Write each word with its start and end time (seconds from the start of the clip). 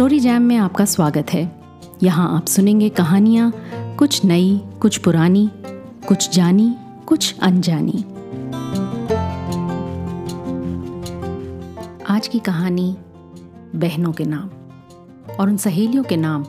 Story 0.00 0.20
jam 0.20 0.42
में 0.42 0.56
आपका 0.56 0.84
स्वागत 0.84 1.30
है। 1.32 1.62
यहाँ 2.02 2.36
आप 2.36 2.46
सुनेंगे 2.46 2.88
कहानियाँ, 2.88 3.52
कुछ 3.96 4.24
नई, 4.24 4.60
कुछ 4.82 4.98
पुरानी, 4.98 5.50
कुछ 6.08 6.36
जानी, 6.36 6.74
कुछ 7.06 7.38
अनजानी। 7.42 8.04
आज 12.08 12.28
की 12.28 12.38
कहानी 12.38 12.96
बहनों 13.74 14.12
के 14.12 14.24
नाम 14.24 14.50
और 15.34 15.48
उन 15.48 15.56
सहेलियों 15.56 16.04
के 16.04 16.16
नाम 16.16 16.46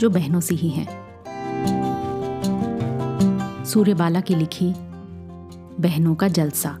जो 0.00 0.10
बहनों 0.10 0.40
से 0.40 0.54
ही 0.54 0.68
हैं। 0.68 0.88
सूर्यबाला 3.64 4.20
की 4.20 4.34
लिखी 4.34 4.72
बहनों 5.80 6.14
का 6.14 6.28
जलसा। 6.28 6.78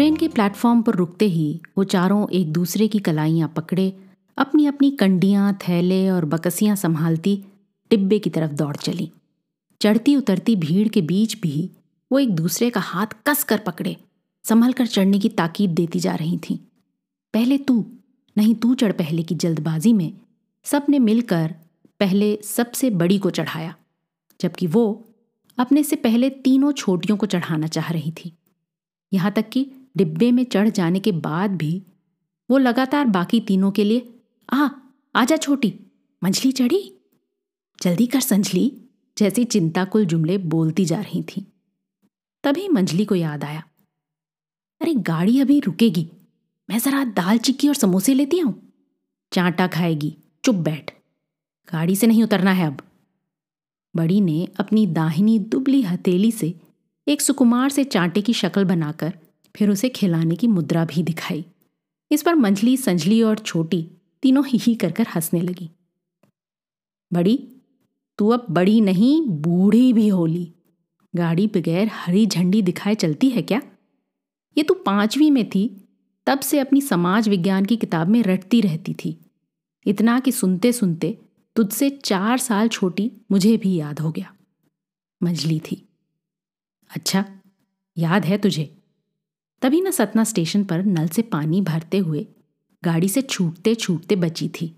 ट्रेन 0.00 0.14
के 0.16 0.28
प्लेटफॉर्म 0.28 0.80
पर 0.82 0.94
रुकते 0.94 1.24
ही 1.24 1.60
वो 1.78 1.84
चारों 1.84 2.28
एक 2.28 2.52
दूसरे 2.52 2.86
की 2.88 2.98
कलाइयाँ 2.98 3.48
पकड़े 3.48 3.92
अपनी 4.38 4.66
अपनी 4.66 4.90
कंडियाँ, 4.90 5.52
थैले 5.52 6.08
और 6.10 6.24
बकसियाँ 6.24 6.76
संभालती 6.76 7.34
डिब्बे 7.90 8.18
की 8.18 8.30
तरफ़ 8.30 8.52
दौड़ 8.52 8.76
चली। 8.76 9.10
चढ़ती 9.80 10.14
उतरती 10.16 10.54
भीड़ 10.56 10.86
के 10.88 11.00
बीच 11.00 11.36
भी 11.40 11.70
वो 12.10 12.18
एक 12.18 12.34
दूसरे 12.34 12.70
का 12.70 12.80
हाथ 12.80 13.06
कस 13.26 13.44
कर 13.44 13.58
पकड़े, 13.58 13.96
संभल 14.44 14.72
कर 14.72 14.86
चढ़ने 14.86 15.18
की 15.18 15.28
ताकीद 15.28 15.70
देती 15.70 16.00
जा 16.00 16.14
रही 16.14 16.38
थीं। 16.38 16.56
पहले 17.34 17.58
तू, 17.58 17.84
नहीं 18.36 18.54
तू 18.54 18.74
चढ़ 18.74 18.92
पहले 18.92 19.22
की 19.22 19.34
जल्दबाजी 19.34 19.92
में 19.92 20.12
सबने 20.64 20.98
मिलकर 20.98 21.54
पहले 22.00 22.38
सबसे 22.44 22.90
बड़ी 22.90 23.18
को 23.18 23.30
चढ़ाया, 23.30 23.74
जबकि 24.40 24.66
वो 24.66 24.86
अपने 25.58 25.82
से 25.82 25.96
पहले 25.96 26.30
तीनों 26.30 26.72
छोटियों 26.72 27.16
को 27.16 27.26
चढ़ाना 27.26 27.66
चाह 27.66 27.92
रही 27.92 28.12
थी। 28.12 28.32
यहाँ 29.12 29.32
तक 29.32 29.48
कि 29.48 29.70
डिब्बे 29.96 30.32
में 30.32 30.44
चढ़ 30.44 30.68
जाने 30.68 31.00
के 31.00 31.12
बाद 31.12 31.56
भी 31.56 31.82
वो 32.50 32.58
लगातार 32.58 33.06
बाकी 33.06 33.40
तीनों 33.40 33.70
के 33.70 33.84
लिए 33.84 34.20
आ 34.52 34.68
आजा 35.14 35.36
छोटी, 35.36 35.74
मंझली 36.24 36.52
चढ़ी? 36.52 36.94
जल्दी 37.82 38.06
कर, 38.06 38.20
संझली, 38.20 38.82
जैसी 39.18 39.44
चिंताकुल 39.44 40.06
जुमले 40.06 40.38
बोलती 40.38 40.84
जा 40.84 41.00
रही 41.00 41.22
थी। 41.22 41.52
तभी 42.44 42.68
मंझली 42.68 43.04
को 43.04 43.14
याद 43.14 43.44
आया। 43.44 43.62
अरे, 44.80 44.94
गाड़ी 44.94 45.40
अभी 45.40 45.60
रुकेगी। 45.60 46.10
मैं 46.70 46.78
जरा 46.78 47.04
दाल 47.04 47.38
चिक्की 47.38 47.68
और 47.68 47.74
समोसे 47.74 48.14
लेती 48.14 48.40
आऊँ? 48.40 48.72
चांटा 49.32 49.66
खाएगी। 49.66 50.16
चुप 50.44 50.54
बैठ। 50.54 50.94
गाड़ी 51.72 51.96
से 51.96 52.06
नहीं 52.06 52.22
उतरना 52.22 52.50
है 52.50 52.66
अब। 52.66 52.82
बड़ी 53.96 54.20
ने 54.20 54.48
अपनी 54.60 54.86
दाहिनी 54.86 55.38
दुबली 55.38 55.82
हथेली 55.82 56.32
से 56.32 56.60
एक 57.08 57.20
सुकुमार 57.20 57.70
से 57.70 57.84
चांटे 57.84 58.22
की 58.22 58.32
शक्ल 58.32 58.64
बनाकर 58.64 59.19
फिर 59.56 59.70
उसे 59.70 59.88
खिलाने 59.88 60.36
की 60.36 60.46
मुद्रा 60.46 60.84
भी 60.84 61.02
दिखाई। 61.02 61.44
इस 62.12 62.22
पर 62.22 62.34
मंझली 62.34 62.76
संजली 62.76 63.22
और 63.22 63.38
छोटी 63.38 63.90
तीनों 64.22 64.46
ही 64.46 64.58
ही 64.58 64.74
कर 64.74 64.92
कर 64.92 65.06
हंसने 65.06 65.40
लगी। 65.40 65.70
बड़ी, 67.12 67.48
तू 68.18 68.28
अब 68.28 68.46
बड़ी 68.50 68.80
नहीं, 68.80 69.26
बूढ़ी 69.26 69.92
भी 69.92 70.08
होली। 70.08 70.52
गाड़ी 71.16 71.46
बगैर 71.46 71.88
हरी 71.92 72.26
झंडी 72.26 72.62
दिखाए 72.62 72.94
चलती 72.94 73.28
है 73.28 73.42
क्या? 73.42 73.62
ये 74.58 74.62
तू 74.62 74.74
पांचवी 74.74 75.30
में 75.30 75.48
थी, 75.48 75.88
तब 76.26 76.40
से 76.40 76.58
अपनी 76.58 76.80
समाज 76.80 77.28
विज्ञान 77.28 77.64
की 77.64 77.76
किताब 77.76 78.08
में 78.08 78.22
रटती 78.22 78.60
रहती 78.60 78.94
थी। 78.94 79.18
इतना 79.86 80.20
कि 80.20 80.32
सुनते 80.32 80.72
सुनते 80.72 81.18
तुझसे 81.56 81.90
चार 81.90 82.38
साल 82.38 82.68
छोटी 82.68 83.12
मुझे 83.30 83.56
भी 83.56 83.74
याद 83.74 84.00
हो 84.00 84.12
गया। 84.12 84.34
मंझली 85.22 85.60
थी। 85.60 85.88
अच्छा 86.96 87.40
याद 87.98 88.24
है 88.24 88.38
तुझे? 88.38 88.79
तभी 89.62 89.80
न 89.80 89.90
सतना 89.90 90.24
स्टेशन 90.24 90.64
पर 90.64 90.84
नल 90.84 91.08
से 91.08 91.22
पानी 91.22 91.60
भरते 91.60 91.98
हुए 91.98 92.26
गाड़ी 92.84 93.08
से 93.08 93.22
छूटते 93.22 93.74
छूटते 93.74 94.16
बची 94.16 94.48
थी। 94.48 94.74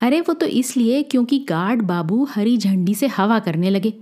अरे 0.00 0.20
वो 0.20 0.34
तो 0.34 0.46
इसलिए 0.46 1.02
क्योंकि 1.02 1.38
गार्ड 1.38 1.82
बाबू 1.82 2.24
हरी 2.24 2.56
झंडी 2.58 2.94
से 2.94 3.06
हवा 3.06 3.38
करने 3.38 3.70
लगे 3.70 3.94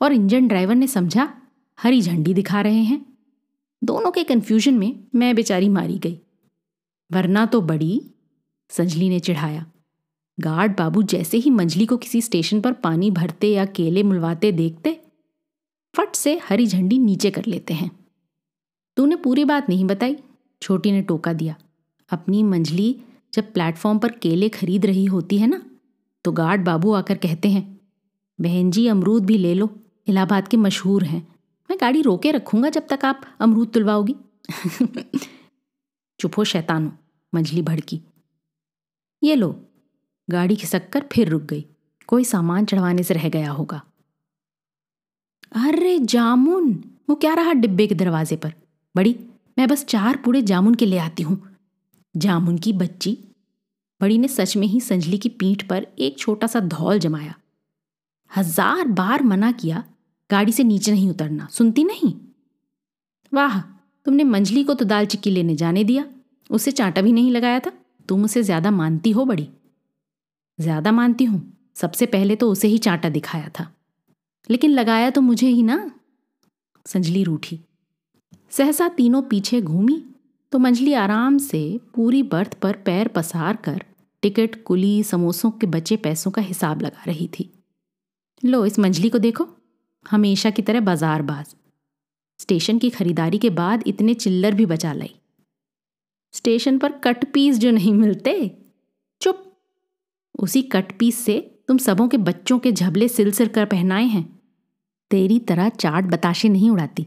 और 0.00 0.12
इंजन 0.12 0.48
ड्राइवर 0.48 0.74
ने 0.74 0.86
समझा, 0.86 1.34
हरी 1.80 2.02
झंडी 2.02 2.34
दिखा 2.34 2.60
रहे 2.60 2.82
हैं। 2.82 3.04
दोनों 3.84 4.10
के 4.10 4.24
कंफ्यूजन 4.24 4.74
में 4.74 5.04
मैं 5.14 5.34
बेचारी 5.34 5.68
मारी 5.68 5.98
गई। 5.98 6.20
वरना 7.12 7.46
तो 7.46 7.60
बड़ी, 7.60 8.02
संजली 8.70 9.08
ने 9.08 9.20
चिढ़ाया। 9.20 9.66
गार्ड 10.40 10.76
बाबू 10.76 11.02
जैसे 11.02 11.38
ही 11.38 11.50
मंजली 11.50 11.86
को 11.86 11.96
किसी 11.96 12.20
स्टेशन 12.20 12.60
पर 12.60 12.72
पानी 12.72 13.10
भरते 13.10 13.48
या 13.48 13.64
केले 13.64 14.02
मुलवाते 14.02 14.52
देखते, 14.52 15.00
फट 15.94 16.14
से 16.14 16.40
हरी 16.48 16.66
झंडी 16.66 16.98
नीचे 16.98 17.30
कर 17.30 17.46
लेते 17.46 17.74
हैं। 17.74 17.95
तूने 18.96 19.16
पूरी 19.16 19.44
बात 19.44 19.68
नहीं 19.68 19.84
बताई। 19.84 20.16
छोटी 20.62 20.92
ने 20.92 21.02
टोका 21.02 21.32
दिया। 21.32 21.56
अपनी 22.10 22.42
मंजली 22.42 23.00
जब 23.34 23.52
प्लेटफॉर्म 23.52 23.98
पर 23.98 24.12
केले 24.12 24.48
खरीद 24.48 24.86
रही 24.86 25.04
होती 25.04 25.38
है 25.38 25.46
ना 25.46 25.70
तो 26.24 26.32
गार्ड 26.32 26.64
बाबू 26.64 26.92
आकर 26.92 27.16
कहते 27.16 27.48
हैं, 27.48 27.80
बहन 28.40 28.70
जी, 28.70 28.86
अमरूद 28.86 29.26
भी 29.26 29.38
ले 29.38 29.54
लो। 29.54 29.70
इलाहाबाद 30.06 30.48
के 30.48 30.56
मशहूर 30.56 31.04
हैं। 31.04 31.34
मैं 31.70 31.78
गाड़ी 31.80 32.02
रोके 32.02 32.30
रखूँगा 32.30 32.68
जब 32.68 32.86
तक 32.90 33.04
आप 33.04 33.20
अमरूद 33.40 33.68
तुलवाओगी। 33.68 34.16
चुप 36.20 36.32
हो 36.38 36.44
शैतानो, 36.44 36.92
मंजली 37.34 37.62
भड़की। 37.62 38.00
ये 39.22 39.34
लो। 39.34 39.64
गाड़ी 40.30 40.56
खिसक 40.56 40.90
कर 40.90 41.04
फिर 41.12 41.28
रुक 41.28 41.42
गई। 41.42 41.66
कोई 42.06 42.24
सामान 42.24 42.64
चढ़वाने 42.64 43.02
से 43.02 43.14
रह 43.14 43.28
गया 43.28 43.50
होगा। 43.50 43.82
अरे 45.52 45.98
जामुन! 45.98 46.84
वो 47.08 47.14
क्या 47.14 47.34
रहा 47.34 47.52
डिब्बे 47.52 47.86
के 47.86 47.94
दरवाजे 47.94 48.36
पर? 48.36 48.54
बड़ी, 48.96 49.14
मैं 49.56 49.66
बस 49.68 49.84
चार 49.84 50.16
पूरे 50.16 50.42
जामुन 50.42 50.74
के 50.74 50.86
ले 50.86 50.98
आती 50.98 51.22
हूँ। 51.22 51.40
जामुन 52.14 52.58
की 52.58 52.72
बच्ची। 52.72 53.18
बड़ी 54.00 54.18
ने 54.18 54.28
सच 54.28 54.56
में 54.56 54.66
ही 54.66 54.80
संजली 54.80 55.18
की 55.18 55.28
पीठ 55.28 55.62
पर 55.68 55.86
एक 55.98 56.18
छोटा 56.18 56.46
सा 56.46 56.60
धौल 56.60 56.98
जमाया। 56.98 57.34
हज़ार 58.30 58.88
बार 58.88 59.22
मना 59.22 59.50
किया, 59.52 59.84
गाड़ी 60.30 60.52
से 60.52 60.64
नीचे 60.64 60.92
नहीं 60.92 61.10
उतरना, 61.10 61.46
सुनती 61.50 61.84
नहीं? 61.84 62.12
वाह, 63.32 63.60
तुमने 64.06 64.24
मंजली 64.24 64.64
को 64.64 64.74
तो 64.74 64.84
दाल 64.84 65.06
चिक्की 65.06 65.30
लेने 65.30 65.56
जाने 65.56 65.84
दिया 65.84 66.04
उसे 66.50 66.70
चांटा 66.72 67.02
भी 67.02 67.12
नहीं 67.12 67.30
लगाया 67.30 67.60
था, 67.60 67.72
तुम 68.08 68.24
उसे 68.24 68.42
ज़्यादा 68.42 68.70
मानती 68.70 69.10
हो 69.10 69.24
बड़ी? 69.24 69.48
ज़्यादा 70.58 70.92
मानती 70.92 71.24
हूँ, 71.24 71.40
सबसे 71.74 72.06
पहले 72.06 72.36
तो 72.36 72.50
उसे 72.50 72.68
ही 72.68 72.78
चांटा 72.78 73.08
दिखाया 73.08 73.48
था। 73.60 73.70
लेकिन 74.48 74.70
लगाया 74.70 75.10
तो 75.10 75.20
मुझे 75.20 75.48
ही 75.48 75.62
ना? 75.62 75.90
संजली 76.86 77.24
रूठी। 77.24 77.60
सहसा 78.50 78.88
तीनों 78.88 79.22
पीछे 79.22 79.60
घूमी 79.62 80.04
तो 80.52 80.58
मंजली 80.58 80.92
आराम 80.92 81.38
से 81.38 81.80
पूरी 81.94 82.22
बर्थ 82.22 82.54
पर 82.54 82.76
पैर 82.76 83.08
पसार 83.08 83.56
कर 83.56 83.82
टिकट, 84.22 84.64
कुली, 84.64 85.02
समोसों 85.02 85.50
के 85.50 85.66
बचे 85.66 85.96
पैसों 85.96 86.30
का 86.30 86.42
हिसाब 86.42 86.82
लगा 86.82 87.04
रही 87.06 87.28
थी। 87.28 87.52
लो, 88.44 88.66
इस 88.66 88.78
मंजली 88.78 89.08
को 89.08 89.18
देखो। 89.18 89.48
हमेशा 90.10 90.50
की 90.50 90.62
तरह 90.62 90.80
बाजारबाज। 90.80 91.54
स्टेशन 92.38 92.78
की 92.78 92.90
खरीदारी 92.90 93.38
के 93.38 93.50
बाद 93.50 93.84
इतने 93.86 94.14
चिल्लर 94.14 94.54
भी 94.54 94.66
बचा 94.66 94.92
लाई। 94.92 95.14
स्टेशन 96.32 96.78
पर 96.78 96.92
कट 96.92 97.32
पीस 97.32 97.58
जो 97.58 97.70
नहीं 97.70 97.94
मिलते। 97.94 98.58
चुप। 99.22 99.52
उसी 100.38 100.62
कट 100.62 100.98
पीस 100.98 101.18
से 101.18 101.60
तुम 101.68 101.78
सबों 101.78 102.08
के 102.08 102.16
बच्चों 102.16 102.58
के 102.58 102.72
झबले 102.72 103.08
सिल 103.08 103.30
सिर 103.30 103.48
कर 103.48 103.64
पहनाए 103.64 104.04
हैं। 104.04 104.40
तेरी 105.10 105.38
तरह 105.38 105.68
चाट 105.68 106.04
बताशे 106.04 106.48
नहीं 106.48 106.70
उड़ाती। 106.70 107.06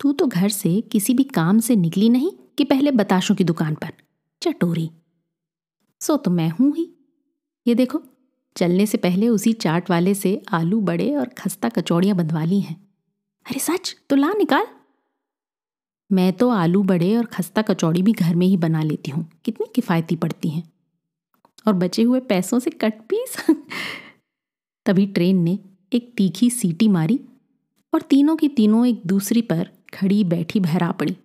तू 0.00 0.12
तो 0.12 0.26
घर 0.26 0.48
से 0.48 0.80
किसी 0.80 1.14
भी 1.14 1.24
काम 1.24 1.58
से 1.58 1.76
निकली 1.76 2.08
नहीं 2.08 2.30
कि 2.58 2.64
पहले 2.64 2.90
बताशों 2.90 3.34
की 3.34 3.44
दुकान 3.44 3.74
पर। 3.74 3.92
चटोरी। 4.42 4.90
सो 6.00 6.16
तो 6.16 6.30
मैं 6.30 6.48
हूँ 6.50 6.76
ही। 6.76 6.94
ये 7.66 7.74
देखो, 7.74 8.02
चलने 8.56 8.86
से 8.86 8.98
पहले 8.98 9.28
उसी 9.28 9.52
चाट 9.52 9.90
वाले 9.90 10.14
से 10.14 10.42
आलू 10.52 10.80
बड़े 10.80 11.16
और 11.16 11.28
खस्ता 11.28 11.68
कचौड़ियाँ 11.68 12.16
बंधवा 12.16 12.44
ली 12.44 12.60
हैं। 12.60 12.88
अरे 13.46 13.60
सच? 13.60 13.96
तो 14.10 14.16
ला 14.16 14.32
निकाल। 14.32 14.66
मैं 16.12 16.32
तो 16.32 16.50
आलू 16.50 16.82
बड़े 16.82 17.16
और 17.16 17.26
खस्ता 17.26 17.62
कचौड़ी 17.62 18.02
भी 18.02 18.12
घर 18.12 18.34
में 18.34 18.46
ही 18.46 18.56
बना 18.56 18.82
लेती 18.82 19.10
हूँ। 19.10 19.30
कितनी 19.44 19.66
किफ़ायती 19.74 20.16
पड़ती 20.16 20.48
हैं। 20.48 20.72
और 21.66 21.74
बचे 21.74 22.02
हुए 22.02 22.20
पैसों 22.20 22.58
से 22.58 22.70
कट 22.70 22.94
पीस। 22.94 23.36
तभी 24.86 25.06
ट्रेन 25.06 25.36
ने 25.36 25.58
एक 25.92 26.14
तीखी 26.16 26.50
सीटी 26.50 26.88
मारी 26.88 27.20
और 27.94 28.02
तीनों 28.02 28.36
की 28.36 28.48
तीनों 28.48 28.86
एक 28.86 29.02
दूसरी 29.06 29.42
पर 29.42 29.70
खड़ी 29.94 30.24
बैठी 30.24 30.60
बहरा 30.60 30.90
पड़ी। 30.92 31.16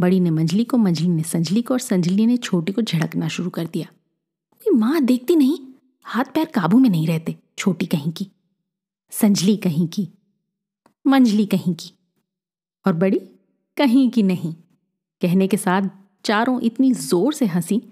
बड़ी 0.00 0.20
ने 0.20 0.30
मंजली 0.30 0.64
को, 0.64 0.76
मंजली 0.76 1.08
ने 1.08 1.22
संजली 1.22 1.62
को 1.62 1.74
और 1.74 1.80
संजली 1.80 2.26
ने 2.26 2.36
छोटी 2.36 2.72
को 2.72 2.82
झड़कना 2.82 3.28
शुरू 3.28 3.50
कर 3.50 3.66
दिया। 3.66 3.86
कोई 4.60 4.78
माँ 4.78 5.00
देखती 5.00 5.36
नहीं? 5.36 5.58
हाथ 6.04 6.24
पैर 6.24 6.44
काबू 6.44 6.78
में 6.78 6.90
नहीं 6.90 7.06
रहते, 7.06 7.36
छोटी 7.58 7.86
कहीं 7.86 8.12
की। 8.12 8.28
संजली 9.10 9.56
कहीं 9.56 9.88
की, 9.88 10.08
मंजली 11.06 11.46
कहीं 11.46 11.74
की। 11.74 11.92
और 12.86 12.92
बड़ी 12.92 13.18
कहीं 13.76 14.10
की 14.10 14.22
नहीं। 14.22 14.54
कहने 15.20 15.48
के 15.48 15.56
साथ 15.56 15.82
चारों 16.24 16.60
इतनी 16.60 16.92
ज़ोर 16.92 17.32
से 17.34 17.46
हँसी 17.46 17.82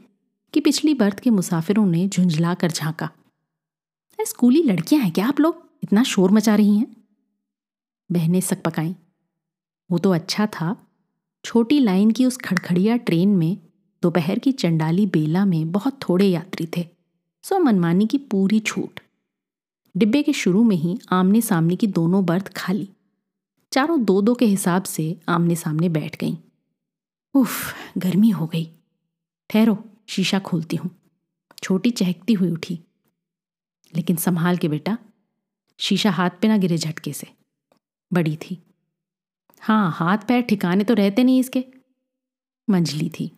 कि 0.55 0.61
पिछली 0.61 0.94
बर्थ 0.94 1.21
के 1.21 1.31
मुसाफिरों 1.31 1.87
ने 1.87 2.09
झुंझला 2.09 2.55
कर 2.55 2.71
झांका 2.71 3.11
स्कूली 4.21 4.62
लड़कियाँ 4.62 5.03
हैं 5.03 5.12
क्या 5.12 5.27
आप 5.27 5.41
लोग? 5.41 5.71
इतना 5.82 6.03
शोर 6.03 6.31
मचा 6.31 6.55
रही 6.55 6.79
हैं? 6.79 6.97
बहनें 8.12 8.41
सक 8.41 8.62
पकाई। 8.62 8.94
वो 9.91 9.99
तो 9.99 10.11
अच्छा 10.11 10.47
था। 10.47 10.87
छोटी 11.44 11.79
लाइन 11.79 12.11
की 12.11 12.27
उस 12.27 12.37
खड़खड़िया 12.37 12.97
ट्रेन 12.97 13.29
में, 13.29 13.59
दोपहर 14.03 14.38
की 14.38 14.53
चंडाली 14.53 15.06
बेला 15.06 15.44
में 15.44 15.73
बहुत 15.73 16.00
थोड़े 16.09 16.27
यात्री 16.29 16.69
थे। 16.77 16.88
सो 17.43 17.59
मनमानी 17.59 18.06
की 18.06 18.19
पूरी 18.19 18.61
छूट। 18.61 19.00
डिब्बे 19.97 20.23
के 20.23 20.33
शुरू 20.33 20.65
में 20.65 20.77
ही 20.77 20.99
आमने 21.11 21.41
सामने 21.41 21.77
की 21.77 21.87
दोनों 21.87 22.25
बर्थ 22.25 22.53
खाली। 22.56 22.88
चारों 23.73 24.05
दो 24.05 24.23
दो 24.23 24.35
के 24.35 24.44
हिसाब 24.44 24.83
से 24.83 25.21
आमने 25.29 25.56
सामने 25.56 25.89
बैठ 25.89 26.21
गईं। 26.21 26.37
उफ, 27.35 27.75
गर्मी 27.99 28.31
हो 28.31 28.47
गई। 28.47 28.71
ठहरो, 29.50 29.85
शीशा 30.06 30.39
खोलती 30.39 30.77
हूँ। 30.77 30.91
छोटी 31.62 31.91
चहकती 31.91 32.32
हुई 32.32 32.50
उठी। 32.50 32.81
लेकिन 33.97 34.17
संभाल 34.17 34.56
के 34.56 34.69
बेटा, 34.69 34.99
शीशा 35.79 36.11
हाथ 36.11 36.31
पे 36.31 36.49
ना 36.49 36.56
गिरे 36.56 36.79
झटके 36.79 37.12
से। 37.12 37.27
बड़ी 38.12 38.37
थी। 38.37 38.66
हाँ 39.61 39.91
हाथ 39.94 40.19
पैर 40.19 40.43
ठिकाने 40.43 40.85
तो 40.85 40.94
रहते 40.94 41.25
नहीं 41.25 41.41
इसके। 41.41 41.64
मंझली 42.70 43.08
थी। 43.08 43.31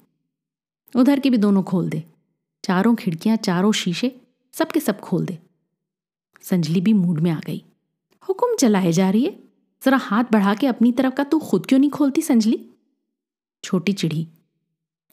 उधर 0.96 1.20
के 1.20 1.30
भी 1.30 1.38
दोनों 1.38 1.62
खोल 1.62 1.88
दे। 1.90 2.04
चारों 2.64 2.94
खिड़कियाँ, 2.94 3.36
चारों 3.36 3.72
शीशे, 3.72 4.20
सबके 4.52 4.80
सब 4.80 5.00
खोल 5.00 5.26
दे। 5.26 5.38
संजली 6.42 6.80
भी 6.80 6.92
मूड 6.92 7.20
में 7.20 7.30
आ 7.30 7.40
गई। 7.46 7.64
हुक्म 8.28 8.56
चलाए 8.56 8.92
जा 8.92 9.10
रही 9.10 9.24
है। 9.24 9.38
जरा 9.82 9.96
हाथ 9.96 10.24
बढ़ा 10.32 10.54
के 10.54 10.66
अपनी 10.66 10.92
तरफ़ 10.92 11.14
का 11.14 11.24
तू 11.24 11.38
खुद 11.38 11.66
क्यों 11.66 11.78
नहीं 11.78 11.90
खोलती 11.90 12.22
संजली 12.22 12.68
छोटी 13.64 13.92
चिड़ी 13.92 14.26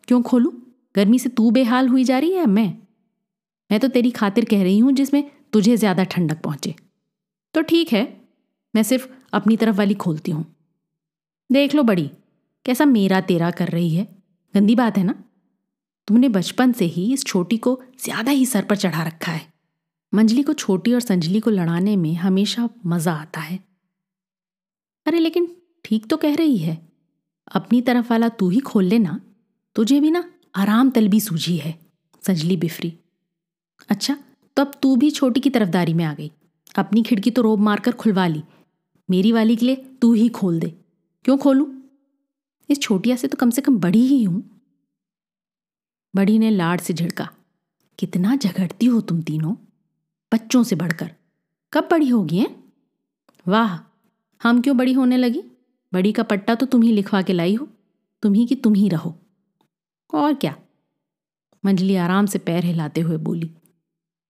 क्यों 0.07 0.21
खोलू? 0.21 0.53
गर्मी 0.95 1.19
से 1.19 1.29
तू 1.29 1.51
बेहाल 1.51 1.87
हुई 1.87 2.03
जा 2.03 2.19
रही 2.19 2.31
है, 2.31 2.45
मैं? 2.45 2.77
मैं 3.71 3.79
तो 3.79 3.87
तेरी 3.87 4.11
खातिर 4.11 4.45
कह 4.45 4.63
रही 4.63 4.79
हूँ, 4.79 4.91
जिसमें 4.91 5.31
तुझे 5.53 5.77
ज़्यादा 5.77 6.03
ठंडक 6.03 6.41
पहुँचे। 6.41 6.75
तो 7.53 7.61
ठीक 7.61 7.93
है, 7.93 8.21
मैं 8.75 8.83
सिर्फ़ 8.83 9.07
अपनी 9.33 9.57
तरफ़ 9.57 9.75
वाली 9.75 9.93
खोलती 9.93 10.31
हूँ। 10.31 10.54
देख 11.49 11.75
लो 11.75 11.83
बड़ी, 11.83 12.09
कैसा 12.65 12.85
मेरा 12.85 13.19
तेरा 13.21 13.49
कर 13.51 13.67
रही 13.67 13.89
है। 13.89 14.07
गंदी 14.53 14.75
बात 14.75 14.97
है 14.97 15.03
ना? 15.03 15.13
तुमने 16.07 16.29
बचपन 16.29 16.71
से 16.71 16.85
ही 16.85 17.11
इस 17.13 17.25
छोटी 17.25 17.57
को 17.57 17.79
ज़्यादा 18.03 18.31
ही 18.31 18.45
सर 18.45 18.63
पर 18.63 18.75
चढ़ा 18.75 19.03
रखा 19.03 19.31
है। 19.31 19.41
मंजली 20.13 20.43
को 20.43 20.53
छोटी 20.53 20.93
और 20.93 21.01
संजली 21.01 21.39
को 21.39 21.49
लड़ाने 21.49 21.95
में 21.95 22.13
हमेशा 22.15 22.69
मज़ा 22.85 23.13
आता 23.13 23.41
है। 23.41 23.59
अरे 25.05 25.19
लेकिन 25.19 25.47
ठीक 25.85 26.05
तो 26.05 26.17
कह 26.17 26.35
रही 26.35 26.57
है। 26.57 26.77
अपनी 27.51 27.81
तरफ़ 27.81 28.07
वाला 28.09 28.29
तू 28.29 28.49
ही 28.49 28.59
खोल 28.59 28.85
लेना 28.85 29.19
तुझे 29.75 29.99
भी 29.99 30.11
ना 30.11 30.23
आराम 30.55 30.89
तलबी 30.89 31.19
सूझी 31.19 31.57
है, 31.57 31.75
संजली 32.23 32.57
बिफरी। 32.57 32.93
अच्छा 33.89 34.17
तो 34.57 34.61
अब 34.61 34.71
तू 34.81 34.95
भी 34.95 35.11
छोटी 35.11 35.39
की 35.39 35.49
तरफदारी 35.49 35.93
में 35.93 36.03
आ 36.05 36.13
गई। 36.13 36.31
अपनी 36.75 37.03
खिड़की 37.03 37.31
तो 37.31 37.41
रोब 37.41 37.59
मारकर 37.59 37.91
खुलवा 37.93 38.27
ली। 38.27 38.43
मेरी 39.09 39.31
वाली 39.31 39.55
के 39.55 39.65
लिए 39.65 39.75
तू 40.01 40.13
ही 40.13 40.27
खोल 40.29 40.59
दे। 40.59 40.73
क्यों 41.25 41.37
खोलू? 41.37 41.67
इस 42.69 42.79
छोटिया 42.79 43.15
से 43.15 43.27
तो 43.27 43.37
कम 43.37 43.49
से 43.49 43.61
कम 43.61 43.77
बड़ी 43.77 44.01
ही 44.01 44.23
हूँ। 44.23 44.41
बड़ी 46.15 46.37
ने 46.39 46.49
लाड 46.49 46.81
से 46.81 46.93
झिड़का। 46.93 47.27
कितना 47.99 48.35
झगड़ती 48.35 48.85
हो 48.85 49.01
तुम 49.01 49.21
तीनों? 49.21 49.53
बच्चों 50.31 50.63
से 50.63 50.75
बढ़कर। 50.75 51.11
कब 51.73 51.87
बड़ी 51.91 52.09
होगी, 52.09 52.37
हैं? 52.37 52.63
वाह, 53.47 53.77
हम 54.41 54.61
क्यों 54.61 54.77
बड़ी 54.77 54.93
होने 54.93 55.17
लगी? 55.17 55.43
बड़ी 55.93 56.11
का 56.11 56.23
पट्टा 56.23 56.55
तो 56.55 56.65
तुम 56.65 56.81
ही 56.81 56.91
लिखवा 56.91 57.21
के 57.21 57.33
लाई 57.33 57.55
हो। 57.55 57.67
तुम 58.23 58.33
ही 58.33 58.45
कि 58.45 58.55
तुम 58.55 58.73
ही 58.73 58.89
रहो। 58.89 59.15
और 60.13 60.33
क्या? 60.33 60.55
मंजली 61.63 61.95
आराम 61.95 62.25
से 62.25 62.39
पैर 62.39 62.65
हिलाते 62.65 63.01
हुए 63.01 63.17
बोली, 63.17 63.51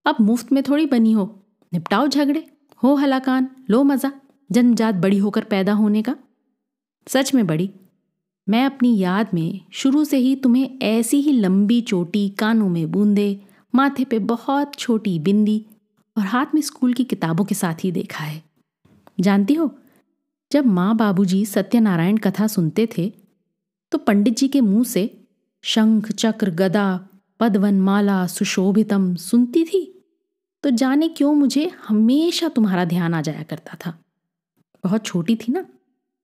अब 0.05 0.15
मुफ़्त 0.21 0.51
में 0.51 0.63
थोड़ी 0.63 0.85
बनी 0.85 1.11
हो। 1.11 1.25
निपटाओ 1.73 2.07
झगड़े। 2.07 2.47
हो 2.83 2.95
हलाकान। 2.95 3.49
लो 3.69 3.83
मज़ा। 3.83 4.11
जन्मजात 4.49 4.95
बड़ी 4.95 5.17
होकर 5.17 5.43
पैदा 5.43 5.73
होने 5.73 6.01
का। 6.01 6.15
सच 7.07 7.33
में 7.33 7.45
बड़ी, 7.47 7.69
मैं 8.47 8.65
अपनी 8.65 8.97
याद 8.97 9.33
में 9.33 9.61
शुरू 9.73 10.03
से 10.05 10.17
ही 10.17 10.35
तुम्हें 10.35 10.79
ऐसी 10.83 11.21
ही 11.21 11.31
लंबी 11.31 11.79
चोटी 11.81 12.27
कानों 12.29 12.69
में 12.69 12.91
बूंदे, 12.91 13.41
माथे 13.73 14.03
पे 14.03 14.19
बहुत 14.19 14.75
छोटी 14.75 15.17
बिंदी 15.19 15.65
और 16.17 16.23
हाथ 16.23 16.53
में 16.55 16.61
स्कूल 16.61 16.93
की 16.93 17.03
किताबों 17.03 17.45
के 17.45 17.55
साथ 17.55 17.83
ही 17.83 17.91
देखा 17.91 18.23
है। 18.23 18.41
जानती 19.19 19.53
हो, 19.53 19.69
जब 20.51 20.65
माँ 20.65 20.95
बाबूजी 20.97 21.45
सत्यनारायण 21.45 22.17
कथा 22.17 22.47
सुनते 22.47 22.87
थे 22.97 23.11
तो 23.91 23.97
पंडित 23.97 24.37
जी 24.37 24.47
के 24.47 24.61
मुँह 24.61 24.83
से 24.83 25.09
शंख, 25.63 26.11
चक्र, 26.11 26.49
गदा, 26.51 27.07
पदवन, 27.39 27.79
माला, 27.81 28.25
सुशोभितम 28.27 29.13
सुनती 29.15 29.63
थी 29.63 29.91
तो 30.63 30.69
जाने 30.71 31.07
क्यों 31.09 31.33
मुझे 31.35 31.69
हमेशा 31.87 32.49
तुम्हारा 32.49 32.85
ध्यान 32.85 33.13
आ 33.13 33.21
जाया 33.21 33.43
करता 33.43 33.77
था। 33.85 33.97
बहुत 34.83 35.05
छोटी 35.05 35.35
थी 35.35 35.51
ना, 35.51 35.61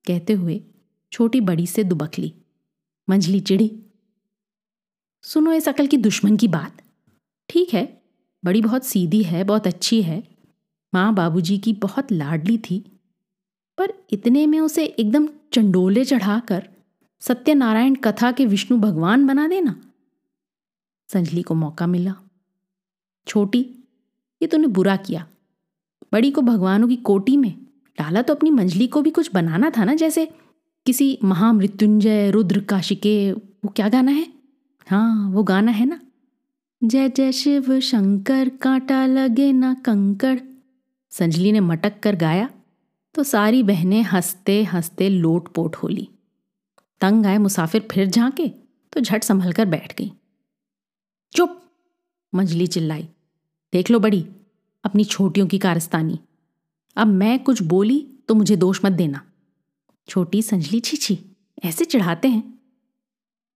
कहते 0.08 0.34
हुए 0.34 0.62
छोटी 1.12 1.42
बड़ी 1.42 1.68
से 1.68 1.84
दुबकली 1.84 2.34
मंझली 3.08 3.40
चिड़ी, 3.40 3.72
सुनो 5.24 5.54
इस 5.54 5.68
अकल 5.70 5.88
की 5.88 5.98
दुश्मन 5.98 6.38
की 6.38 6.48
बात। 6.48 6.82
ठीक 7.50 7.74
है, 7.74 7.86
बड़ी 8.44 8.62
बहुत 8.62 8.86
सीधी 8.86 9.22
है, 9.24 9.44
बहुत 9.44 9.68
अच्छी 9.68 10.02
है। 10.02 10.24
माँ 10.94 11.14
बाबूजी 11.14 11.58
की 11.58 11.74
बहुत 11.74 12.12
लाडली 12.12 12.58
थी, 12.58 12.80
पर 13.78 13.94
इतने 14.12 14.46
में 14.48 14.60
उसे 14.60 14.86
एकदम 14.86 15.28
चंडोले 15.54 16.06
चढ़ाकर 16.06 16.68
सत्यनारायण 17.22 17.96
कथा 17.96 18.32
के 18.32 18.46
विष्णु 18.46 18.78
भगवान 18.80 19.26
बना 19.28 19.48
देना? 19.48 19.76
संजली 21.10 21.42
को 21.42 21.56
मौका 21.56 21.88
मिला। 21.88 22.14
छोटी, 23.28 23.60
ये 24.42 24.48
तूने 24.48 24.68
बुरा 24.68 24.96
किया। 24.98 25.28
बड़ी 26.14 26.32
को 26.32 26.42
भगवानों 26.42 26.88
की 26.88 26.96
कोटी 26.96 27.36
में 27.38 27.52
डाला 27.98 28.22
तो 28.22 28.36
अपनी 28.36 28.50
मंजली 28.52 28.88
को 28.88 29.02
भी 29.02 29.10
कुछ 29.10 29.32
बनाना 29.34 29.70
था 29.70 29.84
ना 29.86 29.94
जैसे 29.96 30.30
किसी 30.86 31.20
महामृत्युंजय 31.24 32.32
रुद्र 32.32 32.60
काशिके 32.60 33.32
वो 33.32 33.68
क्या 33.68 33.90
गाना 33.90 34.12
है? 34.12 34.34
हाँ 34.88 35.32
वो 35.32 35.44
गाना 35.44 35.72
है 35.72 35.86
ना? 35.86 36.00
जय 36.84 37.10
जय 37.10 37.32
शिव, 37.32 37.80
शंकर 37.80 38.50
कांटा 38.50 39.06
लगे 39.06 39.52
ना 39.52 39.74
कंकड़ 39.74 40.40
संजली 41.10 41.52
ने 41.52 41.60
मटक 41.60 42.00
कर 42.00 42.16
गाया 42.16 42.50
तो 43.14 43.24
सारी 43.24 43.64
बहनें 43.64 44.04
हँसते 44.04 44.64
हँसते 44.64 45.10
लोट 45.10 45.54
पोट 45.54 45.76
हो 45.76 45.88
ली। 45.88 46.10
तंग 47.02 47.26
आए 47.26 47.38
मुसाफिर 47.38 47.88
फिर 47.92 48.08
झांके 48.08 48.48
तो 48.94 49.00
झट 49.00 49.24
संभल 49.24 49.52
कर 49.52 49.66
बैठ 49.66 49.98
गई। 49.98 50.12
चुप! 51.34 51.62
मंजली 52.36 52.68
चिल्लाई। 52.68 53.08
देख 53.74 53.92
लो 53.92 54.00
बड़ी, 54.00 54.26
अपनी 54.84 55.04
छोटियों 55.04 55.48
की 55.48 55.58
कारस्तानी। 55.60 56.20
अब 56.96 57.08
मैं 57.08 57.44
कुछ 57.44 57.62
बोली 57.62 58.08
तो 58.28 58.36
मुझे 58.36 58.56
दोष 58.56 58.80
मत 58.86 58.92
देना। 58.92 59.22
छोटी 60.08 60.42
संजली 60.42 60.80
छीछी 60.80 61.20
ऐसे 61.64 61.86
चढ़ाते 61.86 62.28
हैं। 62.28 62.60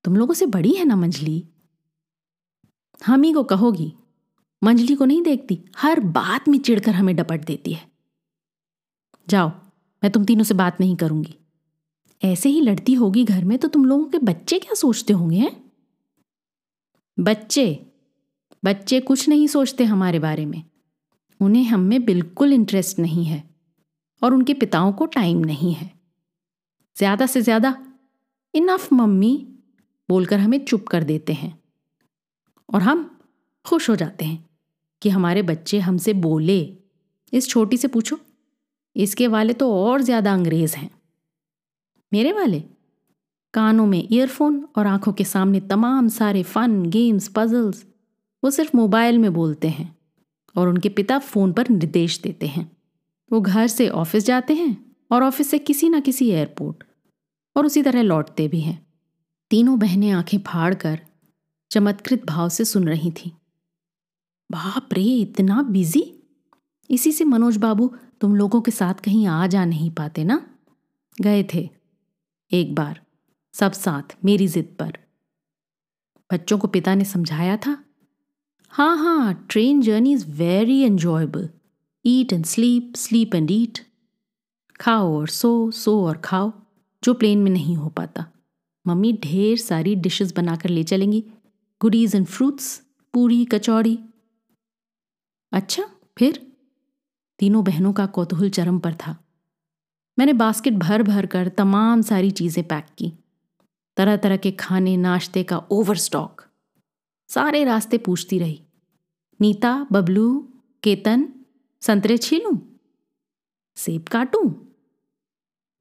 तुम 0.04 0.16
लोगों 0.16 0.34
से 0.34 0.46
बड़ी 0.46 0.74
है 0.74 0.86
ना 0.86 0.96
मंजली? 0.96 1.48
हम 3.06 3.24
ही 3.24 3.34
को 3.34 3.44
कहोगी, 3.44 3.94
मंजली 4.64 4.96
को 4.96 5.06
नहीं 5.06 5.22
देखती, 5.22 5.66
हर 5.78 6.00
बात 6.00 6.48
में 6.48 6.60
चिढ़कर 6.60 6.92
हमें 6.92 7.16
डपट 7.16 7.46
देती 7.46 7.74
है। 7.74 7.92
जाओ, 9.30 9.50
मैं 10.04 10.12
तुम 10.12 10.26
तीनों 10.26 10.44
से 10.44 10.54
बात 10.54 10.80
नहीं 10.80 10.96
करूँगी। 10.96 11.36
ऐसे 12.24 12.50
ही 12.50 12.62
लड़ती 12.62 12.94
होगी 12.94 13.24
घर 13.24 13.44
में 13.44 13.58
तो 13.58 13.68
तुम 13.68 13.86
लोगों 13.86 14.06
के 14.06 14.18
बच्चे 14.18 14.60
क्या 14.60 14.74
सोचते 14.74 15.14
होंगे, 15.14 15.38
हैं? 15.38 15.72
बच्चे 17.20 17.86
बच्चे 18.66 19.00
कुछ 19.00 19.30
नहीं 19.30 19.48
सोचते 19.48 19.84
हमारे 19.84 20.20
बारे 20.20 20.46
में। 20.46 20.64
उन्हें 21.42 21.64
हम 21.64 21.80
में 21.80 22.06
बिल्कुल 22.06 22.54
इंटरेस्ट 22.54 23.00
नहीं 23.00 23.26
है 23.26 23.56
और 24.24 24.34
उनके 24.34 24.54
पिताओं 24.54 24.94
को 24.94 25.06
टाइम 25.06 25.38
नहीं 25.38 25.74
है। 25.74 25.95
ज़्यादा 26.98 27.26
से 27.26 27.42
ज़्यादा 27.42 27.76
इनफ 28.54 28.92
मम्मी 28.94 29.36
बोलकर 30.10 30.40
हमें 30.40 30.64
चुप 30.66 30.88
कर 30.88 31.04
देते 31.04 31.34
हैं। 31.34 31.58
और 32.70 32.82
हम 32.82 33.10
खुश 33.66 33.90
हो 33.90 33.96
जाते 33.96 34.26
हैं 34.26 34.44
कि 35.02 35.10
हमारे 35.10 35.42
बच्चे 35.42 35.80
हमसे 35.80 36.14
बोले। 36.16 36.60
इस 37.34 37.50
छोटी 37.50 37.78
से 37.78 37.88
पूछो, 37.88 38.18
इसके 38.96 39.28
वाले 39.28 39.54
तो 39.54 39.72
और 39.76 40.02
ज़्यादा 40.02 40.34
अंग्रेज़ 40.34 40.76
हैं। 40.76 40.90
मेरे 42.12 42.32
वाले, 42.34 42.64
कानों 43.54 43.86
में 43.86 44.08
ईयरफोन 44.12 44.64
और 44.78 44.88
आँखों 44.88 45.14
के 45.14 45.24
सामने 45.24 45.60
तमाम 45.62 46.08
सारे 46.10 46.44
फन 46.46 46.82
गेम्स 46.86 47.28
पजल्स 47.28 47.86
वो 48.44 48.50
सिर्फ़ 48.52 48.76
मोबाइल 48.78 49.18
में 49.18 49.34
बोलते 49.34 49.68
हैं 49.70 49.96
और 50.56 50.68
उनके 50.68 50.90
पिता 50.92 51.20
फ़ोन 51.20 51.54
पर 51.54 51.70
निर्देश 51.70 52.20
देते 52.22 52.48
हैं। 52.48 52.70
वो 53.32 53.42
घर 53.42 53.68
से 53.68 53.88
ऑफ़िस 53.90 54.26
जाते 54.26 54.54
हैं 54.54 54.85
और 55.12 55.24
ऑफ़िस 55.24 55.50
से 55.50 55.60
किसी 55.60 55.90
ना 55.90 56.00
किसी 56.00 56.30
एयरपोर्ट, 56.30 56.84
और 57.56 57.66
उसी 57.66 57.84
तरह 57.84 58.02
लौटते 58.02 58.48
भी 58.48 58.62
हैं। 58.62 58.88
तीनों 59.50 59.80
बहनें 59.80 60.12
आँखें 60.12 60.38
फाड़ 60.38 60.74
कर 60.74 61.02
चमत्कृत 61.72 62.26
भाव 62.26 62.50
से 62.50 62.66
सुन 62.66 62.88
रही 62.88 63.12
थीं। 63.12 63.32
बाप 64.52 64.90
रे, 64.94 65.04
इतना 65.04 65.62
बिज़ी? 65.62 66.24
इसी 66.90 67.12
से 67.12 67.24
मनोज 67.24 67.58
बाबू 67.58 67.96
तुम 68.22 68.36
लोगों 68.36 68.62
के 68.62 68.72
साथ 68.72 68.94
कहीं 68.94 69.28
आ 69.28 69.48
जा 69.48 69.66
नहीं 69.66 69.92
पाते 69.92 70.24
ना? 70.24 70.48
गए 71.22 71.48
थे। 71.54 71.70
एक 72.52 72.76
बार, 72.76 73.02
सब 73.54 73.72
साथ, 73.72 74.18
मेरी 74.26 74.48
जिद 74.48 74.76
पर। 74.80 74.98
बच्चों 76.34 76.58
को 76.58 76.68
पिता 76.68 76.96
ने 76.96 77.06
समझाया 77.06 77.58
था। 77.58 77.84
हाँ 78.70 78.98
हाँ 78.98 79.48
train 79.50 79.82
journey 79.82 80.14
is 80.14 80.32
very 80.32 80.80
enjoyable. 80.82 81.50
Eat 82.06 82.34
and 82.34 82.46
sleep 82.46 82.94
sleep 82.96 83.36
and 83.36 83.52
eat. 83.52 83.80
खाओ 84.80 85.20
और 85.20 85.28
सो 85.28 85.72
सो 85.72 86.06
और 86.06 86.18
खाओ, 86.18 86.54
जो 87.04 87.14
प्लेन 87.14 87.44
में 87.44 87.52
नहीं 87.52 87.76
हो 87.76 87.90
पाता। 87.90 88.26
मम्मी 88.88 89.14
ढेर 89.14 89.58
सारी 89.58 89.96
डिशेस 89.96 90.34
बनाकर 90.34 90.70
ले 90.70 90.84
चलेंगी। 90.84 91.26
गुडीज 91.82 92.16
एंड 92.16 92.26
फ्रूट्स 92.26 92.84
पूरी, 93.14 93.46
कचौड़ी। 93.46 94.00
अच्छा 95.52 95.90
फिर? 96.18 96.52
तीनों 97.40 97.64
बहनों 97.64 97.94
का 97.94 98.06
कौतूहल 98.06 98.50
चरम 98.50 98.80
पर 98.80 98.94
था। 98.94 99.18
मैंने 100.20 100.34
बास्केट 100.34 100.74
भर 100.74 101.04
भर 101.04 101.26
कर 101.26 101.48
तमाम 101.48 102.02
सारी 102.02 102.32
चीज़ें 102.32 102.68
पैक 102.68 102.86
की। 102.98 103.14
तरह 103.98 104.18
तरह 104.18 104.38
के 104.38 104.52
खाने, 104.52 104.98
नाश्ते 104.98 105.44
का 105.44 105.58
ओवर 105.58 105.96
स्टॉक 105.96 106.42
सारे 107.30 107.64
रास्ते 107.64 107.98
पूछती 107.98 108.40
रही। 108.40 108.62
नीता, 109.42 109.88
बबलू, 109.92 110.54
केतन, 110.84 111.34
संतरे 111.82 112.18
छीलूं? 112.18 112.58
सेब 113.76 114.04
काटूं? 114.04 114.65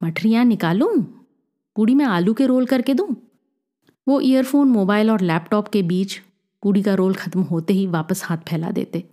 मठरियाँ 0.05 0.45
निकालूं? 0.45 1.03
पूड़ी 1.75 1.95
में 1.95 2.05
आलू 2.05 2.33
के 2.33 2.45
रोल 2.45 2.65
करके 2.65 2.93
दूँ? 2.93 3.15
वो 4.07 4.21
ईयरफोन 4.21 4.67
मोबाइल 4.67 5.11
और 5.11 5.21
लैपटॉप 5.21 5.67
के 5.67 5.83
बीच 5.83 6.19
पूड़ी 6.63 6.83
का 6.83 6.93
रोल 6.93 7.13
खत्म 7.13 7.41
होते 7.41 7.73
ही 7.73 7.87
वापस 7.87 8.23
हाथ 8.23 8.37
फैला 8.37 8.71
देते। 8.71 9.09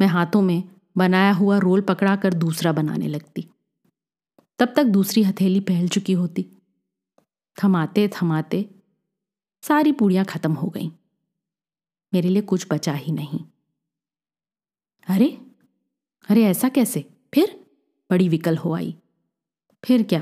मैं 0.00 0.06
हाथों 0.06 0.42
में 0.42 0.64
बनाया 0.96 1.32
हुआ 1.32 1.58
रोल 1.58 1.80
पकड़ा 1.80 2.16
कर 2.16 2.34
दूसरा 2.34 2.72
बनाने 2.72 3.08
लगती। 3.08 3.48
तब 4.58 4.72
तक 4.76 4.84
दूसरी 4.84 5.22
हथेली 5.22 5.60
पहल 5.60 5.88
चुकी 5.88 6.12
होती। 6.12 6.46
थमाते 7.64 8.08
थमाते 8.08 8.70
सारी 9.62 9.92
पूड़ियाँ 9.92 10.24
खत्म 10.24 10.52
हो 10.52 10.68
गईं। 10.68 10.90
मेरे 12.14 12.28
लिए 12.28 12.42
कुछ 12.42 12.66
बचा 12.72 12.92
ही 12.92 13.12
नहीं। 13.12 13.40
अरे 15.08 15.40
अरे 16.28 16.44
ऐसा 16.44 16.68
कैसे? 16.68 17.10
फिर 17.34 17.66
बड़ी 18.10 18.28
विकल 18.28 18.56
हो 18.56 18.74
आई। 18.74 18.96
फिर 19.84 20.02
क्या? 20.02 20.20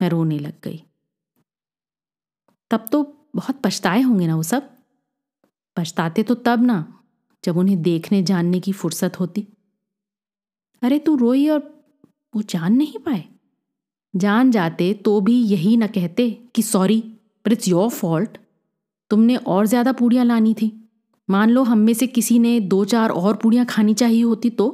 मैं 0.00 0.08
रोने 0.08 0.38
लग 0.38 0.60
गई। 0.64 0.82
तब 2.70 2.86
तो 2.92 3.02
बहुत 3.36 3.60
पछताए 3.64 4.00
होंगे 4.02 4.26
ना 4.26 4.36
वो 4.36 4.42
सब। 4.42 4.70
पछताते 5.76 6.22
तो 6.22 6.34
तब 6.34 6.62
ना, 6.62 6.76
जब 7.44 7.56
उन्हें 7.56 7.80
देखने 7.82 8.22
जानने 8.22 8.60
की 8.60 8.72
फुर्सत 8.72 9.20
होती। 9.20 9.46
अरे 10.82 10.98
तू 10.98 11.14
रोई 11.16 11.48
और 11.48 11.60
वो 12.34 12.42
जान 12.42 12.72
नहीं 12.72 12.98
पाए? 12.98 13.24
जान 14.14 14.50
जाते 14.50 14.92
तो 15.04 15.20
भी 15.20 15.34
यही 15.44 15.76
ना 15.76 15.86
कहते 15.86 16.30
कि 16.54 16.62
सॉरी 16.62 17.00
पर 17.44 17.52
इट्स 17.52 17.68
योर 17.68 17.90
फॉल्ट 17.90 18.38
तुमने 19.10 19.36
और 19.36 19.66
ज़्यादा 19.66 19.92
पूड़ियाँ 19.92 20.24
लानी 20.24 20.54
थी। 20.54 20.72
मान 21.28 21.50
लो 21.50 21.62
हम 21.62 21.78
में 21.78 21.92
से 21.94 22.06
किसी 22.06 22.38
ने 22.38 22.58
दो 22.62 22.84
चार 22.84 23.10
और 23.10 23.36
पूड़ियाँ 23.36 23.66
खानी 23.66 23.94
चाहिए 23.94 24.22
होती 24.22 24.50
तो। 24.50 24.66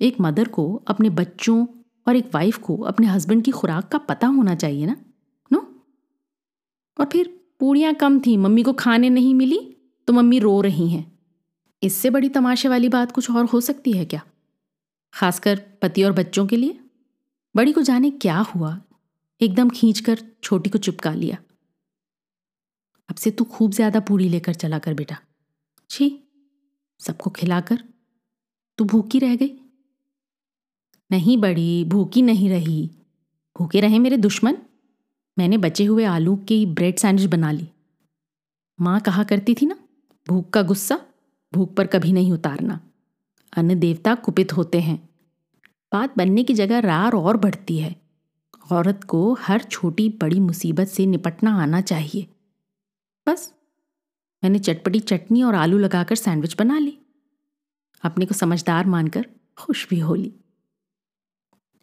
एक 0.00 0.16
मदर 0.20 0.48
को 0.48 0.64
अपने 0.88 1.10
बच्चों 1.10 1.64
और 2.06 2.16
एक 2.16 2.30
वाइफ 2.34 2.58
को 2.58 2.76
अपने 2.84 3.06
हस्बैंड 3.06 3.44
की 3.44 3.50
खुराक 3.50 3.88
का 3.88 3.98
पता 4.00 4.26
होना 4.26 4.54
चाहिए 4.54 4.86
ना? 4.86 4.96
नो 5.50 5.58
और 6.96 7.06
फिर 7.06 7.28
पूड़ियाँ 7.60 7.94
कम 7.94 8.18
थी, 8.20 8.36
मम्मी 8.36 8.62
को 8.62 8.72
खाने 8.74 9.10
नहीं 9.10 9.34
मिली 9.34 9.58
तो 10.08 10.12
मम्मी 10.12 10.38
रो 10.38 10.60
रही 10.60 10.88
हैं। 10.88 11.12
इससे 11.82 12.10
बड़ी 12.10 12.28
तमाशे 12.28 12.68
वाली 12.68 12.88
बात 12.88 13.12
कुछ 13.12 13.30
और 13.30 13.44
हो 13.44 13.60
सकती 13.60 13.92
है 13.92 14.04
क्या? 14.04 14.20
खासकर 15.14 15.60
पति 15.82 16.02
और 16.02 16.12
बच्चों 16.12 16.46
के 16.46 16.56
लिए? 16.56 16.78
बड़ी 17.54 17.72
को 17.72 17.82
जाने 17.82 18.10
क्या 18.10 18.38
हुआ? 18.38 18.78
एकदम 19.40 19.70
खींचकर 19.70 20.18
छोटी 20.42 20.70
को 20.70 20.78
चिपका 20.78 21.12
लिया। 21.12 21.36
अब 23.08 23.16
से 23.16 23.30
तू 23.30 23.44
खूब 23.44 23.72
ज़्यादा 23.72 24.00
पूरी 24.00 24.28
लेकर 24.28 24.54
चला 24.54 24.78
कर 24.78 24.94
बेटा। 24.94 25.16
छी, 25.90 26.08
सबको 27.00 27.30
खिलाकर। 27.30 27.82
तू 28.78 28.84
भूखी 28.84 29.18
रह 29.18 29.34
गई। 29.36 29.50
नहीं 31.12 31.38
बड़ी, 31.38 31.84
भूखी 31.84 32.22
नहीं 32.22 32.50
रही। 32.50 32.90
भूखे 33.58 33.80
रहे 33.80 33.98
मेरे 33.98 34.16
दुश्मन? 34.16 34.58
मैंने 35.38 35.58
बचे 35.58 35.84
हुए 35.84 36.04
आलू 36.04 36.36
की 36.36 36.66
ब्रेड 36.66 36.96
सैंडविच 36.96 37.30
बना 37.30 37.50
ली। 37.50 37.68
माँ 38.80 39.00
कहा 39.00 39.24
करती 39.24 39.54
थी 39.54 39.66
ना, 39.66 39.76
भूख 40.28 40.50
का 40.50 40.62
गुस्सा, 40.62 41.00
भूख 41.54 41.74
पर 41.74 41.86
कभी 41.86 42.12
नहीं 42.12 42.32
उतारना। 42.32 42.80
अन्न 43.56 43.78
देवता 43.78 44.14
कुपित 44.14 44.52
होते 44.52 44.80
हैं। 44.80 45.08
बात 45.92 46.14
बनने 46.16 46.44
की 46.44 46.54
जगह 46.54 46.78
रार 46.78 47.12
और 47.12 47.36
बढ़ती 47.36 47.78
है। 47.78 47.96
औरत 48.72 49.04
को 49.04 49.34
हर 49.34 49.62
छोटी 49.62 50.08
बड़ी 50.08 50.40
मुसीबत 50.40 50.86
से 50.86 51.06
निपटना 51.06 51.62
आना 51.62 51.80
चाहिए। 51.80 52.26
बस, 53.28 53.54
मैंने 54.44 54.58
चटपटी 54.58 55.00
चटनी 55.00 55.42
और 55.42 55.54
आलू 55.54 55.78
लगाकर 55.78 56.14
सैंडविच 56.14 56.56
बना 56.58 56.78
ली। 56.78 56.98
अपने 58.02 58.26
को 58.26 58.34
समझदार 58.34 58.86
मानकर 58.86 59.26
खुश 59.58 59.88
भी 59.88 59.98
हो 59.98 60.14
ली। 60.14 60.34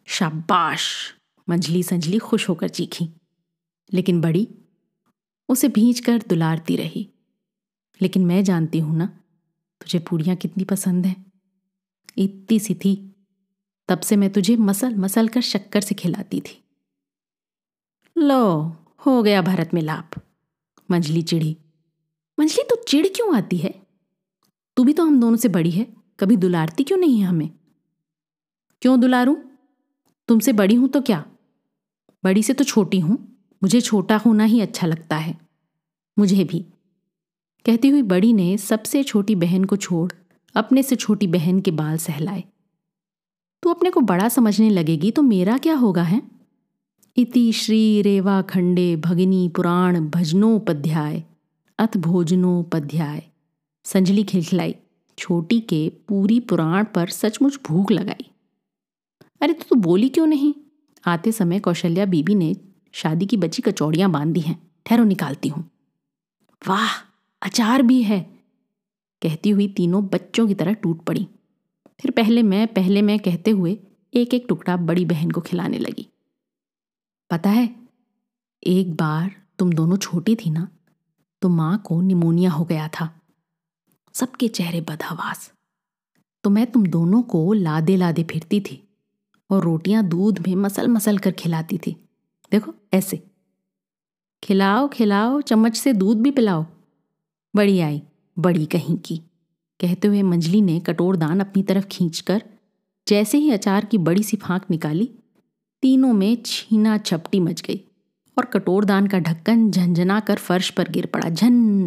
शाबाश। 0.06 1.14
मंजली 1.48 1.82
संजली 1.82 2.18
खुश 2.18 2.48
होकर 2.48 2.68
चीखी। 2.68 3.08
लेकिन 3.92 4.20
बड़ी, 4.20 4.48
उसे 5.48 5.68
भींच 5.68 6.00
कर 6.00 6.22
दुलारती 6.28 6.76
रही। 6.76 7.10
लेकिन 8.02 8.26
मैं 8.26 8.44
जानती 8.44 8.78
हूँ 8.78 8.96
ना, 8.96 9.06
तुझे 9.80 9.98
पूड़ियाँ 9.98 10.36
कितनी 10.36 10.64
पसंद 10.64 11.06
है। 11.06 11.16
इतनी 12.18 12.58
सी 12.58 12.74
थी, 12.74 13.14
तब 13.88 14.00
से 14.00 14.16
मैं 14.16 14.32
तुझे 14.32 14.56
मसल 14.56 14.94
मसल 14.94 15.28
कर 15.28 15.40
शक्कर 15.40 15.80
से 15.80 15.94
खिलाती 15.94 16.40
थी। 16.40 16.64
लो, 18.18 18.76
हो 19.06 19.22
गया 19.22 19.42
भारत 19.42 19.70
में 19.74 19.82
लाभ 19.82 20.20
मंजली 20.90 21.22
चिड़ी 21.22 21.56
मंजली 22.40 22.62
तो 22.62 22.84
चिड़ 22.88 23.06
क्यों 23.06 23.36
आती 23.36 23.56
है? 23.56 23.86
तू 24.76 24.84
भी 24.84 24.92
तो 24.92 25.04
हम 25.04 25.20
दोनों 25.20 25.36
से 25.36 25.48
बड़ी 25.48 25.70
है, 25.70 25.96
कभी 26.20 26.36
दुलारती 26.36 26.84
क्यों 26.84 26.98
नहीं 26.98 27.20
है 27.20 27.26
हमें? 27.26 27.50
क्यों 28.82 29.00
दुलारूं? 29.00 29.36
तुमसे 30.28 30.52
बड़ी 30.52 30.74
हूँ 30.74 30.88
तो 30.88 31.00
क्या? 31.00 31.24
बड़ी 32.24 32.42
से 32.42 32.52
तो 32.52 32.64
छोटी 32.64 33.00
हूँ। 33.00 33.18
मुझे 33.62 33.80
छोटा 33.80 34.16
होना 34.16 34.44
ही 34.44 34.60
अच्छा 34.60 34.86
लगता 34.86 35.16
है। 35.16 35.36
मुझे 36.18 36.44
भी। 36.44 36.64
कहती 37.66 37.88
हुई 37.88 38.02
बड़ी 38.02 38.32
ने 38.32 38.56
सबसे 38.58 39.02
छोटी 39.02 39.34
बहन 39.34 39.64
को 39.64 39.76
छोड़ 39.76 40.12
अपने 40.54 40.82
से 40.82 40.96
छोटी 40.96 41.26
बहन 41.26 41.60
के 41.60 41.70
बाल 41.70 41.96
सहलाए। 41.96 42.44
तू 43.62 43.70
अपने 43.70 43.90
को 43.90 44.00
बड़ा 44.00 44.28
समझने 44.28 44.70
लगेगी 44.70 45.10
तो 45.10 45.22
मेरा 45.22 45.58
क्या 45.58 45.74
होगा, 45.74 46.02
है? 46.02 46.22
इति 47.16 47.52
श्री 47.52 48.02
रेवा 48.02 48.42
खंडे 48.42 48.96
भगिनी 48.96 49.48
पुराण 49.48 50.08
भजनोपाध्याय, 50.08 51.22
अथ 51.78 51.96
भोजनोपाध्याय। 51.96 53.22
संजली 53.84 54.24
खिलखिलाई, 54.24 54.74
छोटी 55.18 55.60
के 55.60 55.88
पूरी 56.08 56.40
पुराण 56.40 56.84
पर 56.84 57.08
सचमुच 57.08 57.58
भूख 57.66 57.90
लगाई। 57.92 58.30
अरे 59.42 59.52
तो 59.52 59.64
तू 59.68 59.74
बोली 59.74 60.08
क्यों 60.08 60.26
नहीं? 60.26 60.54
आते 61.06 61.32
समय 61.32 61.60
कौशल्या 61.60 62.04
बीबी 62.04 62.34
ने 62.34 62.56
शादी 62.92 63.26
की 63.26 63.36
बची 63.36 63.62
कचौड़ियाँ 63.62 64.10
बाँध 64.10 64.32
दी 64.34 64.40
हैं। 64.40 64.70
ठहरो, 64.86 65.04
निकालती 65.04 65.48
हूँ। 65.48 65.70
वाह, 66.68 66.90
अचार 67.42 67.82
भी 67.82 68.02
है। 68.02 68.20
कहती 69.22 69.50
हुई 69.50 69.68
तीनों 69.68 70.06
बच्चों 70.06 70.48
की 70.48 70.54
तरह 70.54 70.72
टूट 70.72 71.04
पड़ी। 71.04 71.28
फिर 72.00 72.10
पहले 72.10 72.42
मैं 72.42 72.66
पहले 72.66 73.02
मैं 73.02 73.18
कहते 73.18 73.50
हुए 73.50 73.78
एक 74.14 74.34
एक 74.34 74.46
टुकड़ा 74.48 74.76
बड़ी 74.76 75.04
बहन 75.04 75.30
को 75.30 75.40
खिलाने 75.40 75.78
लगी। 75.78 76.08
पता 77.30 77.50
है, 77.50 77.76
एक 78.66 78.94
बार 78.94 79.42
तुम 79.58 79.72
दोनों 79.72 79.96
छोटी 79.96 80.36
थी 80.36 80.50
ना 80.50 80.68
तो 81.42 81.48
माँ 81.48 81.82
को 81.86 82.00
निमोनिया 82.00 82.50
हो 82.50 82.64
गया 82.64 82.88
था। 82.88 83.20
सबके 84.14 84.48
चेहरे 84.48 84.80
बदहवास। 84.80 85.52
तो 86.44 86.50
मैं 86.50 86.72
तुम 86.72 86.86
दोनों 86.86 87.22
को 87.22 87.52
लादे 87.52 87.96
लादे 87.96 88.24
फिरती 88.24 88.60
थी। 88.60 88.88
और 89.52 89.62
रोटियाँ 89.62 90.04
दूध 90.04 90.48
में 90.48 90.54
मसल 90.54 90.88
मसल 90.88 91.18
कर 91.18 91.30
खिलाती 91.30 91.78
थी। 91.78 91.96
देखो, 92.52 92.74
ऐसे। 92.94 93.22
खिलाओ 94.44 94.88
खिलाओ, 94.88 95.40
चम्मच 95.40 95.76
से 95.76 95.92
दूध 95.92 96.20
भी 96.20 96.30
पिलाओ। 96.30 96.66
बड़ी 97.56 97.80
आई, 97.80 98.02
बड़ी 98.38 98.66
कहीं 98.66 98.96
की। 98.96 99.16
कहते 99.80 100.08
हुए 100.08 100.22
मंजली 100.22 100.62
ने 100.62 100.80
कटोर 100.80 101.16
दान 101.16 101.40
अपनी 101.40 101.62
तरफ़ 101.62 101.84
खींचकर 101.84 102.42
जैसे 103.08 103.38
ही 103.38 103.50
अचार 103.50 103.84
की 103.84 103.98
बड़ी 103.98 104.22
सी 104.22 104.36
फांक 104.36 104.62
निकाली, 104.70 105.10
तीनों 105.82 106.12
में 106.12 106.38
छीना 106.46 106.98
छपटी 106.98 107.40
मच 107.40 107.60
गई 107.60 107.84
और 108.38 108.44
कटोरदान 108.44 109.06
का 109.06 109.18
ढक्कन 109.18 109.70
झंझना 109.70 110.20
कर 110.20 110.36
फर्श 110.36 110.70
पर 110.70 110.88
गिर 110.88 111.06
पड़ा। 111.06 111.28
झन! 111.28 111.86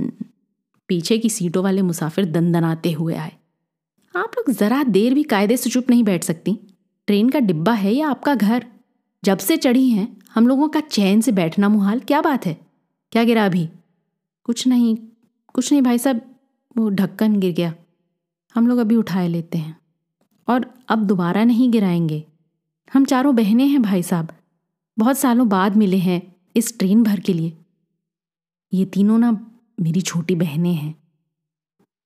पीछे 0.88 1.18
की 1.18 1.30
सीटों 1.30 1.64
वाले 1.64 1.82
मुसाफिर 1.82 2.26
दंदनाते 2.26 2.92
हुए 2.92 3.16
आए। 3.16 3.32
आप 4.16 4.32
लोग 4.38 4.52
जरा 4.52 4.84
देर 4.84 5.14
भी 5.14 5.24
कायदे 5.24 5.58
से 5.58 5.70
चुप 5.70 5.90
नहीं 5.90 6.04
बैठ 6.04 6.24
सकती। 6.24 6.60
ट्रेन 7.08 7.30
का 7.30 7.40
डिब्बा 7.40 7.74
है 7.74 7.94
या 7.94 8.10
आपका 8.10 8.36
घर? 8.36 8.68
जब 9.24 9.38
से 9.38 9.58
चढ़ी 9.58 9.90
हैं, 9.90 10.18
हम 10.34 10.48
लोगों 10.48 10.70
का 10.70 10.80
चैन 10.80 11.22
से 11.22 11.32
बैठना 11.32 11.70
मुहाल, 11.70 12.00
क्या 12.00 12.22
बात 12.22 12.46
है? 12.46 12.58
क्या 13.12 13.24
गिरा 13.24 13.46
अभी? 13.46 13.70
कुछ 14.44 14.68
नहीं 14.68 14.98
कुछ 15.54 15.72
नहीं 15.72 15.82
भाई 15.82 15.98
साहब, 15.98 16.36
वो 16.78 16.90
ढक्कन 16.90 17.40
गिर 17.40 17.54
गया। 17.54 17.76
हम 18.56 18.68
लोग 18.68 18.80
अभी 18.80 18.96
उठाए 18.96 19.28
लेते 19.28 19.58
हैं। 19.58 19.78
और 20.50 20.74
अब 20.90 21.00
दोबारा 21.00 21.44
नहीं 21.44 21.72
गिराएँगे। 21.72 22.26
हम 22.94 23.06
चारों 23.06 23.36
बहनें 23.36 23.68
हैं 23.68 23.82
भाई 23.82 24.04
साहब। 24.04 24.28
बहुत 25.00 25.18
सालों 25.18 25.50
बाद 25.50 25.76
मिले 25.76 25.98
हैं 25.98 26.36
इस 26.56 26.80
ट्रेन 26.80 27.04
भर 27.04 27.20
के 27.20 27.34
लिए। 27.34 27.58
ये 28.74 28.86
तीनों 28.86 29.18
ना 29.18 29.52
मेरी 29.82 30.02
छोटी 30.02 30.36
बहनें 30.36 30.74
हैं। 30.74 30.96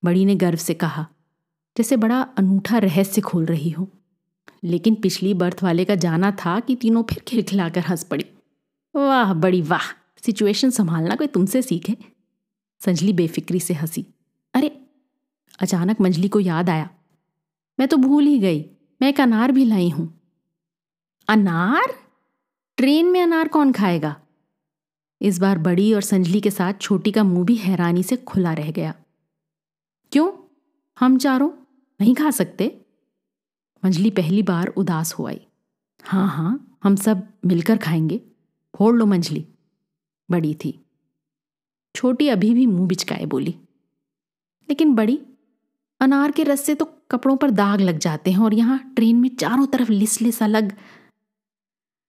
बड़ी 0.06 0.26
ने 0.26 0.36
गर्व 0.36 0.58
से 0.58 0.74
कहा, 0.74 1.08
जैसे 1.78 1.98
बड़ा 1.98 2.22
अनूठा 2.22 2.78
रहस्य 2.78 3.22
खोल 3.22 3.46
रही 3.46 3.70
हो। 3.70 3.90
लेकिन 4.64 4.96
पिछली 4.96 5.34
बर्थ 5.34 5.60
वाले 5.64 5.86
का 5.86 5.96
जाना 5.96 6.32
था 6.32 6.60
कि 6.60 6.76
तीनों 6.76 7.04
फिर 7.04 7.20
खिलखिलाकर 7.20 7.80
हंस 7.80 8.04
पड़ी। 8.04 8.26
वाह, 8.96 9.34
बड़ी 9.34 9.62
वाह। 9.62 9.92
सिचुएशन 10.26 10.70
संभालना 10.70 11.16
कोई 11.16 11.28
तुमसे 11.28 11.62
सीखे 11.62 11.98
संजली 12.80 13.14
बेफिक्री 13.14 13.60
से 13.60 13.74
हँसी। 13.74 14.06
अरे, 14.54 14.86
अचानक 15.60 16.02
मंजली 16.02 16.28
को 16.28 16.40
याद 16.40 16.70
आया। 16.70 16.90
मैं 17.80 17.88
तो 17.88 17.98
भूल 17.98 18.24
ही 18.24 18.40
गई। 18.40 18.66
मैं 19.02 19.10
एक 19.10 19.22
अनार 19.22 19.52
भी 19.52 19.66
लाई 19.66 19.90
हूँ। 19.90 20.22
अनार? 21.28 21.96
ट्रेन 22.78 23.06
में 23.06 23.24
अनार 23.24 23.48
कौन 23.48 23.72
खाएगा? 23.72 24.22
इस 25.22 25.40
बार 25.40 25.58
बड़ी 25.58 25.94
और 25.94 26.02
संजली 26.02 26.42
के 26.42 26.52
साथ 26.52 26.74
छोटी 26.82 27.12
का 27.12 27.24
मुँह 27.24 27.46
भी 27.46 27.56
हैरानी 27.56 28.04
से 28.04 28.18
खुला 28.18 28.54
रह 28.54 28.72
गया। 28.72 28.96
क्यों? 30.12 30.32
हम 31.00 31.18
चारों 31.18 31.52
नहीं 32.02 32.16
खा 32.16 32.32
सकते? 32.32 32.86
मंजली 33.84 34.10
पहली 34.10 34.44
बार 34.44 34.68
उदास 34.68 35.14
हो 35.14 35.28
आई। 35.28 35.40
हाँ 36.04 36.28
हाँ 36.28 36.78
हम 36.84 36.96
सब 36.96 37.28
मिलकर 37.46 37.78
खाएँगे। 37.78 38.22
फोड़ 38.78 38.96
लो 38.96 39.06
मंजली। 39.06 39.46
बड़ी 40.32 40.54
थी। 40.54 40.80
छोटी 41.96 42.28
अभी 42.28 42.54
भी 42.54 42.66
मुँह 42.66 42.88
बिचकाए 42.88 43.26
बोली। 43.26 43.56
लेकिन 44.70 44.94
बड़ी, 44.96 45.20
अनार 46.02 46.32
के 46.32 46.44
रस 46.44 46.62
से 46.62 46.76
तो 46.76 46.86
कपड़ों 47.12 47.36
पर 47.38 47.52
दाग 47.52 47.82
लग 47.82 47.98
जाते 47.98 48.32
हैं 48.32 48.40
और 48.40 48.54
यहाँ 48.54 48.94
ट्रेन 48.96 49.16
में 49.16 49.30
चारों 49.30 49.66
तरफ़ 49.68 49.92
लिस 49.92 50.22
लिस 50.22 50.44
अलग 50.44 50.76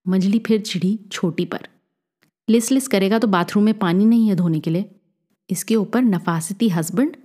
मंजली 0.07 0.39
फिर 0.39 0.61
चिड़ी 0.61 0.99
छोटी 1.13 1.45
पर। 1.45 1.69
लिस 2.49 2.73
लिस 2.73 2.89
करेगा 2.89 3.19
तो 3.19 3.27
बाथरूम 3.27 3.65
में 3.65 3.79
पानी 3.79 4.05
नहीं 4.05 4.29
है 4.29 4.35
धोने 4.35 4.61
के 4.61 4.71
लिए। 4.71 4.91
इसके 5.51 5.77
ऊपर 5.77 6.03
नफासती 6.03 6.69
हस्बैंड 6.69 7.17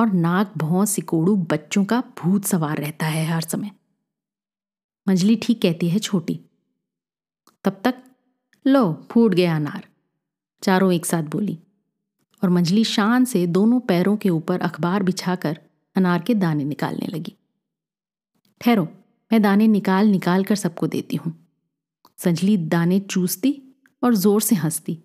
और 0.00 0.12
नाक 0.12 0.52
भौं 0.56 0.84
सिकोड़ू 0.84 1.36
बच्चों 1.36 1.84
का 1.84 2.02
भूत 2.18 2.44
सवार 2.44 2.78
रहता 2.78 3.06
है 3.06 3.26
हर 3.26 3.40
समय। 3.40 3.70
मंजली 5.08 5.36
ठीक 5.36 5.62
कहती 5.62 5.88
है 5.88 5.98
छोटी। 5.98 6.40
तब 7.64 7.80
तक, 7.84 7.94
लो, 8.66 9.06
फूट 9.10 9.34
गया 9.34 9.56
अनार। 9.56 9.88
चारों 10.62 10.92
एक 10.92 11.06
साथ 11.06 11.22
बोली। 11.22 11.58
और 12.44 12.50
मंजली 12.50 12.84
शान 12.84 13.24
से 13.24 13.46
दोनों 13.46 13.80
पैरों 13.80 14.16
के 14.16 14.30
ऊपर 14.30 14.60
अखबार 14.60 15.02
बिछाकर 15.02 15.60
अनार 15.96 16.22
के 16.22 16.34
दाने 16.34 16.64
निकालने 16.64 17.06
लगी। 17.06 17.34
ठहरो, 18.60 18.84
मैं 19.32 19.42
दाने 19.42 19.66
निकाल 19.68 20.06
निकाल 20.06 20.44
कर 20.44 20.54
सबको 20.54 20.86
देती 20.86 21.16
हूँ। 21.16 21.46
संजली 22.18 22.56
दाने 22.56 23.00
चूसती 23.00 23.62
और 24.02 24.14
ज़ोर 24.14 24.40
से 24.40 24.54
हंसती। 24.54 24.98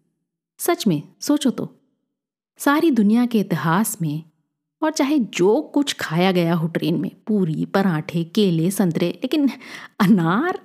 सच 0.58 0.88
में, 0.88 1.04
सोचो 1.20 1.50
तो। 1.50 1.80
सारी 2.58 2.92
दुनिया 2.92 3.26
के 3.26 3.40
इतिहास 3.40 4.02
में 4.02 4.24
और 4.82 4.92
चाहे 4.92 5.20
जो 5.20 5.62
कुछ 5.62 5.96
खाया 6.00 6.32
गया 6.32 6.54
हो 6.54 6.68
ट्रेन 6.68 7.00
में, 7.02 7.12
पूरी, 7.28 7.66
पराठे, 7.66 8.24
केले, 8.24 8.72
संतरे, 8.72 9.10
लेकिन 9.10 9.50
अनार? 10.00 10.60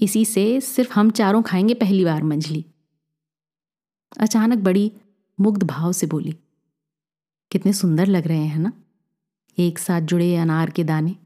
इसी 0.00 0.24
से 0.24 0.60
सिर्फ़ 0.60 0.92
हम 0.94 1.10
चारों 1.10 1.42
खाएँगे 1.42 1.74
पहली 1.74 2.04
बार 2.04 2.22
मंजली 2.22 2.64
अचानक 4.18 4.58
बड़ी 4.58 4.92
मुग्ध 5.40 5.62
भाव 5.62 5.92
से 5.92 6.06
बोली, 6.06 6.36
कितने 7.50 7.72
सुंदर 7.72 8.06
लग 8.06 8.26
रहे 8.26 8.44
हैं 8.44 8.58
ना? 8.58 8.72
एक 9.58 9.78
साथ 9.78 10.00
जुड़े 10.00 10.36
अनार 10.36 10.70
के 10.70 10.84
दाने। 10.84 11.16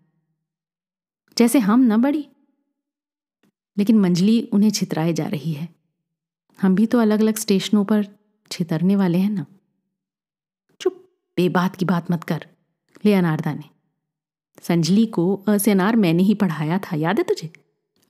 जैसे 1.39 1.59
हम 1.59 1.81
न 1.81 1.97
बड़ी। 1.97 2.29
लेकिन 3.79 3.99
मंजली 3.99 4.43
उन्हें 4.43 4.71
छितराए 4.71 5.13
जा 5.13 5.27
रही 5.27 5.53
है। 5.53 5.69
हम 6.63 6.75
भी 6.75 6.87
तो 6.87 6.99
अलग 6.99 7.21
अलग 7.21 7.37
स्टेशनों 7.37 7.85
पर 7.85 8.07
छितरने 8.51 8.97
वाले 8.97 9.19
हैं 9.19 9.31
ना। 9.31 9.47
बेबात 11.37 11.77
की 11.77 11.85
बात 11.85 12.11
मत 12.11 12.25
कर 12.25 12.47
ले 13.05 13.15
अनार 13.15 13.41
दाने 13.41 13.65
संजली 14.63 15.07
को 15.07 15.35
अ 15.49 15.57
से 15.59 15.71
अनार 15.71 15.97
मैंने 15.97 16.23
ही 16.23 16.35
पढ़ाया 16.35 16.79
था, 16.79 16.97
याद 16.97 17.19
है 17.19 17.25
तुझे? 17.25 17.51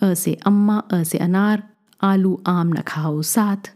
अ 0.01 0.15
से 0.15 0.35
अम्मा 0.47 0.79
अ 0.79 1.03
से 1.03 1.19
अनार, 1.19 1.63
आलू, 2.03 2.43
आम 2.47 2.69
न 2.69 2.83
खाओ 2.83 3.23
साथ। 3.23 3.73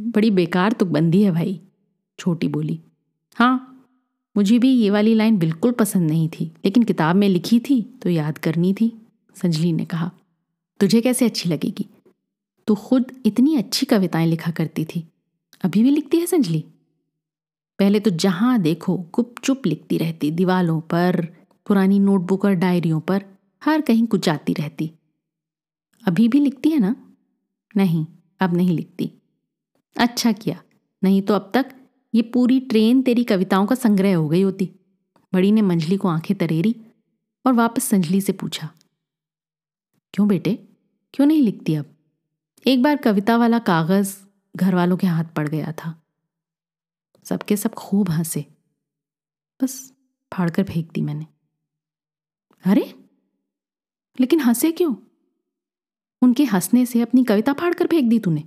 बड़ी 0.00 0.30
बेकार 0.30 0.72
तुकबंदी 0.72 1.22
है 1.22 1.30
भाई, 1.30 1.60
छोटी 2.18 2.48
बोली। 2.48 2.80
हाँ 3.36 3.64
मुझे 4.36 4.58
भी 4.58 4.70
ये 4.70 4.90
वाली 4.90 5.14
लाइन 5.14 5.38
बिल्कुल 5.38 5.72
पसंद 5.72 6.10
नहीं 6.10 6.28
थी, 6.28 6.44
लेकिन 6.64 6.82
किताब 6.82 7.16
में 7.16 7.28
लिखी 7.28 7.60
थी 7.60 7.80
तो 8.02 8.10
याद 8.10 8.38
करनी 8.38 8.72
थी, 8.74 8.92
संजली 9.36 9.72
ने 9.72 9.84
कहा। 9.84 10.10
तुझे 10.80 11.00
कैसे 11.00 11.24
अच्छी 11.24 11.48
लगेगी? 11.48 11.86
तू 12.68 12.74
खुद 12.74 13.12
इतनी 13.26 13.56
अच्छी 13.56 13.86
कविताएँ 13.86 14.26
लिखा 14.26 14.50
करती 14.50 14.84
थी। 14.84 15.04
अभी 15.64 15.82
भी 15.82 15.90
लिखती 15.90 16.18
है 16.18 16.26
संजली? 16.26 16.64
पहले 17.78 18.00
तो 18.00 18.10
जहाँ 18.10 18.58
देखो 18.58 18.96
गुपचुप 19.14 19.66
लिखती 19.66 19.98
रहती 19.98 20.30
दीवालों 20.30 20.80
पर, 20.80 21.26
पुरानी 21.66 21.98
नोटबुक 21.98 22.44
और 22.44 22.54
डायरियों 22.54 23.00
पर, 23.00 23.24
हर 23.62 23.80
कहीं 23.80 24.06
कुछ 24.06 24.28
आती 24.28 24.52
रहती। 24.52 24.90
अभी 26.04 26.28
भी 26.28 26.40
लिखती 26.40 26.70
है 26.70 26.78
ना? 26.78 26.94
नहीं, 27.76 28.06
अब 28.40 28.54
नहीं 28.54 28.76
लिखती। 28.76 29.10
अच्छा 29.96 30.32
किया, 30.32 30.62
नहीं 31.02 31.22
तो 31.22 31.34
अब 31.34 31.50
तक 31.54 31.74
ये 32.14 32.22
पूरी 32.22 32.60
ट्रेन 32.60 33.02
तेरी 33.02 33.24
कविताओं 33.24 33.66
का 33.66 33.74
संग्रह 33.74 34.16
हो 34.16 34.28
गई 34.28 34.42
होती। 34.42 34.70
बड़ी 35.32 35.52
ने 35.52 35.62
मंजली 35.62 35.96
को 35.96 36.08
आँखें 36.08 36.36
तरेरी 36.38 36.74
और 37.46 37.52
वापस 37.52 37.84
संजली 37.84 38.20
से 38.20 38.32
पूछा, 38.32 38.68
क्यों 40.14 40.28
बेटे? 40.28 40.54
क्यों 41.14 41.26
नहीं 41.26 41.42
लिखती 41.42 41.74
अब? 41.74 41.86
एक 42.66 42.82
बार 42.82 42.96
कविता 42.96 43.36
वाला 43.36 43.58
कागज़ 43.58 44.14
घर 44.56 44.74
वालों 44.74 44.96
के 44.96 45.06
हाथ 45.06 45.24
पड़ 45.24 45.48
गया 45.48 45.72
था। 45.72 45.94
सबके 47.28 47.56
सब 47.56 47.74
खूब 47.74 48.10
हंसे। 48.10 48.46
बस 49.62 49.92
फाड़कर 50.34 50.64
फेंक 50.64 50.92
दी 50.92 51.00
मैंने। 51.00 51.26
अरे, 52.64 52.94
लेकिन 54.20 54.40
हंसे 54.40 54.72
क्यों? 54.72 54.96
उनके 56.22 56.44
हंसने 56.44 56.86
से 56.86 57.00
अपनी 57.00 57.24
कविता 57.24 57.52
फाड़कर 57.52 57.86
फेंक 57.86 58.08
दी 58.10 58.18
तूने। 58.18 58.44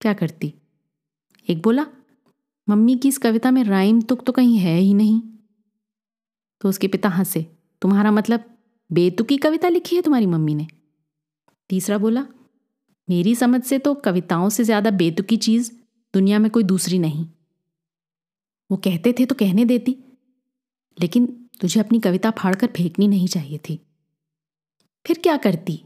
क्या 0.00 0.14
करती? 0.14 0.54
एक 1.48 1.62
बोला, 1.62 1.86
मम्मी 2.68 2.96
की 2.96 3.08
इस 3.08 3.18
कविता 3.18 3.50
में 3.50 3.64
राइम 3.64 4.02
तुक 4.02 4.24
तो 4.26 4.32
कहीं 4.32 4.58
है 4.58 4.78
ही 4.78 4.94
नहीं। 4.94 5.20
तो 6.60 6.68
उसके 6.68 6.88
पिता 6.88 7.08
हंसे, 7.08 7.56
तुम्हारा 7.82 8.10
मतलब 8.10 8.58
बेतुकी 8.92 9.36
कविता 9.36 9.68
लिखी 9.68 9.96
है 9.96 10.02
तुम्हारी 10.02 10.26
मम्मी 10.26 10.54
ने? 10.54 10.66
तीसरा 11.68 11.98
बोला, 11.98 12.26
मेरी 13.10 13.34
समझ 13.34 13.62
से 13.62 13.78
तो 13.78 13.94
कविताओं 13.94 14.48
से 14.48 14.64
ज़्यादा 14.64 14.90
बेतुकी 14.90 15.36
चीज़ 15.36 15.77
दुनिया 16.14 16.38
में 16.38 16.50
कोई 16.50 16.62
दूसरी 16.62 16.98
नहीं। 16.98 17.26
वो 18.70 18.76
कहते 18.76 19.12
थे 19.12 19.26
तो 19.26 19.34
कहने 19.34 19.64
देती, 19.64 19.96
लेकिन 20.98 21.26
तुझे 21.60 21.80
अपनी 21.80 22.00
कविता 22.00 22.30
फाड़कर 22.30 22.66
फेंकनी 22.66 23.08
नहीं 23.08 23.28
चाहिए 23.28 23.58
थी। 23.58 23.80
फिर 25.06 25.18
क्या 25.18 25.36
करती? 25.36 25.84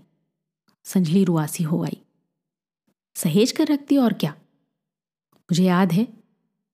संजली 0.84 1.24
रुआसी 1.24 1.64
हो 1.64 1.84
आई। 1.84 2.00
सहेज 3.16 3.52
कर 3.52 3.66
रखती 3.66 3.96
और 3.96 4.12
क्या? 4.12 4.30
मुझे 5.48 5.64
याद 5.64 5.92
है, 5.92 6.06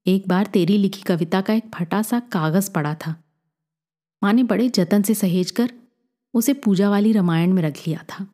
एक 0.06 0.28
बार 0.28 0.46
तेरी 0.46 0.78
लिखी 0.78 1.02
कविता 1.02 1.40
का 1.40 1.54
एक 1.54 1.70
फटा 1.74 2.02
सा 2.02 2.20
कागज़ 2.20 2.70
पड़ा 2.72 2.94
था। 2.94 3.14
माँ 4.22 4.32
ने 4.32 4.42
बड़े 4.42 4.68
जतन 4.68 5.02
से 5.02 5.14
सहेज 5.14 5.50
कर 5.50 5.72
उसे 6.34 6.54
पूजा 6.54 6.90
वाली 6.90 7.12
रामायण 7.12 7.52
में 7.52 7.62
रख 7.62 7.76
लिया 7.86 8.04
था। 8.08 8.26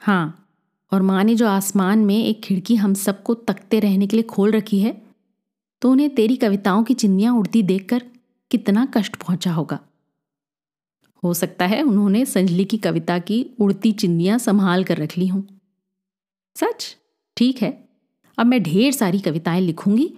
हाँ 0.00 0.45
और 0.92 1.02
माँ 1.02 1.22
ने 1.24 1.34
जो 1.34 1.46
आसमान 1.48 1.98
में 1.98 2.16
एक 2.16 2.42
खिड़की 2.44 2.76
हम 2.76 2.94
सबको 2.94 3.34
तकते 3.34 3.80
रहने 3.80 4.06
के 4.06 4.16
लिए 4.16 4.22
खोल 4.22 4.52
रखी 4.52 4.78
है 4.80 4.92
तो 5.82 5.90
उन्हें 5.90 6.14
तेरी 6.14 6.36
कविताओं 6.36 6.82
की 6.84 6.94
चिंदियाँ 6.94 7.34
उड़ती 7.34 7.62
देखकर 7.62 8.02
कितना 8.50 8.86
कष्ट 8.94 9.16
पहुँचा 9.16 9.52
होगा। 9.52 9.78
हो 11.22 11.32
सकता 11.34 11.66
है 11.66 11.82
उन्होंने 11.82 12.24
संजली 12.24 12.64
की 12.64 12.78
कविता 12.78 13.18
की 13.18 13.44
उड़ती 13.60 13.92
चिंदियाँ 13.92 14.38
संभाल 14.38 14.84
कर 14.84 14.96
रख 14.96 15.18
ली 15.18 15.26
हों। 15.26 15.42
सच? 16.56 16.96
ठीक 17.36 17.62
है। 17.62 17.70
अब 18.38 18.46
मैं 18.46 18.62
ढेर 18.62 18.92
सारी 18.92 19.18
कविताएँ 19.18 19.60
लिखूँगी 19.60 20.10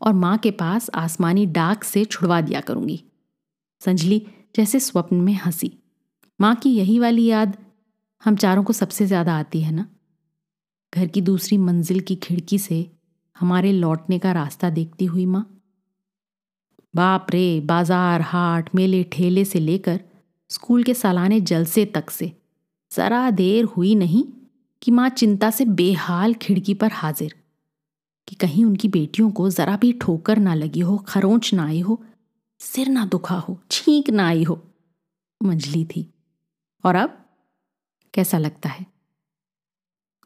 और 0.00 0.12
माँ 0.12 0.36
के 0.38 0.50
पास 0.50 0.90
आसमानी 0.94 1.46
डाक 1.46 1.84
से 1.84 2.04
छुड़वा 2.04 2.40
दिया 2.40 2.60
करूँगी। 2.60 3.02
संजली 3.82 4.26
जैसे 4.56 4.80
स्वप्न 4.80 5.16
में 5.16 5.34
हँसी। 5.34 5.72
माँ 6.40 6.54
की 6.54 6.70
यही 6.70 6.98
वाली 6.98 7.24
याद 7.24 7.56
हम 8.22 8.36
चारों 8.36 8.64
को 8.64 8.72
सबसे 8.72 9.06
ज़्यादा 9.06 9.38
आती 9.38 9.60
है 9.60 9.72
ना? 9.72 9.86
घर 10.94 11.06
की 11.06 11.20
दूसरी 11.20 11.58
मंजिल 11.58 12.00
की 12.00 12.16
खिड़की 12.16 12.58
से 12.58 12.86
हमारे 13.36 13.72
लौटने 13.72 14.18
का 14.18 14.32
रास्ता 14.32 14.70
देखती 14.70 15.04
हुई 15.04 15.26
माँ। 15.26 15.44
बाप 16.94 17.26
रे, 17.30 17.60
बाज़ार, 17.60 18.20
हाट, 18.20 18.74
मेले, 18.74 19.02
ठेले 19.04 19.44
से 19.44 19.60
लेकर 19.60 20.00
स्कूल 20.50 20.82
के 20.82 20.94
सालाने 20.94 21.40
जलसे 21.40 21.84
तक 21.84 22.10
से 22.10 22.32
जरा 22.90 23.30
देर 23.30 23.64
हुई 23.66 23.94
नहीं 23.94 24.24
कि 24.82 24.90
माँ 24.90 25.08
चिंता 25.08 25.50
से 25.50 25.64
बेहाल 25.64 26.34
खिड़की 26.34 26.74
पर 26.74 26.92
हाजिर, 26.92 27.34
कि 28.28 28.36
कहीं 28.36 28.64
उनकी 28.64 28.88
बेटियों 28.88 29.30
को 29.30 29.48
जरा 29.50 29.76
भी 29.76 29.92
ठोकर 29.92 30.38
ना 30.38 30.54
लगी 30.54 30.80
हो, 30.80 30.96
खरोंच 30.98 31.52
ना 31.54 31.66
आई 31.66 31.80
हो, 31.80 32.00
सिर 32.60 32.88
ना 32.88 33.04
दुखा 33.06 33.36
हो, 33.38 33.58
छींक 33.70 34.10
ना 34.10 34.26
आई 34.26 34.42
हो। 34.42 34.60
मंजली 35.40 35.84
थी। 35.86 36.06
और 36.84 36.96
अब 36.96 37.18
कैसा 38.14 38.38
लगता 38.38 38.68
है? 38.68 38.86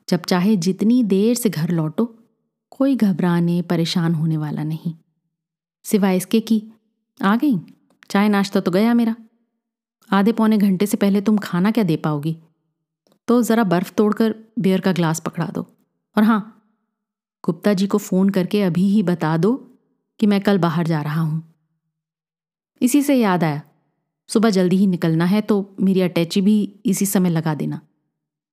जब 0.08 0.22
चाहे 0.22 0.56
जितनी 0.56 1.02
देर 1.02 1.34
से 1.34 1.50
घर 1.50 1.70
लौटो, 1.70 2.18
कोई 2.70 2.96
घबराने, 2.96 3.62
परेशान 3.62 4.14
होने 4.14 4.36
वाला 4.36 4.62
नहीं। 4.62 4.94
सिवाय 5.82 6.16
इसके 6.16 6.40
कि, 6.40 6.72
आ 7.22 7.36
गई, 7.36 7.58
चाय 8.10 8.28
नाश्ता 8.28 8.60
तो 8.60 8.70
गया 8.70 8.94
मेरा। 8.94 9.16
आधे 10.12 10.32
पौने 10.32 10.58
घंटे 10.58 10.86
से 10.86 10.96
पहले 10.96 11.20
तुम 11.20 11.38
खाना 11.38 11.70
क्या 11.70 11.84
दे 11.84 11.96
पाओगी? 11.96 12.38
तो 13.28 13.42
ज़रा 13.42 13.64
बर्फ़ 13.64 13.92
तोड़कर 13.92 14.34
बियर 14.58 14.80
का 14.80 14.92
ग्लास 14.92 15.20
पकड़ा 15.20 15.46
दो। 15.46 15.76
और 16.16 16.22
हाँ 16.22 16.62
गुप्ता 17.44 17.74
जी 17.74 17.86
को 17.86 17.98
फ़ोन 17.98 18.28
करके 18.28 18.62
अभी 18.62 18.88
ही 18.88 19.02
बता 19.02 19.36
दो 19.36 19.78
कि 20.20 20.26
मैं 20.26 20.40
कल 20.40 20.58
बाहर 20.58 20.86
जा 20.86 21.02
रहा 21.02 21.20
हूँ। 21.20 21.54
इसी 22.82 23.02
से 23.02 23.14
याद 23.14 23.44
आया, 23.44 23.62
सुबह 24.28 24.50
जल्दी 24.50 24.76
ही 24.76 24.86
निकलना 24.86 25.24
है 25.24 25.40
तो 25.40 25.76
मेरी 25.80 26.00
अटैची 26.00 26.40
भी 26.40 26.80
इसी 26.86 27.06
समय 27.06 27.30
लगा 27.30 27.54
देना। 27.54 27.80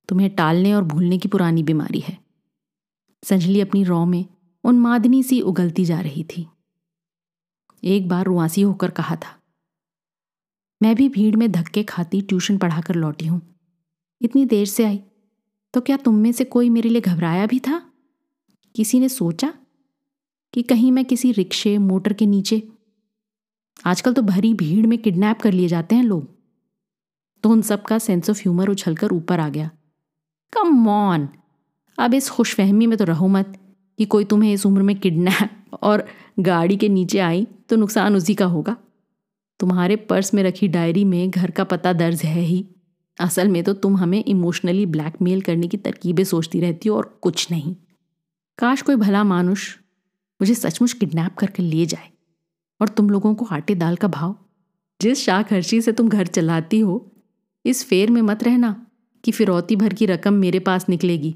तुम्हें 0.09 0.29
टालने 0.35 0.73
और 0.73 0.83
भूलने 0.83 1.17
की 1.17 1.27
पुरानी 1.27 1.63
बीमारी 1.63 1.99
है। 1.99 2.17
संजली 3.23 3.61
अपनी 3.61 3.83
रौ 3.83 4.03
में 4.05 4.25
उन्मादनी 4.63 5.23
सी 5.23 5.39
उगलती 5.43 5.85
जा 5.85 5.99
रही 6.01 6.23
थी। 6.25 6.45
एक 7.83 8.07
बार 8.09 8.25
रुआसी 8.25 8.61
होकर 8.61 8.91
कहा 8.91 9.15
था, 9.15 9.35
मैं 10.81 10.95
भी 10.95 11.09
भीड़ 11.09 11.35
में 11.35 11.51
धक्के 11.51 11.83
खाती 11.83 12.21
ट्यूशन 12.21 12.57
पढ़ाकर 12.57 12.95
लौटी 12.95 13.25
हूँ। 13.25 13.41
इतनी 14.21 14.45
देर 14.45 14.65
से 14.65 14.85
आई 14.85 15.01
तो 15.73 15.81
क्या 15.81 15.97
तुम 15.97 16.15
में 16.15 16.31
से 16.31 16.43
कोई 16.45 16.69
मेरे 16.69 16.89
लिए 16.89 17.01
घबराया 17.01 17.45
भी 17.45 17.59
था? 17.59 17.81
किसी 18.75 18.99
ने 18.99 19.09
सोचा 19.09 19.53
कि 20.53 20.61
कहीं 20.63 20.91
मैं 20.91 21.03
किसी 21.05 21.31
रिक्शे, 21.31 21.77
मोटर 21.77 22.13
के 22.13 22.25
नीचे, 22.25 22.61
आजकल 23.85 24.13
तो 24.13 24.21
भरी 24.21 24.53
भीड़ 24.53 24.85
में 24.87 24.97
किडनैप 24.97 25.39
कर 25.41 25.51
लिए 25.51 25.67
जाते 25.67 25.95
हैं 25.95 26.03
लोग 26.03 26.27
तो 27.43 27.49
उन 27.49 27.61
सब 27.61 27.83
का 27.83 27.97
सेंस 27.99 28.29
ऑफ़ 28.29 28.39
ह्यूमर 28.39 28.69
उछलकर 28.69 29.11
ऊपर 29.11 29.39
आ 29.39 29.49
गया। 29.49 29.69
कम 30.53 30.87
ऑन 30.89 31.27
अब 31.97 32.13
इस 32.13 32.29
खुशफहमी 32.29 32.87
में 32.87 32.97
तो 32.97 33.05
रहो 33.05 33.27
मत 33.27 33.57
कि 33.99 34.05
कोई 34.05 34.25
तुम्हें 34.25 34.51
इस 34.53 34.65
उम्र 34.65 34.81
में 34.81 34.95
किडनैप 34.95 35.75
और 35.81 36.05
गाड़ी 36.39 36.77
के 36.77 36.89
नीचे 36.89 37.19
आई 37.19 37.45
तो 37.69 37.75
नुकसान 37.75 38.15
उसी 38.15 38.35
का 38.35 38.45
होगा। 38.45 38.75
तुम्हारे 39.59 39.95
पर्स 39.95 40.33
में 40.33 40.41
रखी 40.43 40.67
डायरी 40.67 41.03
में 41.05 41.29
घर 41.29 41.51
का 41.51 41.63
पता 41.63 41.93
दर्ज 41.93 42.21
है 42.21 42.41
ही। 42.41 42.65
असल 43.19 43.47
में 43.47 43.63
तो 43.63 43.73
तुम 43.73 43.97
हमें 43.97 44.23
इमोशनली 44.23 44.85
ब्लैकमेल 44.85 45.41
करने 45.41 45.67
की 45.67 45.77
तरकीबें 45.77 46.23
सोचती 46.23 46.59
रहती 46.59 46.89
हो 46.89 46.95
और 46.97 47.19
कुछ 47.21 47.51
नहीं। 47.51 47.75
काश 48.57 48.81
कोई 48.81 48.95
भला 48.95 49.23
मानुष 49.23 49.69
मुझे 50.39 50.55
सचमुच 50.55 50.93
किडनैप 50.93 51.35
करके 51.35 51.63
ले 51.63 51.85
जाए 51.85 52.09
और 52.79 52.87
तुम 52.87 53.09
लोगों 53.09 53.33
को 53.35 53.45
आटे 53.45 53.75
दाल 53.75 53.95
का 53.95 54.07
भाव। 54.07 54.35
जिस 55.01 55.29
खर्ची 55.29 55.81
से 55.81 55.91
तुम 55.91 56.09
घर 56.09 56.27
चलाती 56.27 56.79
हो, 56.79 57.11
इस 57.65 57.85
फेर 57.85 58.11
में 58.11 58.21
मत 58.21 58.43
रहना। 58.43 58.75
कि 59.25 59.31
फिरौती 59.31 59.75
भर 59.75 59.93
की 59.93 60.05
रकम 60.05 60.33
मेरे 60.33 60.59
पास 60.59 60.89
निकलेगी। 60.89 61.35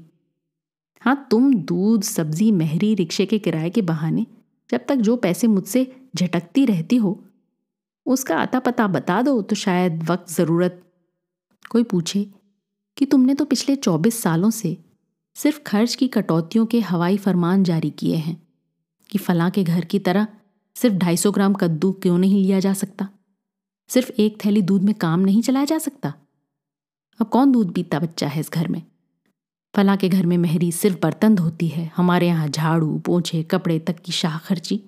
हाँ 1.02 1.26
तुम 1.30 1.54
दूध, 1.54 2.02
सब्ज़ी, 2.02 2.52
महरी, 2.52 2.94
रिक्शे 2.94 3.26
के 3.26 3.38
किराए 3.38 3.70
के 3.70 3.82
बहाने 3.82 4.26
जब 4.70 4.84
तक 4.88 4.96
जो 4.96 5.16
पैसे 5.16 5.46
मुझसे 5.46 5.86
झटकती 6.16 6.64
रहती 6.64 6.96
हो, 6.96 7.24
उसका 8.06 8.36
आता 8.36 8.58
पता 8.58 8.86
बता 8.86 9.22
दो 9.22 9.42
तो 9.42 9.56
शायद 9.56 10.02
वक्त, 10.02 10.30
ज़रूरत। 10.30 10.82
कोई 11.70 11.82
पूछे 11.82 12.26
कि 12.96 13.06
तुमने 13.06 13.34
तो 13.34 13.44
पिछले 13.44 13.76
चौबीस 13.76 14.22
सालों 14.22 14.50
से 14.50 14.76
सिर्फ़ 15.36 15.60
खर्च 15.60 15.94
की 15.94 16.08
कटौतियों 16.08 16.66
के 16.66 16.80
हवाई 16.80 17.16
फरमान 17.16 17.64
जारी 17.64 17.90
किए 17.90 18.16
हैं 18.16 18.40
कि 19.10 19.18
फलां 19.18 19.50
के 19.50 19.64
घर 19.64 19.84
की 19.84 19.98
तरह 19.98 20.26
सिर्फ़ 20.76 20.96
ढाई 20.96 21.16
सौ 21.16 21.30
ग्राम 21.30 21.54
कद्दू 21.54 21.92
क्यों 21.92 22.18
नहीं 22.18 22.42
लिया 22.42 22.60
जा 22.60 22.72
सकता? 22.72 23.08
सिर्फ़ 23.88 24.10
एक 24.18 24.44
थैली 24.44 24.62
दूध 24.62 24.82
में 24.82 24.94
काम 24.94 25.20
नहीं 25.20 25.42
चलाया 25.42 25.64
जा 25.64 25.78
सकता? 25.78 26.14
अब 27.20 27.26
कौन 27.26 27.52
दूध 27.52 27.72
पीता 27.72 27.98
बच्चा 27.98 28.26
है 28.28 28.40
इस 28.40 28.50
घर 28.50 28.68
में? 28.68 28.82
फला 29.76 29.96
के 29.96 30.08
घर 30.08 30.26
में 30.26 30.38
मेहरी 30.38 30.72
सिर्फ़ 30.72 30.98
बर्तन 31.02 31.34
धोती 31.34 31.68
है, 31.68 31.92
हमारे 31.96 32.26
यहाँ 32.26 32.48
झाड़ू, 32.48 32.98
पोछे, 32.98 33.42
कपड़े 33.42 33.78
तक 33.78 33.98
की 33.98 34.12
शाह 34.12 34.38
खर्ची। 34.38 34.80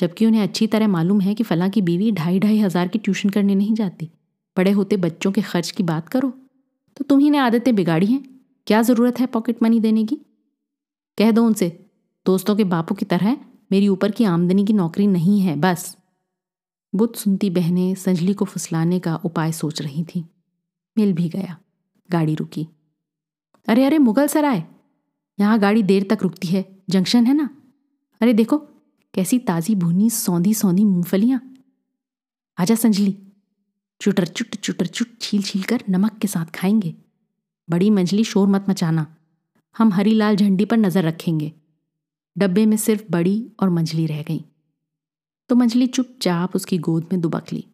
जबकि 0.00 0.26
उन्हें 0.26 0.42
अच्छी 0.42 0.66
तरह 0.66 0.88
मालूम 0.88 1.20
है 1.20 1.34
कि 1.34 1.44
फला 1.44 1.68
की 1.68 1.82
बीवी 1.82 2.12
ढाई 2.12 2.38
ढाई 2.38 2.58
हज़ार 2.58 2.88
की 2.88 2.98
ट्यूशन 2.98 3.28
करने 3.28 3.54
नहीं 3.54 3.74
जाती। 3.74 4.10
बड़े 4.56 4.70
होते 4.70 4.96
बच्चों 4.96 5.32
के 5.32 5.42
खर्च 5.42 5.70
की 5.70 5.82
बात 5.82 6.08
करो। 6.08 6.32
तो 6.96 7.04
तुम्ही 7.04 7.30
ने 7.30 7.38
आदतें 7.38 7.74
बिगाड़ी 7.74 8.06
हैं। 8.06 8.40
क्या 8.66 8.82
ज़रूरत 8.82 9.20
है 9.20 9.26
पॉकेट 9.26 9.62
मनी 9.62 9.80
देने 9.80 10.04
की? 10.04 10.16
कह 11.18 11.30
दो 11.30 11.44
उनसे, 11.44 11.86
दोस्तों 12.26 12.56
के 12.56 12.64
बापू 12.64 12.94
की 12.94 13.04
तरह 13.04 13.36
मेरी 13.72 13.88
ऊपर 13.88 14.10
की 14.10 14.24
आमदनी 14.24 14.64
की 14.64 14.72
नौकरी 14.72 15.06
नहीं 15.06 15.40
है, 15.40 15.56
बस। 15.56 15.96
बुद्ध 16.94 17.14
सुनती 17.14 17.50
बहनें 17.50 17.94
संजली 17.94 18.34
को 18.34 18.44
फुसलाने 18.44 18.98
का 19.00 19.16
उपाय 19.16 19.52
सोच 19.52 19.82
रही 19.82 20.04
थीं। 20.04 20.24
मिल 20.98 21.12
भी 21.12 21.28
गया, 21.28 21.58
गाड़ी 22.10 22.34
रुकी। 22.34 22.68
अरे 23.68 23.84
अरे, 23.84 23.98
मुगल 23.98 24.26
सराय 24.26 24.64
यहाँ 25.40 25.58
गाड़ी 25.58 25.82
देर 25.82 26.06
तक 26.10 26.18
रुकती 26.22 26.48
है, 26.48 26.82
जंक्शन 26.90 27.26
है 27.26 27.34
ना? 27.34 27.50
अरे, 28.20 28.32
देखो, 28.32 28.58
कैसी 29.14 29.38
ताज़ी 29.38 29.74
भुनी, 29.74 30.10
सौंधी 30.10 30.54
सौंधी 30.54 30.84
मूंगफलियाँ। 30.84 31.54
आजा 32.58 32.74
संजली, 32.74 33.18
चुटर, 34.00 34.26
चुट 34.26 34.56
चुटर, 34.56 34.86
चुट, 34.86 35.08
छील 35.20 35.42
छील 35.42 35.62
कर 35.62 35.84
नमक 35.88 36.18
के 36.18 36.28
साथ 36.28 36.46
खाएँगे। 36.46 36.94
बड़ी 37.70 37.90
मंजली 37.90 38.24
शोर 38.24 38.48
मत 38.48 38.66
मचाना। 38.68 39.16
हम 39.78 39.92
हरी 39.92 40.14
लाल 40.14 40.36
झंडी 40.36 40.64
पर 40.64 40.76
नज़र 40.76 41.04
रखेंगे। 41.04 41.52
डब्बे 42.38 42.66
में 42.66 42.76
सिर्फ़ 42.76 43.02
बड़ी 43.10 43.52
और 43.60 43.70
मंजली 43.70 44.06
रह 44.06 44.22
गई। 44.22 44.44
तो 45.48 45.54
मंजली 45.54 45.86
चुपचाप 45.86 46.56
उसकी 46.56 46.78
गोद 46.78 47.04
में 47.04 47.20
दुबक 47.20 47.52
ली। 47.52 47.64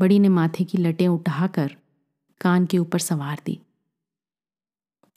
बड़ी 0.00 0.18
ने 0.18 0.28
माथे 0.28 0.64
की 0.64 0.78
लटें 0.78 1.08
उठाकर 1.08 1.76
कान 2.40 2.66
के 2.66 2.78
ऊपर 2.78 2.98
संवार 2.98 3.42
दी। 3.46 3.60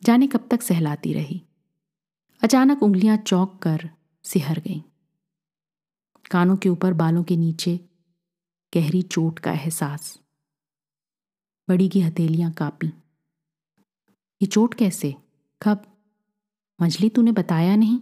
जाने 0.03 0.27
कब 0.27 0.47
तक 0.51 0.61
सहलाती 0.61 1.13
रही। 1.13 1.41
अचानक 2.43 2.83
उंगलियाँ 2.83 3.17
चौंक 3.17 3.59
कर 3.63 3.89
सिहर 4.23 4.59
गईं। 4.59 4.81
कानों 6.31 6.57
के 6.57 6.69
ऊपर 6.69 6.93
बालों 6.93 7.23
के 7.23 7.37
नीचे 7.37 7.79
गहरी 8.75 9.01
चोट 9.01 9.39
का 9.39 9.51
एहसास। 9.51 10.19
बड़ी 11.69 11.89
की 11.89 12.01
हथेलियाँ 12.01 12.51
कापी। 12.51 12.87
ये 14.41 14.45
चोट 14.45 14.73
कैसे? 14.73 15.15
कब? 15.61 15.85
मछली 16.81 17.09
तूने 17.09 17.31
बताया 17.31 17.75
नहीं? 17.75 17.99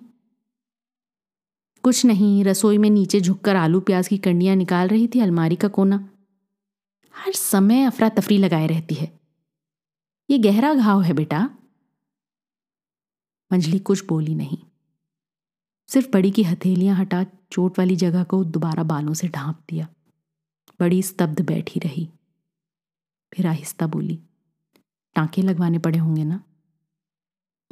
कुछ 1.83 2.05
नहीं, 2.05 2.43
रसोई 2.43 2.77
में 2.77 2.89
नीचे 2.89 3.21
झुककर 3.21 3.55
आलू 3.55 3.79
प्याज 3.79 4.07
की 4.07 4.17
कंडियाँ 4.17 4.55
निकाल 4.55 4.87
रही 4.87 5.07
थी, 5.07 5.19
अलमारी 5.19 5.55
का 5.55 5.67
कोना। 5.67 6.09
हर 7.17 7.33
समय 7.33 7.83
अफरा 7.83 8.09
तफरी 8.09 8.37
लगाए 8.37 8.67
रहती 8.67 8.95
है। 8.95 9.19
ये 10.29 10.37
गहरा 10.37 10.73
घाव 10.73 11.01
है 11.01 11.13
बेटा। 11.13 11.49
मंजली 13.53 13.79
कुछ 13.79 14.05
बोली 14.05 14.35
नहीं। 14.35 14.57
सिर्फ़ 15.87 16.09
बड़ी 16.09 16.31
की 16.31 16.43
हथेलियाँ 16.43 16.95
हटा 16.95 17.23
चोट 17.23 17.79
वाली 17.79 17.95
जगह 17.95 18.23
को 18.23 18.43
दोबारा 18.43 18.83
बालों 18.83 19.13
से 19.13 19.27
ढांप 19.27 19.61
दिया। 19.69 19.87
बड़ी 20.79 21.03
स्तब्ध 21.03 21.41
बैठी 21.41 21.79
रही। 21.79 22.09
फिर 23.33 23.47
आहिस्ता 23.47 23.87
बोली, 23.87 24.19
टांके 25.15 25.41
लगवाने 25.41 25.79
पड़े 25.79 25.99
होंगे 25.99 26.23
ना? 26.23 26.43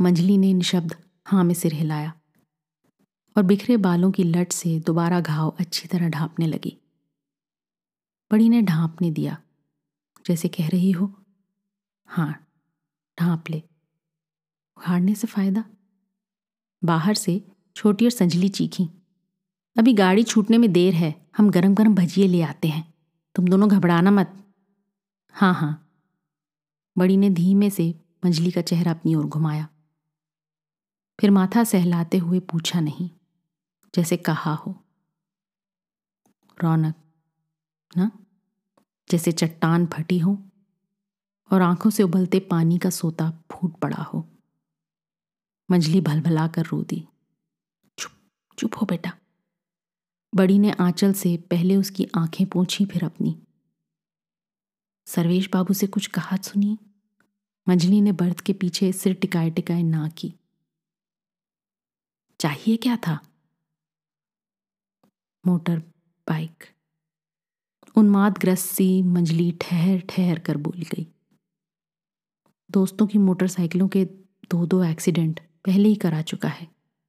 मंजली 0.01 0.38
ने 0.38 0.53
निशब्द 0.53 0.95
हाँ 1.27 1.43
में 1.43 1.53
सिर 1.53 1.73
हिलाया 1.73 2.13
और 3.38 3.43
बिखरे 3.43 3.77
बालों 3.77 4.12
की 4.12 4.23
लट 4.23 4.51
से 4.51 4.79
दोबारा 4.79 5.19
घाव 5.19 5.55
अच्छी 5.60 5.88
तरह 5.88 6.10
ढांपने 6.10 6.47
लगी। 6.47 6.77
बड़ी 8.32 8.50
ने 8.50 8.62
ढांपने 8.62 9.12
दिया। 9.12 9.38
जैसे 10.28 10.48
कह 10.48 10.68
रही 10.68 10.92
हो। 10.92 11.14
हाँ 12.06 12.48
ढांप 13.20 13.44
ले। 13.50 13.64
उखाड़ने 14.78 15.16
से 15.16 15.28
फ़ायदा? 15.28 15.64
बाहर 16.84 17.14
से 17.14 17.48
छोटी 17.76 18.06
और 18.06 18.12
संजली 18.12 18.50
चीखी। 18.50 18.90
अभी 19.78 19.94
गाड़ी 19.94 20.24
छूटने 20.24 20.58
में 20.58 20.74
देर 20.74 20.94
है, 20.94 21.30
हम 21.38 21.50
गरम 21.50 21.76
गरम 21.76 21.96
भजिए 21.96 22.28
ले 22.28 22.42
आते 22.42 22.68
हैं। 22.68 22.94
तुम 23.36 23.48
दोनों 23.48 23.70
घबराना 23.70 24.12
मत। 24.12 24.44
हाँ 25.32 25.54
हाँ। 25.54 25.82
बड़ी 26.98 27.18
ने 27.18 27.30
धीमे 27.30 27.70
से 27.70 28.02
मंजली 28.26 28.52
का 28.52 28.62
चेहरा 28.62 28.92
अपनी 28.92 29.16
ओर 29.16 29.26
घुमाया। 29.26 29.68
फिर 31.20 31.32
माथा 31.32 31.64
सहलाते 31.64 32.18
हुए 32.18 32.40
पूछा 32.40 32.80
नहीं, 32.80 33.10
जैसे 33.96 34.18
कहा 34.18 34.54
हो। 34.54 34.84
रौनक 36.64 36.96
ना? 37.97 38.12
जैसे 39.12 39.31
चट्टान 39.31 39.86
फटी 39.86 40.19
हो 40.19 40.43
और 41.51 41.62
आँखों 41.62 41.89
से 41.89 42.03
उबलते 42.03 42.39
पानी 42.39 42.77
का 42.77 42.89
सोता 42.89 43.31
फूट 43.51 43.79
पड़ा 43.79 44.03
हो। 44.03 44.29
मंजली 45.71 46.01
भलभला 46.01 46.47
कर 46.47 46.65
रो 46.65 46.84
दी। 46.84 47.08
चुप 47.99 48.12
चुप 48.60 48.71
हो 48.81 48.86
बेटा। 48.86 49.17
बड़ी 50.36 50.60
ने 50.60 50.71
आंचल 50.71 51.13
से 51.13 51.38
पहले 51.38 51.75
उसकी 51.75 52.08
आँखें 52.15 52.47
पोंछी, 52.47 52.86
फिर 52.86 53.05
अपनी। 53.05 53.41
सर्वेश 55.08 55.49
बाबू 55.53 55.73
से 55.73 55.88
कुछ 55.88 56.08
कहा 56.08 56.38
सुनी 56.38 56.77
मंजली 57.69 58.01
ने 58.01 58.12
बर्थ 58.12 58.39
के 58.39 58.53
पीछे 58.53 58.93
सिर 58.93 59.13
टिकाए 59.13 59.49
टिकाए 59.49 59.84
ना 59.84 60.10
की। 60.10 60.34
चाहिए 62.39 62.77
क्या 62.77 62.97
था? 62.97 63.19
Motor, 65.45 65.79
bike. 66.29 66.75
उन्मादग्रस्त 67.95 68.65
सी 68.65 69.01
मंजली 69.01 69.51
ठहर 69.62 69.99
ठहर 70.10 70.39
कर 70.39 70.58
बोल 70.58 70.81
गई। 70.81 71.08
दोस्तों 72.69 73.08
की 73.08 73.17
मोटरसाइकिलों 73.17 73.88
के 73.88 74.03
दो 74.51 74.65
दो 74.65 74.84
एक्सीडेंट 74.84 75.39
पहले 75.65 75.89
ही 75.89 75.95
करा 75.95 76.21
चुका 76.21 76.49
है। 76.49 76.67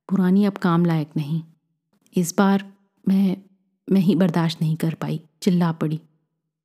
पुरानी 0.09 0.45
अब 0.45 0.59
काम 0.59 0.85
लायक 0.85 1.11
नहीं। 1.17 1.43
इस 2.17 2.35
बार 2.39 2.73
मैं 3.09 3.37
मैं 3.89 4.01
ही 4.01 4.15
बर्दाश्त 4.15 4.61
नहीं 4.63 4.77
कर 4.77 4.95
पाई, 4.95 5.21
चिल्ला 5.43 5.73
पड़ी। 5.73 6.01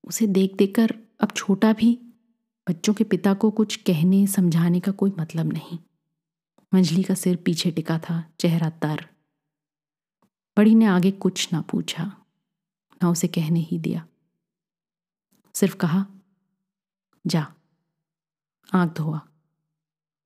उसे 0.04 0.28
देख 0.28 0.56
देख 0.56 0.76
कर 0.76 0.96
अब 1.20 1.32
छोटा 1.32 1.74
भी, 1.74 1.94
बच्चों 2.68 2.94
के 2.94 3.04
पिता 3.04 3.34
को 3.34 3.52
कुछ 3.52 3.76
कहने, 3.76 4.28
समझाने 4.28 4.80
का 4.80 4.92
कोई 4.92 5.12
मतलब 5.20 5.54
नहीं। 5.54 5.78
मंजली 6.74 7.04
का 7.04 7.14
सिर 7.14 7.36
पीछे 7.36 7.72
टिका 7.72 8.00
था, 8.00 8.24
चेहरा 8.40 8.70
तर। 8.70 9.06
बड़ी 10.58 10.76
ने 10.76 10.86
आगे 10.86 11.12
कुछ 11.12 11.54
ना 11.54 11.62
पूछा, 11.62 12.04
ना 13.04 13.10
उसे 13.10 13.28
कहने 13.28 13.60
ही 13.60 13.80
दिया। 13.80 14.06
सिर्फ़ 15.54 15.76
कहा, 15.76 16.06
जा 17.28 17.54
आँख 18.74 18.94
धोआ 18.94 19.22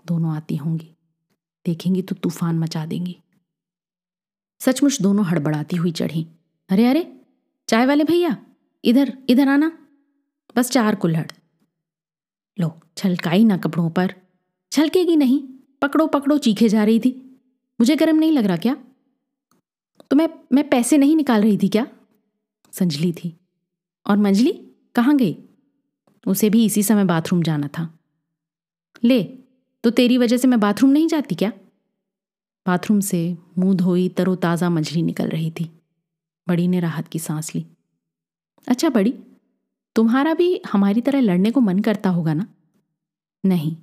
दोनों 0.05 0.35
आती 0.35 0.55
होंगी, 0.55 0.95
देखेंगी 1.65 2.01
तो 2.01 2.15
तूफ़ान 2.15 2.59
मचा 2.59 2.85
देंगी। 2.85 3.21
सचमुच 4.59 5.01
दोनों 5.01 5.25
हड़बड़ाती 5.25 5.75
हुई 5.75 5.91
चढ़ी। 5.91 6.27
अरे 6.69 6.85
अरे, 6.85 7.21
चाय 7.67 7.85
वाले 7.85 8.03
भैया, 8.03 8.45
इधर 8.85 9.17
इधर 9.29 9.49
आना, 9.49 9.87
बस 10.55 10.71
चार 10.71 10.95
कुल्हड़। 10.95 11.31
लो, 12.59 12.79
छलकाई 12.97 13.43
ना 13.43 13.57
कपड़ों 13.57 13.89
पर, 13.89 14.15
छलकेगी 14.71 15.15
नहीं, 15.15 15.47
पकड़ो 15.81 16.07
पकड़ो, 16.07 16.37
चीखे 16.37 16.69
जा 16.69 16.83
रही 16.83 16.99
थी। 16.99 17.41
मुझे 17.79 17.95
गर्म 17.95 18.15
नहीं 18.15 18.31
लग 18.31 18.45
रहा 18.45 18.57
क्या? 18.57 18.75
तो 20.11 20.15
मैं 20.15 20.29
मैं 20.51 20.69
पैसे 20.69 20.97
नहीं 20.97 21.15
निकाल 21.15 21.41
रही 21.41 21.57
थी 21.57 21.69
क्या? 21.69 21.87
संजली 22.71 23.13
थी 23.13 23.39
और 24.05 24.17
मंजली 24.17 24.64
कहाँ 24.95 25.17
गई? 25.17 25.37
उसे 26.27 26.49
भी 26.49 26.65
इसी 26.65 26.83
समय 26.83 27.05
बाथरूम 27.05 27.43
जाना 27.43 27.67
था। 27.67 27.99
ले 29.03 29.23
तो 29.83 29.89
तेरी 29.89 30.17
वजह 30.17 30.37
से 30.37 30.47
मैं 30.47 30.59
बाथरूम 30.59 30.91
नहीं 30.91 31.07
जाती 31.07 31.35
क्या? 31.35 31.51
बाथरूम 32.67 32.99
से 32.99 33.37
मुँह 33.57 33.75
धोई 33.75 34.09
तरोताज़ा 34.09 34.69
मंजली 34.69 35.01
निकल 35.01 35.29
रही 35.29 35.51
थी। 35.51 35.71
बड़ी 36.47 36.67
ने 36.67 36.79
राहत 36.79 37.07
की 37.07 37.19
सांस 37.19 37.55
ली। 37.55 37.65
अच्छा 38.67 38.89
बड़ी, 38.89 39.13
तुम्हारा 39.95 40.33
भी 40.33 40.61
हमारी 40.71 41.01
तरह 41.01 41.19
लड़ने 41.19 41.51
को 41.51 41.59
मन 41.59 41.79
करता 41.79 42.09
होगा 42.09 42.33
ना? 42.33 42.47
नहीं। 43.45 43.77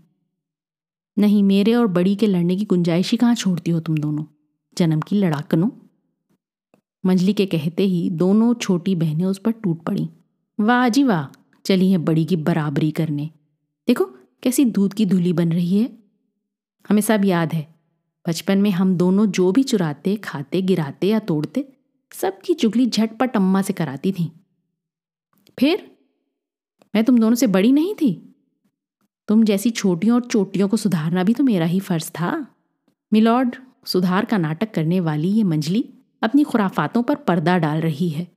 नहीं, 1.19 1.43
मेरे 1.43 1.75
और 1.75 1.87
बड़ी 1.87 2.17
के 2.17 2.27
लड़ने 2.27 2.57
की 2.57 2.65
गुंजाइश 2.65 3.11
ही 3.11 3.17
कहाँ 3.17 3.35
छोड़ती 3.35 3.71
हो 3.71 3.81
तुम 3.81 3.99
दोनों? 3.99 4.25
जन्म 4.79 5.01
की 5.01 5.17
लड़ाकनों? 5.17 5.71
मंजली 7.07 7.33
के 7.33 7.47
कहते 7.47 7.83
ही 7.83 8.11
दोनों 8.11 8.55
छोटी 8.55 8.95
बहनें 8.95 9.25
उस 9.25 9.39
पर 9.39 9.51
टूट 9.51 9.83
पड़ी। 9.83 10.09
वाह 10.61 10.89
जी 10.89 11.05
वाह, 11.05 11.41
चली 11.65 11.91
है 11.91 11.99
बड़ी 11.99 12.25
की 12.25 12.37
बराबरी 12.37 12.91
करने। 12.91 13.31
देखो, 13.89 14.05
कैसी 14.43 14.65
दूध 14.65 14.95
की 14.95 15.07
धूली 15.07 15.33
बन 15.33 15.53
रही 15.53 15.83
है। 15.83 15.99
हमें 16.91 17.03
सब 17.03 17.25
याद 17.25 17.55
है, 17.55 17.75
बचपन 18.29 18.59
में 18.59 18.71
हम 18.71 18.97
दोनों 18.97 19.27
जो 19.27 19.53
भी 19.53 19.63
चुराते, 19.63 20.17
खाते, 20.17 20.63
गिराते 20.63 21.07
या 21.07 21.19
तोड़ते, 21.19 21.73
सबकी 22.13 22.55
चुगली 22.55 22.87
झटपट 22.87 23.37
अम्मा 23.37 23.63
से 23.63 23.73
कराती 23.73 24.13
थी। 24.13 24.33
फिर, 25.59 25.91
मैं 26.95 27.05
तुम 27.05 27.19
दोनों 27.19 27.35
से 27.35 27.47
बड़ी 27.47 27.73
नहीं 27.73 27.95
थी। 27.95 28.35
तुम 29.29 29.45
जैसी 29.45 29.71
छोटियों 29.71 30.15
और 30.15 30.27
चोटियों 30.27 30.69
को 30.69 30.77
सुधारना 30.77 31.25
भी 31.25 31.35
तो 31.35 31.45
मेरा 31.45 31.67
ही 31.67 31.81
फ़र्ज़ 31.81 32.11
था। 32.11 32.47
मिलॉर्ड, 33.13 33.57
सुधार 33.87 34.25
का 34.25 34.39
नाटक 34.39 34.75
करने 34.75 35.01
वाली 35.01 35.29
ये 35.29 35.43
मंजली 35.43 35.95
अपनी 36.23 36.45
खुराफातों 36.45 37.03
पर 37.03 37.15
पर्दा 37.15 37.59
डाल 37.59 37.81
रही 37.81 38.09
है। 38.09 38.32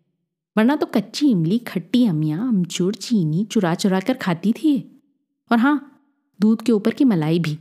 वरना 0.57 0.75
तो 0.75 0.85
कच्ची 0.85 1.29
इमली, 1.29 1.57
खट्टी 1.57 2.05
अमियाँ, 2.05 2.47
अमचूर, 2.47 2.95
चीनी 2.95 3.43
चुरा 3.45 3.73
चुरा 3.75 3.99
कर 3.99 4.13
खाती 4.13 4.53
थी 4.53 5.01
और 5.51 5.57
हाँ 5.57 5.91
दूध 6.41 6.61
के 6.61 6.71
ऊपर 6.71 6.93
की 6.93 7.05
मलाई 7.05 7.39
भी। 7.39 7.57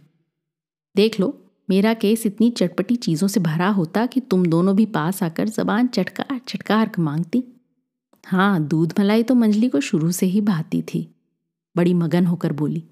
देख 0.97 1.21
लो, 1.21 1.41
मेरा 1.71 1.95
केस 1.95 2.27
इतनी 2.27 2.51
चटपटी 2.51 2.97
चीज़ों 2.97 3.29
से 3.29 3.41
भरा 3.41 3.69
होता 3.69 4.07
कि 4.07 4.21
तुम 4.21 4.47
दोनों 4.47 4.77
भी 4.77 4.87
पास 4.87 5.23
आकर 5.23 5.49
जबान 5.49 5.87
चटकार 5.87 6.41
चटकार 6.49 6.91
मांगती। 6.99 7.43
हाँ 8.27 8.63
दूध 8.63 8.95
मलाई 9.01 9.23
तो 9.23 9.35
मंजली 9.35 9.69
को 9.69 9.81
शुरू 9.81 10.11
से 10.11 10.27
ही 10.27 10.41
भाती 10.41 10.83
थी। 10.83 11.09
बड़ी 11.77 11.95
मगन 11.95 12.27
होकर 12.27 12.53
बोली, 12.53 12.83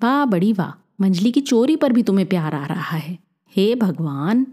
वाह, 0.00 0.24
बड़ी 0.24 0.52
वाह, 0.52 0.72
मंजली 1.00 1.32
की 1.32 1.40
चोरी 1.40 1.76
पर 1.76 1.92
भी 1.92 2.02
तुम्हें 2.02 2.28
प्यार 2.28 2.54
आ 2.54 2.66
रहा 2.66 2.96
है। 2.96 3.18
हे 3.56 3.74
भगवान! 3.74 4.46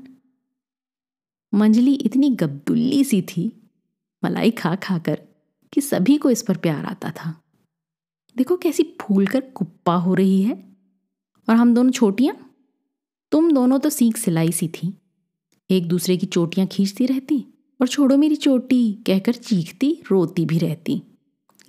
मंजली 1.54 1.94
इतनी 1.94 2.30
गब्दुल्ली 2.30 3.04
सी 3.04 3.22
थी 3.22 3.52
मलाई 4.24 4.52
खा 4.52 4.76
खाकर 4.76 5.22
कि 5.74 5.82
सभी 5.82 6.18
को 6.18 6.30
इस 6.30 6.42
पर 6.42 6.58
प्यार 6.58 6.86
आता 6.86 7.12
था। 7.12 7.42
देखो 8.38 8.58
कैसी 8.58 8.98
फूल 9.02 9.28
कर 9.28 9.42
कुप्पा 9.42 9.96
हो 9.96 10.14
रही 10.14 10.42
है। 10.42 10.64
और 11.50 11.56
हम 11.56 11.74
दोनों 11.74 11.92
छोटियाँ? 11.92 12.56
तुम 13.32 13.52
दोनों 13.52 13.80
तो 13.80 13.90
सीख 13.90 14.18
सिलाई 14.18 14.52
सी 14.52 14.68
थी। 14.68 14.94
एक 15.70 15.88
दूसरे 15.88 16.18
की 16.18 16.26
चोटियाँ 16.26 16.68
खींचती 16.68 17.06
रहती 17.06 17.46
और 17.82 17.88
छोड़ो 17.88 18.18
मेरी 18.18 18.36
चोटी, 18.36 18.94
कहकर 18.94 19.34
चीखती, 19.34 20.04
रोती 20.12 20.46
भी 20.46 20.58
रहती। 20.58 21.02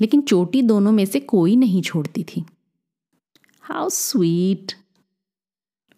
लेकिन 0.01 0.21
चोटी 0.21 0.63
दोनों 0.63 0.93
में 0.93 1.05
से 1.05 1.21
कोई 1.21 1.57
नहीं 1.57 1.83
छोड़ती 1.83 2.25
थी। 2.25 2.45
हाउ 3.61 3.89
स्वीट 3.89 4.73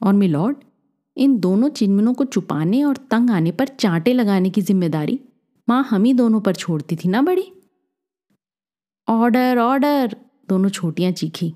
और 0.02 0.12
मिलॉर्ड, 0.12 0.56
इन 1.16 1.38
दोनों 1.40 1.68
चिन्मनों 1.68 2.14
को 2.14 2.24
छुपाने 2.24 2.84
और 2.84 2.96
तंग 2.96 3.30
आने 3.30 3.52
पर 3.52 3.68
चांटे 3.68 4.12
लगाने 4.12 4.50
की 4.50 4.60
ज़िम्मेदारी 4.60 5.20
माँ 5.68 5.84
हम 5.84 6.04
ही 6.04 6.12
दोनों 6.12 6.40
पर 6.40 6.54
छोड़ती 6.54 6.96
थी 6.96 7.08
ना 7.08 7.22
बड़ी? 7.22 7.52
ऑर्डर 9.08 9.58
ऑर्डर, 9.58 10.16
दोनों 10.48 10.68
छोटियाँ 10.68 11.12
चीखी। 11.12 11.54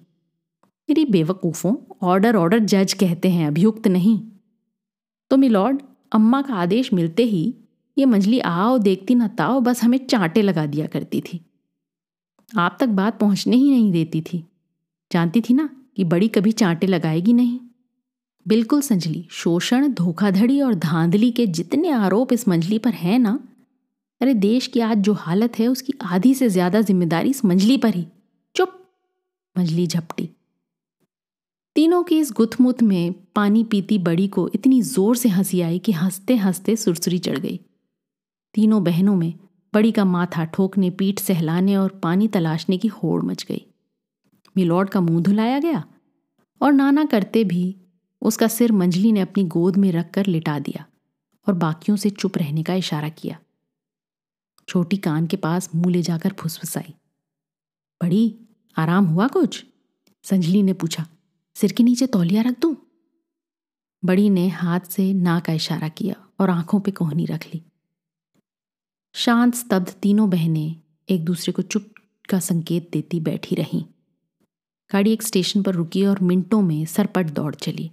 मेरी 0.65 1.05
बेवकूफ़ों, 1.05 1.77
ऑर्डर 2.03 2.37
ऑर्डर 2.37 2.59
जज 2.59 2.93
कहते 2.93 3.31
हैं, 3.31 3.47
अभियुक्त 3.47 3.87
नहीं। 3.87 4.23
तो 5.31 5.37
मिलॉर्ड, 5.37 5.83
अम्मा 6.13 6.43
का 6.43 6.55
आदेश 6.55 6.93
मिलते 6.93 7.25
ही 7.25 7.55
ये 7.99 8.05
मंजली 8.05 8.41
आओ, 8.41 8.79
देखती 8.79 9.15
न 9.15 9.29
ताओ, 9.29 9.61
बस 9.61 9.85
हमें 9.85 10.07
चांटे 10.07 10.43
लगा 10.43 10.67
दिया 10.67 10.87
करती 10.87 11.21
थी। 11.21 11.41
आप 12.59 12.77
तक 12.81 12.89
बात 12.89 13.21
पहुँचने 13.21 13.57
ही 13.57 13.71
नहीं 13.71 13.93
देती 13.93 14.21
थी। 14.21 14.45
जानती 15.13 15.41
थी 15.41 15.55
ना 15.55 15.71
कि 15.97 16.05
बड़ी 16.05 16.29
कभी 16.29 16.53
चांटे 16.53 16.87
लगाएगी 16.87 17.33
नहीं। 17.33 17.61
बिल्कुल, 18.49 18.81
संजली, 18.81 19.29
शोषण, 19.31 19.93
धोखाधड़ी 19.93 20.61
और 20.61 20.75
धांधली 20.75 21.31
के 21.31 21.47
जितने 21.47 21.91
आरोप 21.91 22.33
इस 22.33 22.49
मंजली 22.49 22.79
पर 22.79 22.91
है 22.91 23.19
ना 23.19 23.49
अरे 24.21 24.35
देश 24.35 24.67
की 24.67 24.81
आज 24.81 24.99
जो 24.99 25.13
हालत 25.13 25.59
है, 25.59 25.67
उसकी 25.69 25.93
आधी 26.03 26.35
से 26.35 26.49
ज़्यादा 26.49 26.81
ज़िम्मेदारी 26.81 27.31
इस 27.31 27.45
मंजली 27.45 27.77
पर 27.77 27.95
ही। 27.95 28.07
चुप। 28.55 28.73
मंजली 29.57 29.87
झपटी। 29.87 30.29
तीनों 31.77 32.03
की 32.03 32.19
इस 32.19 32.33
गुथमुथ 32.33 32.83
में 32.83 33.13
पानी 33.35 33.65
पीती 33.65 33.99
बड़ी 33.99 34.27
को 34.29 34.49
इतनी 34.55 34.83
ज़ोर 34.83 35.17
से 35.17 35.29
हँसी 35.29 35.61
आई 35.61 35.79
कि 35.79 35.93
हँसते 35.93 36.37
हँसते 36.37 36.77
सुरसुरी 36.77 37.19
चढ़ 37.19 37.39
गई। 37.39 37.61
तीनों 38.55 38.83
बहनों 38.85 39.17
में 39.17 39.33
बड़ी 39.75 39.93
का 39.93 40.05
माथा 40.05 40.45
ठोकने, 40.45 40.91
पीठ 40.91 41.19
सहलाने 41.19 41.77
और 41.77 42.01
पानी 42.03 42.29
तलाशने 42.29 42.79
की 42.79 42.89
होड़ 42.89 43.23
मच 43.23 43.45
गई। 43.45 43.65
मिलॉर्ड 44.57 44.89
का 44.89 45.01
मुँह 45.01 45.23
धुलाया 45.23 45.59
गया 45.59 45.85
और 46.61 46.73
नाना 46.73 47.05
करते 47.05 47.45
भी 47.45 47.77
उसका 48.23 48.49
सिर 48.49 48.73
मंजली 48.73 49.13
ने 49.13 49.21
अपनी 49.21 49.45
गोद 49.45 49.77
में 49.77 49.93
रखकर 49.93 50.27
लिटा 50.27 50.59
दिया 50.59 50.85
और 51.47 51.55
बाकियों 51.55 51.97
से 51.97 52.11
चुप 52.11 52.39
रहने 52.39 52.63
का 52.63 52.75
इशारा 52.75 53.09
किया। 53.09 53.39
छोटी 54.69 54.97
कान 54.97 55.27
के 55.27 55.37
पास 55.37 55.71
मुँह 55.75 55.93
ले 55.93 56.03
जाकर 56.03 56.33
फुसफुसाई। 56.33 56.95
बड़ी, 58.03 58.41
आराम 58.77 59.05
हुआ 59.05 59.29
कुछ? 59.29 59.67
संजली 60.23 60.63
ने 60.63 60.73
पूछा। 60.73 61.07
सिर 61.55 61.73
के 61.73 61.83
नीचे 61.83 62.07
तौलिया 62.07 62.43
रख 62.43 62.61
दूँ? 62.61 62.77
बड़ी 64.05 64.31
ने 64.31 64.49
हाथ 64.49 64.81
से 64.81 65.13
ना 65.13 65.41
का 65.41 65.53
इशारा 65.53 65.89
किया 65.89 66.29
और 66.41 66.51
आँखों 66.51 66.81
पे 66.81 66.91
कोहनी 66.91 67.25
रख 67.25 67.47
ली। 67.47 67.63
शांत, 69.15 69.55
स्तब्ध 69.55 69.89
तीनों 69.89 70.31
बहनें 70.31 70.77
एक 71.09 71.25
दूसरे 71.25 71.53
को 71.53 71.63
चुप 71.63 71.95
का 72.29 72.41
संकेत 72.41 72.91
देती 72.93 73.21
बैठी 73.21 73.55
रहीं। 73.55 73.85
गाड़ी 74.93 75.13
एक 75.13 75.23
स्टेशन 75.23 75.63
पर 75.63 75.75
रुकी 75.75 76.07
और 76.07 76.21
मिनटों 76.21 76.63
में 76.63 76.87
सरपट 76.87 77.27
दौड़ 77.27 77.55
चली। 77.55 77.91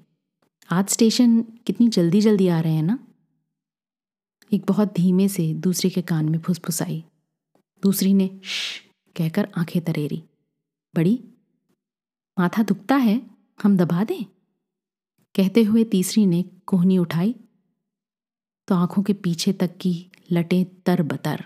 आज 0.71 0.89
स्टेशन 0.89 1.41
कितनी 1.41 1.88
जल्दी 1.88 2.21
जल्दी 2.21 2.47
आ 2.47 2.59
रहे 2.59 2.73
हैं 2.73 2.83
ना? 2.83 2.99
एक 4.53 4.65
बहुत 4.65 4.93
धीमे 4.93 5.27
से 5.27 5.53
दूसरे 5.53 5.89
के 5.89 6.01
कान 6.01 6.29
में 6.29 6.39
फुसफुसाई। 6.39 7.03
दूसरी 7.81 8.13
ने 8.13 8.41
श 8.43 8.81
कहकर 9.15 9.51
आँखें 9.58 9.84
तरेरी। 9.84 10.23
बड़ी, 10.95 11.23
माथा 12.39 12.63
दुखता 12.63 12.95
है, 12.95 13.29
हम 13.63 13.77
दबा 13.77 14.03
दें? 14.03 14.25
कहते 15.36 15.63
हुए 15.63 15.84
तीसरी 15.84 16.25
ने 16.25 16.43
कोहनी 16.43 16.97
उठाई। 16.97 17.36
तो 18.67 18.75
आँखों 18.75 19.03
के 19.03 19.13
पीछे 19.13 19.53
तक 19.53 19.77
की 19.77 20.12
लटें 20.31 20.65
तर 20.65 21.01
बतर। 21.01 21.45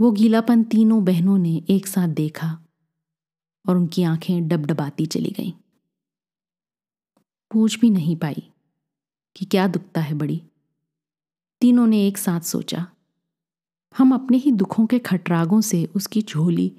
वो 0.00 0.12
गीलापन 0.12 0.64
तीनों 0.64 1.04
बहनों 1.04 1.38
ने 1.38 1.62
एक 1.70 1.86
साथ 1.86 2.08
देखा 2.08 2.64
और 3.68 3.76
उनकी 3.76 4.02
आँखें 4.02 4.48
डबडबाती 4.48 5.06
चली 5.06 5.30
गईं। 5.30 5.52
पूछ 7.50 7.78
भी 7.78 7.90
नहीं 7.90 8.16
पाई 8.16 8.50
कि 9.36 9.44
क्या 9.44 9.66
दुखता 9.66 10.00
है 10.00 10.14
बड़ी। 10.14 10.42
तीनों 11.62 11.86
ने 11.86 12.06
एक 12.06 12.18
साथ 12.18 12.40
सोचा, 12.40 12.86
हम 13.96 14.14
अपने 14.14 14.36
ही 14.36 14.52
दुखों 14.52 14.86
के 14.86 14.98
खटरागों 14.98 15.60
से 15.60 15.84
उसकी 15.84 16.22
झोली 16.22 16.76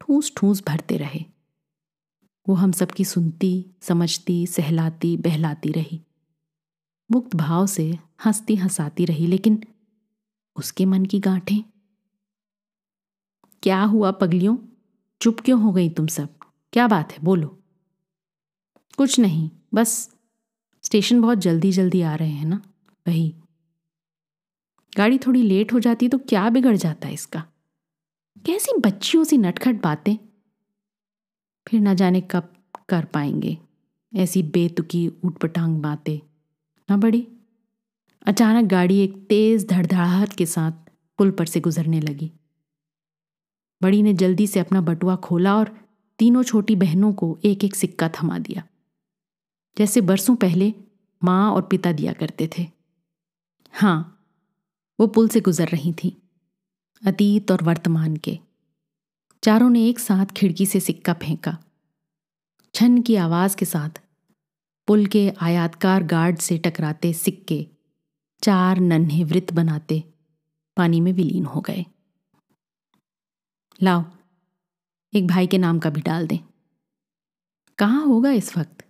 ठूस 0.00 0.32
ठूस 0.36 0.62
भरते 0.66 0.96
रहे। 0.96 1.24
वो 2.48 2.54
हम 2.54 2.72
सबकी 2.72 3.04
सुनती, 3.04 3.66
समझती, 3.80 4.46
सहलाती, 4.46 5.16
बहलाती 5.16 5.68
रही। 5.68 6.00
मुक्त 7.10 7.36
भाव 7.36 7.66
से 7.66 7.98
हंसती 8.26 8.56
हंसाती 8.56 9.04
रही, 9.04 9.26
लेकिन 9.26 9.64
उसके 10.56 10.84
मन 10.84 11.04
की 11.04 11.20
गांठें? 11.20 11.62
क्या 13.62 13.82
हुआ 13.82 14.10
पगलियों? 14.10 14.56
चुप 15.20 15.40
क्यों 15.40 15.62
हो 15.62 15.72
गई 15.72 15.90
तुम 15.90 16.06
सब? 16.06 16.28
क्या 16.72 16.88
बात 16.88 17.12
है? 17.12 17.18
बोलो। 17.24 17.58
कुछ 18.96 19.18
नहीं, 19.18 19.50
बस 19.74 20.14
स्टेशन 20.82 21.20
बहुत 21.20 21.38
जल्दी 21.38 21.72
जल्दी 21.72 22.02
आ 22.02 22.14
रहे 22.14 22.30
हैं 22.30 22.46
ना? 22.46 22.62
वही 23.08 23.34
गाड़ी 24.96 25.18
थोड़ी 25.18 25.42
लेट 25.42 25.72
हो 25.72 25.80
जाती 25.80 26.08
तो 26.08 26.18
क्या 26.18 26.50
बिगड़ 26.50 26.76
जाता 26.76 27.08
है 27.08 27.14
इसका? 27.14 27.44
कैसी 28.46 28.72
बच्चियों 28.80 29.24
सी 29.24 29.38
नटखट 29.38 29.82
बातें? 29.82 30.16
फिर 31.68 31.80
ना 31.80 31.94
जाने 31.94 32.20
कब 32.20 32.52
कर 32.88 33.04
पाएँगे 33.04 33.58
ऐसी 34.16 34.42
बेतुकी 34.42 35.12
ऊटपटांग 35.24 35.82
बातें। 35.82 36.18
ना 36.90 36.96
बड़ी? 36.96 37.28
अचानक 38.26 38.68
गाड़ी 38.68 38.98
एक 38.98 39.26
तेज 39.28 39.68
धड़धड़ाहट 39.68 40.32
के 40.32 40.46
साथ 40.46 40.72
पुल 41.18 41.30
पर 41.30 41.46
से 41.46 41.60
गुजरने 41.60 42.00
लगी। 42.00 42.32
बड़ी 43.82 44.02
ने 44.02 44.14
जल्दी 44.14 44.46
से 44.46 44.60
अपना 44.60 44.80
बटुआ 44.80 45.16
खोला 45.16 45.56
और 45.56 45.88
तीनों 46.18 46.42
छोटी 46.42 46.76
बहनों 46.76 47.12
को 47.12 47.38
एक 47.44 47.64
एक 47.64 47.74
सिक्का 47.74 48.08
थमा 48.08 48.38
दिया। 48.38 48.62
जैसे 49.78 50.00
बरसों 50.00 50.36
पहले 50.36 50.74
माँ 51.24 51.52
और 51.52 51.62
पिता 51.62 51.92
दिया 51.92 52.12
करते 52.12 52.50
थे। 52.58 52.66
हाँ 53.72 54.21
वो 55.02 55.06
पुल 55.06 55.28
से 55.28 55.40
गुजर 55.40 55.68
रही 55.68 55.92
थी, 55.92 56.22
अतीत 57.06 57.50
और 57.50 57.62
वर्तमान 57.62 58.16
के। 58.16 58.38
चारों 59.42 59.70
ने 59.70 59.88
एक 59.88 59.98
साथ 59.98 60.26
खिड़की 60.26 60.66
से 60.66 60.80
सिक्का 60.80 61.12
फेंका। 61.12 61.58
छन 62.74 63.02
की 63.02 63.16
आवाज़ 63.16 63.56
के 63.56 63.64
साथ 63.64 63.90
पुल 64.86 65.06
के 65.06 65.32
आयातकार 65.40 66.02
गार्ड 66.02 66.38
से 66.38 66.58
टकराते 66.58 67.12
सिक्के 67.12 67.66
चार 68.42 68.80
नन्हे 68.80 69.24
वृत्त 69.24 69.52
बनाते 69.52 70.04
पानी 70.76 71.00
में 71.00 71.12
विलीन 71.12 71.44
हो 71.44 71.60
गए। 71.60 71.86
लाओ, 73.82 74.04
एक 75.14 75.26
भाई 75.26 75.46
के 75.46 75.58
नाम 75.58 75.78
का 75.78 75.90
भी 75.90 76.00
डाल 76.00 76.26
दें। 76.26 76.38
कहाँ 77.78 78.06
होगा 78.06 78.30
इस 78.30 78.58
वक्त? 78.58 78.86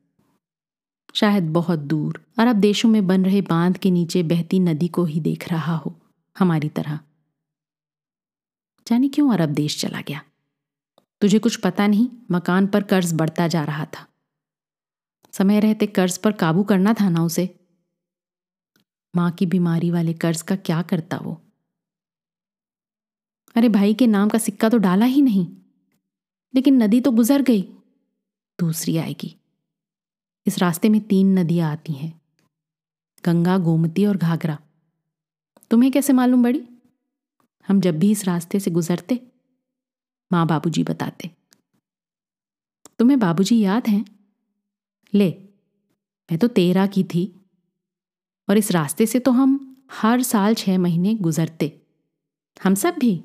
शायद 1.15 1.53
बहुत 1.53 1.79
दूर, 1.79 2.27
अरब 2.39 2.57
देशों 2.57 2.89
में 2.89 3.07
बन 3.07 3.25
रहे 3.25 3.41
बाँध 3.41 3.79
के 3.79 3.91
नीचे 3.91 4.23
बहती 4.23 4.61
नदी 4.61 4.89
को 4.89 5.05
ही 5.05 5.21
देख 5.21 5.49
रहा 5.49 5.77
हो। 5.77 5.99
हमारी 6.39 6.69
तरह। 6.69 7.01
जाने 8.87 9.09
क्यों 9.09 9.33
अरब 9.33 9.49
देश 9.49 9.81
चला 9.81 10.01
गया? 10.01 10.25
तुझे 11.21 11.39
कुछ 11.39 11.57
पता 11.57 11.87
नहीं, 11.87 12.09
मकान 12.31 12.67
पर 12.67 12.83
कर्ज 12.83 13.13
बढ़ता 13.15 13.49
जा 13.49 13.65
रहा 13.65 13.85
था। 13.85 14.07
समय 15.33 15.61
रहते 15.61 15.87
कर्ज 15.87 16.19
पर 16.19 16.33
काबू 16.33 16.63
करना 16.63 16.95
था 16.95 17.09
ना 17.09 17.25
उसे। 17.25 17.59
माँ 19.17 19.31
की 19.31 19.47
बीमारी 19.47 19.91
वाले 19.91 20.15
कर्ज 20.15 20.43
का 20.43 20.57
क्या 20.57 20.83
करता 20.83 21.17
वो? 21.17 21.43
अरे 23.55 23.69
भाई 23.69 23.95
के 23.95 24.07
नाम 24.07 24.29
का 24.29 24.39
सिक्का 24.39 24.69
तो 24.69 24.79
डाला 24.79 25.07
ही 25.07 25.23
नहीं। 25.23 25.57
लेकिन 26.55 26.83
नदी 26.83 27.01
तो 27.01 27.11
गुजर 27.11 27.43
गई। 27.43 27.63
दूसरी 28.61 28.97
आएगी। 28.97 29.37
इस 30.47 30.59
रास्ते 30.59 30.89
में 30.89 31.01
तीन 31.01 31.39
नदियाँ 31.39 31.73
आती 31.73 31.93
हैं। 31.93 32.21
गंगा, 33.25 33.59
गोमती 33.59 34.07
और 34.07 34.17
घाघरा। 34.17 34.59
तुम्हें 35.73 35.91
कैसे 35.93 36.13
मालूम 36.13 36.43
बड़ी? 36.43 36.63
हम 37.69 37.81
जब 37.81 37.99
भी 37.99 38.11
इस 38.11 38.25
रास्ते 38.25 38.61
से 38.61 38.71
गुजरते, 38.71 39.21
माँ 40.31 40.47
बाबूजी 40.47 40.83
बताते। 40.85 41.31
तुम्हें 42.99 43.19
बाबूजी 43.19 43.59
याद 43.61 43.87
हैं? 43.89 44.05
ले, 45.13 45.31
मैं 46.29 46.39
तो 46.39 46.49
तेरह 46.49 46.87
की 46.87 47.05
थी, 47.05 47.25
और 48.49 48.57
इस 48.57 48.71
रास्ते 48.73 49.07
से 49.07 49.19
तो 49.19 49.31
हम 49.31 49.55
हर 49.93 50.23
साल 50.23 50.55
छह 50.55 50.79
महीने 50.79 51.15
गुजरते। 51.15 51.81
हम 52.65 52.75
सब 52.75 52.97
भी? 52.99 53.23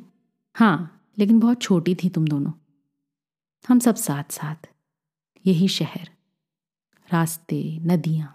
हाँ 0.55 1.03
लेकिन 1.17 1.39
बहुत 1.39 1.61
छोटी 1.61 1.95
थी 1.95 2.09
तुम 2.09 2.27
दोनों। 2.27 2.51
हम 3.65 3.79
सब 3.79 3.95
साथ 3.95 4.31
साथ 4.31 4.69
यही 5.45 5.67
शहर, 5.67 6.09
रास्ते, 7.09 7.61
नदियाँ, 7.81 8.33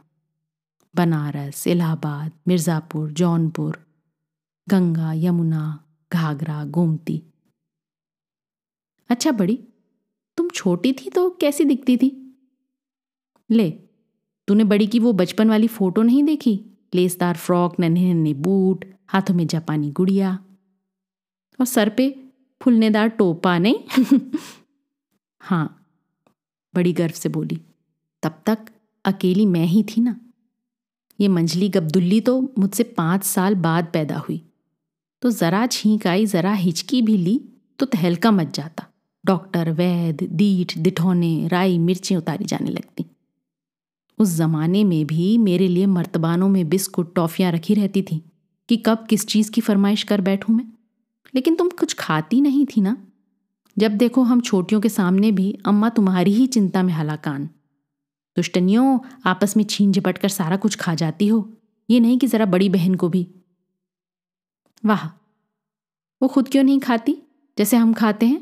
बनारस, 0.94 1.66
इलाहाबाद, 1.66 2.32
मिर्ज़ापुर, 2.48 3.10
जौनपुर 3.12 3.84
गंगा, 4.68 5.12
यमुना, 5.12 5.84
घाघरा, 6.12 6.64
गोमती। 6.64 7.22
अच्छा 9.10 9.32
बड़ी, 9.32 9.56
तुम 10.36 10.48
छोटी 10.48 10.92
थी 10.92 11.10
तो 11.10 11.30
कैसी 11.30 11.64
दिखती 11.64 11.96
थी? 11.96 12.38
ले, 13.50 13.70
तूने 14.48 14.64
बड़ी 14.64 14.86
की 14.86 14.98
वो 14.98 15.12
बचपन 15.12 15.48
वाली 15.48 15.66
फ़ोटो 15.66 16.02
नहीं 16.02 16.24
देखी? 16.24 16.64
लेसदार 16.94 17.36
फ्रॉक 17.36 17.80
नन्हे 17.80 18.14
नन्हे 18.14 18.34
बूट, 18.34 18.84
हाथों 19.08 19.34
में 19.34 19.46
जापानी 19.46 19.90
गुड़िया। 19.90 20.38
और 21.60 21.66
सर 21.66 21.88
पे 21.88 22.30
फुलनेदार 22.62 23.08
टोपा, 23.08 23.58
नहीं? 23.58 24.04
हाँ 25.40 25.86
बड़ी 26.74 26.92
गर्व 26.92 27.12
से 27.12 27.28
बोली। 27.28 27.60
तब 28.22 28.42
तक 28.46 28.58
अकेली 29.04 29.46
मैं 29.46 29.64
ही 29.64 29.82
थी 29.82 30.00
ना। 30.00 30.20
ये 31.20 31.28
मंजली 31.28 31.68
गब्दुल्ली 31.68 32.20
तो 32.20 32.54
मुझसे 32.58 32.82
पाँच 32.82 33.24
साल 33.24 33.54
बाद 33.54 33.90
पैदा 33.92 34.18
हुई। 34.18 34.51
तो 35.22 35.30
ज़रा 35.30 35.66
छींक 35.66 36.06
आई 36.06 36.26
ज़रा 36.26 36.52
हिचकी 36.52 37.02
भी 37.02 37.16
ली 37.16 37.40
तो 37.78 37.86
तहलका 37.86 38.30
मच 38.30 38.56
जाता। 38.56 38.86
डॉक्टर 39.26 39.70
वैद 39.70 40.28
दीठ, 40.32 40.78
दिठौने, 40.78 41.48
राई, 41.48 41.78
मिर्चें 41.78 42.16
उतारी 42.16 42.44
जाने 42.44 42.70
लगती। 42.70 43.04
उस 44.18 44.28
जमाने 44.28 44.84
में 44.84 45.06
भी 45.06 45.38
मेरे 45.38 45.68
लिए 45.68 45.86
मर्तबानों 45.86 46.48
में 46.48 46.68
बिस्कुट, 46.68 47.14
टॉफियाँ 47.14 47.52
रखी 47.52 47.74
रहती 47.74 48.02
थी 48.02 48.22
कि 48.68 48.76
कब 48.76 49.06
किस 49.10 49.26
चीज़ 49.26 49.50
की 49.50 49.60
फरमाइश 49.60 50.02
कर 50.02 50.20
बैठूं 50.20 50.54
मैं। 50.54 50.64
लेकिन 51.34 51.54
तुम 51.54 51.68
कुछ 51.68 51.94
खाती 51.94 52.40
नहीं 52.40 52.66
थी 52.66 52.80
ना? 52.80 53.06
जब 53.78 53.92
देखो 53.92 54.22
हम 54.22 54.40
छोटियों 54.40 54.80
के 54.80 54.88
सामने 54.88 55.32
भी 55.32 55.58
अम्मा 55.66 55.88
तुम्हारी 55.88 56.32
ही 56.32 56.46
चिंता 56.46 56.82
में 56.82 56.92
हलाकान। 56.92 57.46
दुष्टनियों 58.36 58.98
आपस 59.26 59.56
में 59.56 59.64
छीन 59.64 59.92
झपट 59.92 60.18
कर 60.18 60.28
सारा 60.28 60.56
कुछ 60.56 60.76
खा 60.76 60.94
जाती 60.94 61.26
हो। 61.26 61.52
ये 61.90 62.00
नहीं 62.00 62.18
कि 62.18 62.26
जरा 62.26 62.44
बड़ी 62.44 62.68
बहन 62.68 62.94
को 62.94 63.08
भी। 63.08 63.28
वाह। 64.84 65.06
वो 66.22 66.28
खुद 66.28 66.48
क्यों 66.48 66.62
नहीं 66.64 66.80
खाती? 66.80 67.16
जैसे 67.58 67.76
हम 67.76 67.92
खाते 67.92 68.26
हैं, 68.26 68.40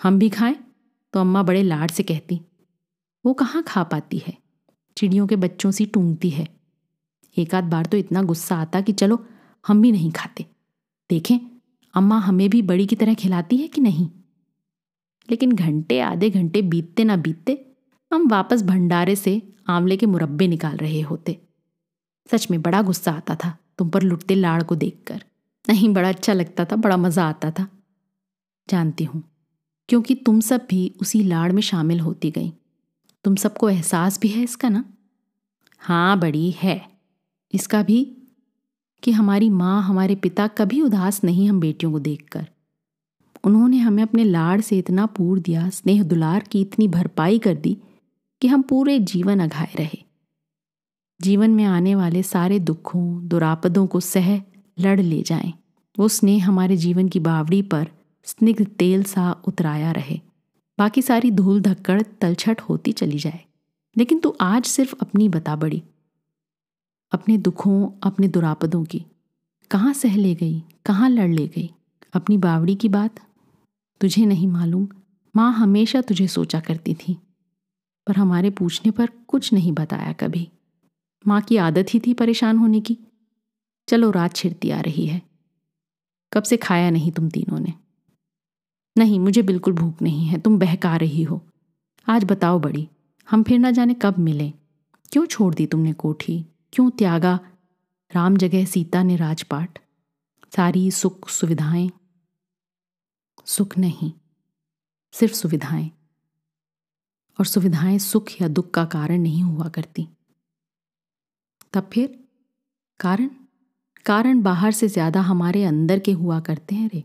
हम 0.00 0.18
भी 0.18 0.28
खाएँ 0.28 0.56
तो 1.14 1.20
अम्मा 1.20 1.42
बड़े 1.42 1.62
लाड 1.62 1.90
से 1.90 2.02
कहती, 2.02 2.40
वो 3.24 3.32
कहाँ 3.32 3.62
खा 3.62 3.82
पाती 3.82 4.18
है? 4.18 4.36
चिड़ियों 4.96 5.26
के 5.26 5.36
बच्चों 5.36 5.70
सी 5.70 5.86
टूंगती 5.86 6.30
है। 6.30 6.46
एक 7.36 7.54
आध 7.54 7.64
बार 7.64 7.86
तो 7.86 7.96
इतना 7.96 8.22
गुस्सा 8.22 8.56
आता 8.56 8.80
कि 8.80 8.92
चलो, 8.92 9.24
हम 9.64 9.82
भी 9.82 9.92
नहीं 9.92 10.10
खाते। 10.12 10.46
देखें, 11.10 11.38
अम्मा 11.94 12.18
हमें 12.18 12.48
भी 12.50 12.62
बड़ी 12.62 12.86
की 12.86 12.96
तरह 12.96 13.14
खिलाती 13.14 13.56
है 13.56 13.68
कि 13.68 13.80
नहीं? 13.80 14.08
लेकिन 15.28 15.52
घंटे, 15.52 16.00
आधे 16.00 16.30
घंटे 16.30 16.62
बीतते 16.62 17.04
ना 17.04 17.16
बीतते, 17.16 17.64
हम 18.12 18.28
वापस 18.28 18.62
भंडारे 18.62 19.16
से 19.16 19.42
आंवले 19.68 19.96
के 19.96 20.06
मुरब्बे 20.06 20.46
निकाल 20.48 20.76
रहे 20.76 21.00
होते। 21.00 21.38
सच 22.28 22.50
में 22.50 22.60
बड़ा 22.62 22.82
गुस्सा 22.82 23.12
आता 23.12 23.34
था 23.34 23.56
तुम 23.78 23.90
पर 23.90 24.02
लुटते 24.02 24.34
लाड़ 24.34 24.62
को 24.62 24.74
देखकर। 24.74 25.24
नहीं 25.68 25.88
बड़ा 25.94 26.08
अच्छा 26.08 26.32
लगता 26.32 26.64
था, 26.64 26.76
बड़ा 26.76 26.96
मज़ा 26.96 27.28
आता 27.28 27.50
था। 27.50 27.66
जानती 28.68 29.04
हूँ, 29.04 29.22
क्योंकि 29.88 30.14
तुम 30.14 30.40
सब 30.40 30.66
भी 30.70 30.92
उसी 31.00 31.22
लाड़ 31.22 31.52
में 31.52 31.62
शामिल 31.62 32.00
होती 32.00 32.30
गई। 32.30 32.52
तुम 33.24 33.36
सबको 33.36 33.68
एहसास 33.68 34.20
भी 34.20 34.28
है 34.28 34.42
इसका 34.42 34.68
ना? 34.68 34.84
हाँ 35.78 36.18
बड़ी 36.18 36.50
है। 36.50 36.80
इसका 37.52 37.82
भी 37.82 38.04
कि 39.02 39.12
हमारी 39.12 39.50
माँ, 39.50 39.82
हमारे 39.82 40.14
पिता 40.14 40.46
कभी 40.48 40.80
उदास 40.80 41.24
नहीं 41.24 41.48
हम 41.48 41.60
बेटियों 41.60 41.92
को 41.92 41.98
देखकर। 41.98 42.46
उन्होंने 43.44 43.78
हमें 43.78 44.02
अपने 44.02 44.24
लाड़ 44.24 44.60
से 44.60 44.78
इतना 44.78 45.06
पूर 45.06 45.38
दिया, 45.38 45.68
स्नेह 45.68 46.02
दुलार 46.02 46.42
की 46.42 46.60
इतनी 46.60 46.88
भरपाई 46.88 47.38
कर 47.38 47.54
दी 47.54 47.76
कि 48.42 48.48
हम 48.48 48.62
पूरे 48.62 48.98
जीवन 48.98 49.40
अघाए 49.40 49.72
रहे। 49.78 50.02
जीवन 51.20 51.50
में 51.50 51.64
आने 51.64 51.94
वाले 51.94 52.22
सारे 52.22 52.58
दुखों, 52.58 53.28
दुरापदों 53.28 53.86
को 53.86 54.00
सह 54.00 54.36
लड़ 54.78 55.00
ले 55.00 55.22
जाएँ। 55.22 55.52
वो 55.98 56.08
स्नेह 56.08 56.48
हमारे 56.48 56.76
जीवन 56.76 57.08
की 57.08 57.20
बावड़ी 57.20 57.62
पर 57.62 57.88
स्निग्ध 58.24 58.66
तेल 58.66 59.02
सा 59.02 59.42
उतराया 59.48 59.92
रहे। 59.92 60.20
बाकी 60.78 61.02
सारी 61.02 61.30
धूल 61.30 61.60
धक्कड़ 61.60 62.02
तलछट 62.02 62.60
होती 62.60 62.92
चली 62.92 63.18
जाए। 63.18 63.44
लेकिन 63.96 64.18
तू 64.18 64.36
आज 64.40 64.64
सिर्फ़ 64.64 64.94
अपनी 65.00 65.28
बता 65.28 65.56
बड़ी। 65.56 65.82
अपने 67.12 67.38
दुखों, 67.38 67.90
अपने 68.02 68.28
दुरापदों 68.28 68.84
की। 68.84 69.04
कहाँ 69.70 69.92
सह 69.92 70.16
ले 70.16 70.34
गई, 70.34 70.62
कहाँ 70.86 71.10
लड़ 71.10 71.28
ले 71.28 71.48
गई? 71.48 71.70
अपनी 72.12 72.38
बावड़ी 72.38 72.74
की 72.74 72.88
बात? 72.88 73.20
तुझे 74.00 74.26
नहीं 74.26 74.48
मालूम। 74.48 74.88
माँ 75.36 75.52
हमेशा 75.52 76.00
तुझे 76.00 76.26
सोचा 76.26 76.60
करती 76.60 76.94
थी। 76.94 77.18
पर 78.06 78.16
हमारे 78.16 78.50
पूछने 78.50 78.90
पर 78.90 79.06
कुछ 79.06 79.52
नहीं 79.52 79.72
बताया 79.72 80.12
कभी। 80.12 80.48
माँ 81.26 81.40
की 81.40 81.56
आदत 81.56 81.86
ही 81.94 82.00
थी 82.00 82.14
परेशान 82.14 82.56
होने 82.56 82.80
की। 82.80 82.98
चलो 83.88 84.10
रात 84.10 84.36
छिड़ती 84.36 84.70
आ 84.70 84.80
रही 84.80 85.06
है। 85.06 85.27
कब 86.32 86.42
से 86.42 86.56
खाया 86.56 86.90
नहीं 86.90 87.12
तुम 87.12 87.28
तीनों 87.28 87.60
ने? 87.60 87.74
नहीं, 88.98 89.20
मुझे 89.20 89.42
बिल्कुल 89.42 89.74
भूख 89.74 90.02
नहीं 90.02 90.26
है, 90.26 90.40
तुम 90.40 90.58
बहका 90.58 90.96
रही 90.96 91.22
हो। 91.22 91.46
आज 92.08 92.24
बताओ 92.24 92.58
बड़ी, 92.58 92.88
हम 93.30 93.42
फिर 93.42 93.58
ना 93.58 93.70
जाने 93.70 93.94
कब 93.94 94.18
मिले। 94.18 94.50
क्यों 95.12 95.26
छोड़ 95.26 95.54
दी 95.54 95.66
तुमने 95.66 95.92
कोठी? 95.92 96.46
क्यों 96.72 96.90
त्यागा? 96.90 97.40
राम 98.12 98.36
जगह 98.36 98.64
सीता 98.64 99.02
ने 99.02 99.16
राजपाट। 99.16 99.78
सारी 100.56 100.90
सुख 100.90 101.28
सुविधाएँ। 101.28 101.90
सुख 103.44 103.78
नहीं, 103.78 104.12
सिर्फ़ 105.12 105.34
सुविधाएँ। 105.34 105.90
और 107.38 107.44
सुविधाएँ 107.44 107.98
सुख 107.98 108.42
या 108.42 108.48
दुख 108.48 108.70
का 108.70 108.84
कारण 108.84 109.18
नहीं 109.18 109.42
हुआ 109.42 109.68
करती। 109.68 110.08
तब 111.72 111.90
फिर 111.92 112.28
कारण? 113.00 113.30
कारण 114.06 114.40
बाहर 114.42 114.72
से 114.72 114.88
ज़्यादा 114.88 115.20
हमारे 115.20 115.64
अंदर 115.64 115.98
के 115.98 116.12
हुआ 116.12 116.40
करते 116.40 116.74
हैं 116.74 116.90
रे। 116.94 117.04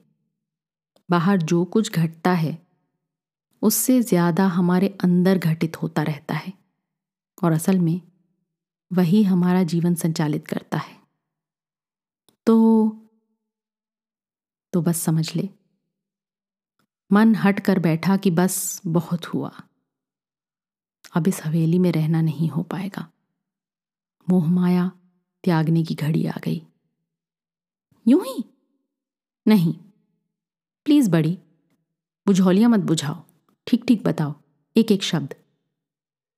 बाहर 1.09 1.41
जो 1.41 1.63
कुछ 1.65 1.91
घटता 1.99 2.31
है, 2.33 2.57
उससे 3.61 4.01
ज़्यादा 4.01 4.47
हमारे 4.47 4.87
अंदर 5.03 5.37
घटित 5.37 5.81
होता 5.81 6.03
रहता 6.03 6.35
है। 6.35 6.53
और 7.43 7.51
असल 7.51 7.79
में, 7.79 8.01
वही 8.91 9.23
हमारा 9.23 9.63
जीवन 9.63 9.95
संचालित 9.95 10.47
करता 10.47 10.77
है। 10.77 10.97
तो 12.47 12.55
तो 14.73 14.81
बस 14.81 14.97
समझ 14.97 15.35
ले। 15.35 15.49
मन 17.11 17.35
हट 17.35 17.59
कर 17.59 17.79
बैठा 17.79 18.17
कि 18.17 18.31
बस 18.31 18.81
बहुत 18.87 19.25
हुआ। 19.25 19.51
अब 21.15 21.27
इस 21.27 21.43
हवेली 21.43 21.79
में 21.79 21.91
रहना 21.91 22.21
नहीं 22.21 22.49
हो 22.49 22.63
पाएगा। 22.63 23.07
मोह 24.27 24.47
माया 24.47 24.91
त्यागने 25.43 25.83
की 25.83 25.95
घड़ी 25.95 26.25
आ 26.25 26.37
गई। 26.43 26.61
यूँ 28.07 28.23
ही? 28.25 28.43
नहीं। 29.47 29.73
प्लीज़ 30.85 31.09
बड़ी 31.09 31.37
बुझौलिया 32.27 32.69
मत 32.69 32.79
बुझाओ। 32.79 33.23
ठीक 33.67 33.83
ठीक 33.87 34.03
बताओ। 34.03 34.33
एक 34.77 34.91
एक 34.91 35.03
शब्द। 35.03 35.33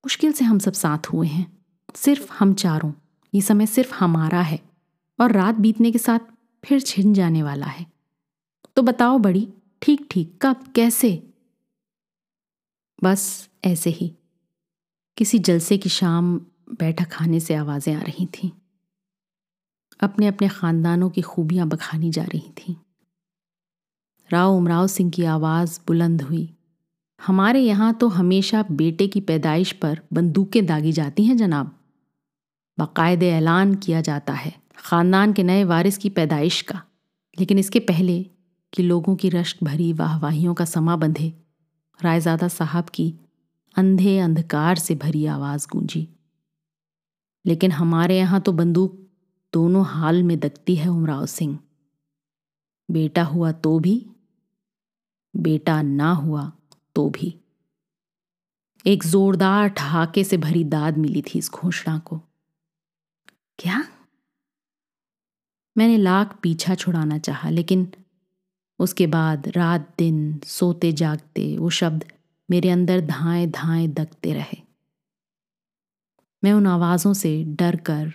मुश्किल 0.06 0.32
से 0.32 0.46
हम 0.46 0.60
सब 0.60 0.74
साथ 0.74 1.08
हुए 1.08 1.28
हैं। 1.28 1.58
सिर्फ़ 1.96 2.32
हम 2.32 2.54
चारों। 2.54 2.94
ये 3.34 3.42
समय 3.42 3.66
सिर्फ़ 3.66 3.94
हमारा 3.94 4.42
है। 4.42 4.60
और 5.20 5.32
रात 5.32 5.56
बीतने 5.56 5.92
के 5.92 5.98
साथ 5.98 6.20
फिर 6.66 6.82
छिन 6.82 7.14
जाने 7.14 7.44
वाला 7.44 7.66
है। 7.66 7.86
तो 8.76 8.82
बताओ, 8.82 9.18
बड़ी 9.18 9.54
ठीक 9.82 10.08
ठीक 10.12 10.40
कब, 10.42 10.74
कैसे? 10.76 11.34
बस 13.04 13.50
ऐसे 13.66 13.90
ही। 13.90 14.16
किसी 15.18 15.40
जलसे 15.40 15.78
की 15.78 15.90
शाम 15.90 16.38
बैठक 16.80 17.08
खाने 17.08 17.40
से 17.40 17.56
आवाज़ें 17.56 17.96
आ 17.96 18.02
रही 18.02 18.26
थीं। 18.26 18.52
अपने 20.00 20.28
अपने 20.28 20.48
ख़ानदानों 20.48 21.10
की 21.10 21.22
खूबियाँ 21.22 21.68
बखानी 21.68 22.12
जा 22.12 22.24
रही 22.24 22.52
थीं। 22.58 22.76
राव 24.30 24.58
उमराव 24.58 24.88
सिंह 24.88 25.12
की 25.12 25.24
आवाज़ 25.24 25.80
बुलंद 25.88 26.22
हुई। 26.22 26.54
हमारे 27.26 27.60
यहाँ 27.60 27.94
तो 27.94 28.08
हमेशा 28.08 28.66
बेटे 28.72 29.08
की 29.08 29.22
पैदाइश 29.22 29.72
पर 29.72 30.02
बंदूकें 30.14 30.66
दागी 30.66 30.92
जाती 30.92 31.24
हैं, 31.24 31.38
जनाब। 31.38 31.80
बाकायदे 32.80 33.30
ऐलान 33.30 33.76
किया 33.76 34.02
जाता 34.02 34.34
है 34.34 34.54
ख़ानदान 34.78 35.34
के 35.34 35.44
नए 35.44 35.64
वारिस 35.64 35.98
की 35.98 36.10
पैदाइश 36.10 36.62
का। 36.62 36.82
लेकिन 37.40 37.60
इसके 37.60 37.80
पहले 37.80 38.26
कि 38.74 38.84
लोगों 38.84 39.16
की 39.16 39.30
रश्क 39.30 39.64
भरी 39.64 39.94
वाहवाहियों 39.94 40.54
का 40.54 40.66
समा 40.66 40.96
बंधे, 40.96 41.34
रायजादा 42.04 42.48
साहब 42.48 42.90
की 42.90 43.14
अंधे 43.76 44.20
अंधकार 44.20 44.76
से 44.76 44.96
भरी 44.96 45.26
आवाज़ 45.26 45.68
गूंजी। 45.72 46.08
लेकिन 47.46 47.72
हमारे 47.72 48.18
यहाँ 48.18 48.42
तो 48.42 48.52
बंदूक 48.52 49.05
दोनों 49.56 49.86
हाल 49.86 50.24
में 50.24 50.40
दकती 50.40 50.76
है 50.76 50.88
उमराव 50.88 51.26
सिंह। 51.26 51.60
बेटा 52.90 53.24
हुआ 53.24 53.52
तो 53.52 53.80
भी, 53.80 54.06
बेटा 55.36 55.82
ना 55.82 56.12
हुआ 56.12 56.52
तो 56.96 57.10
भी। 57.10 57.40
एक 58.86 59.04
जोरदार 59.04 59.68
ठहाके 59.68 60.24
से 60.24 60.38
भरी 60.38 60.64
दाद 60.64 60.98
मिली 60.98 61.22
थी 61.22 61.40
इस 61.40 61.52
घोषणा 61.52 61.98
को। 62.00 62.18
क्या? 63.60 63.84
मैंने 65.78 65.98
लाख 65.98 66.40
पीछा 66.44 66.76
छुड़ाना 66.76 67.18
चाहा, 67.18 67.50
लेकिन 67.50 67.88
उसके 68.80 69.08
बाद 69.08 69.48
रात 69.48 69.96
दिन 69.98 70.40
सोते 70.46 70.92
जागते 70.92 71.58
वो 71.58 71.70
शब्द 71.70 72.06
मेरे 72.50 72.70
अंदर 72.70 73.02
धाए 73.02 73.48
धाए 73.48 73.88
दकते 73.88 74.34
रहे। 74.34 74.62
मैं 76.44 76.54
उन 76.54 76.68
आवाज़ों 76.68 77.14
से 77.14 77.44
डर 77.44 77.76
कर 77.76 78.14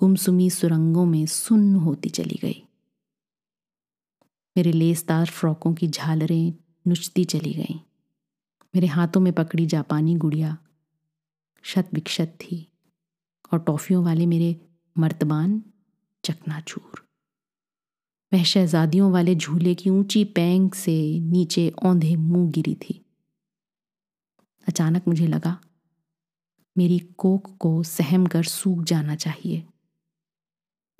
गुमसुमी 0.00 0.50
सुरंगों 0.50 1.04
में 1.06 1.26
सुन्न 1.26 1.74
होती 1.74 2.08
चली 2.08 2.38
गई। 2.42 2.64
मेरे 4.56 4.72
लेसदार 4.72 5.26
फ्रॉकों 5.26 5.74
की 5.74 5.88
झालरें 5.88 6.54
नुचती 6.86 7.24
चली 7.24 7.54
गईं। 7.54 7.78
मेरे 8.74 8.86
हाथों 8.86 9.20
में 9.20 9.32
पकड़ी 9.32 9.66
जापानी 9.66 10.14
गुड़िया 10.14 10.58
शत 11.62 11.90
विक्षत 11.92 12.38
थी 12.40 12.72
और 13.52 13.58
टॉफियों 13.58 14.04
वाले 14.04 14.26
मेरे 14.26 14.60
मर्तबान 14.98 15.62
चकनाचूर। 16.24 17.06
वह 18.32 18.42
शहजादियों 18.42 19.12
वाले 19.12 19.34
झूले 19.34 19.74
की 19.74 19.90
ऊँची 19.90 20.24
पैंग 20.24 20.72
से 20.72 21.20
नीचे 21.20 21.68
औंधे 21.84 22.16
मुँह 22.16 22.50
गिरी 22.50 22.74
थी। 22.74 23.04
अचानक 24.68 25.08
मुझे 25.08 25.26
लगा, 25.26 25.60
मेरी 26.78 26.98
कोक 26.98 27.56
को 27.56 27.82
सहम 27.82 28.26
कर 28.26 28.42
सूख 28.42 28.84
जाना 28.84 29.16
चाहिए। 29.16 29.67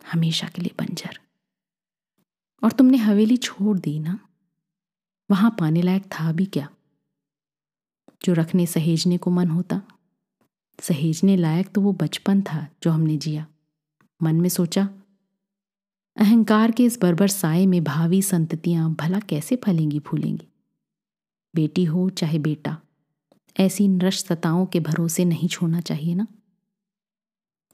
हमेशा 0.07 0.49
के 0.49 0.63
लिए 0.63 0.75
बंजर। 0.79 1.21
और 2.65 2.73
तुमने 2.73 2.97
हवेली 2.97 3.37
छोड़ 3.37 3.79
दी 3.79 3.99
ना? 3.99 4.19
वहाँ 5.31 5.57
पाने 5.61 5.83
लायक 5.83 6.05
था 6.05 6.33
भी 6.33 6.47
क्या? 6.47 6.69
जो 8.25 8.33
रखने 8.33 8.67
सहेजने 8.67 9.19
को 9.19 9.31
मन 9.31 9.49
होता। 9.51 9.83
सहेजने 10.81 11.37
लायक 11.37 11.69
तो 11.69 11.81
वो 11.81 11.93
बचपन 11.93 12.43
था 12.43 12.69
जो 12.83 12.91
हमने 12.91 13.17
जिया। 13.17 13.47
मन 14.23 14.37
में 14.37 14.49
सोचा, 14.49 14.89
अहंकार 16.17 16.71
के 16.71 16.85
इस 16.85 17.01
बर्बर 17.01 17.29
साय 17.29 17.67
में 17.67 17.85
भावी 17.85 18.23
संततियाँ 18.23 18.95
भला 18.95 19.21
कैसे 19.21 19.57
फलेंगी 19.57 20.01
फूलेंगी? 20.01 20.49
बेटी 21.55 21.85
हो 21.85 22.11
चाहे 22.11 22.39
बेटा, 22.39 22.81
ऐसी 23.61 23.89
नृशताओं 23.89 24.67
के 24.67 24.81
भरोसे 24.81 25.25
नहीं 25.25 25.49
छोड़ना 25.49 25.81
चाहिए 25.81 26.15
ना? 26.15 26.27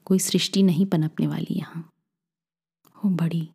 कोई 0.05 0.19
सृष्टि 0.19 0.63
नहीं 0.63 0.85
पनपने 0.85 1.27
वाली 1.27 1.53
यहाँ। 1.53 1.91
हो 3.05 3.09
बड़ी। 3.09 3.49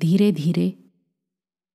धीरे 0.00 0.32
धीरे 0.32 0.84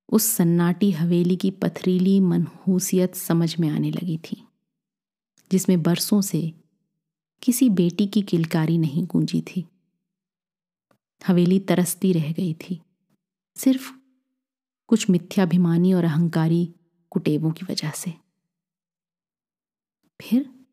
उस 0.09 0.23
सन्नाटी 0.23 0.91
हवेली 0.91 1.35
की 1.35 1.51
पथरीली 1.51 2.19
मनहूसियत 2.19 3.15
समझ 3.15 3.59
में 3.59 3.69
आने 3.69 3.91
लगी 3.91 4.17
थी, 4.17 4.47
जिसमें 5.51 5.83
बरसों 5.83 6.21
से 6.21 6.53
किसी 7.41 7.69
बेटी 7.69 8.07
की 8.07 8.21
किलकारी 8.21 8.77
नहीं 8.77 9.07
गूंजी 9.07 9.41
थी। 9.41 9.65
हवेली 11.27 11.59
तरसती 11.59 12.13
रह 12.13 12.33
गई 12.33 12.53
थी, 12.53 12.81
सिर्फ़ 13.55 13.91
कुछ 14.87 15.09
मिथ्याभिमानी 15.09 15.93
और 15.93 16.03
अहंकारी 16.03 16.75
कुटेवों 17.09 17.51
की 17.51 17.65
वजह 17.65 17.91
से। 17.91 18.13
फिर 20.21 20.65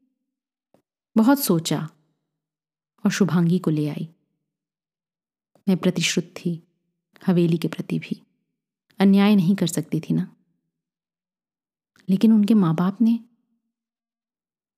बहुत 1.16 1.40
सोचा 1.40 1.88
और 3.04 3.10
शुभांगी 3.10 3.58
को 3.58 3.70
ले 3.70 3.88
आई। 3.88 4.08
मैं 5.68 5.76
प्रतिश्रुत 5.76 6.24
थी, 6.24 6.62
हवेली 7.26 7.56
के 7.56 7.68
प्रति 7.68 7.98
भी। 7.98 8.22
अन्याय 8.98 9.36
नहीं 9.36 9.54
कर 9.54 9.66
सकती 9.66 10.00
थी 10.00 10.14
ना। 10.14 10.36
लेकिन 12.08 12.32
उनके 12.32 12.54
माँ 12.54 12.74
बाप 12.74 13.00
ने 13.00 13.20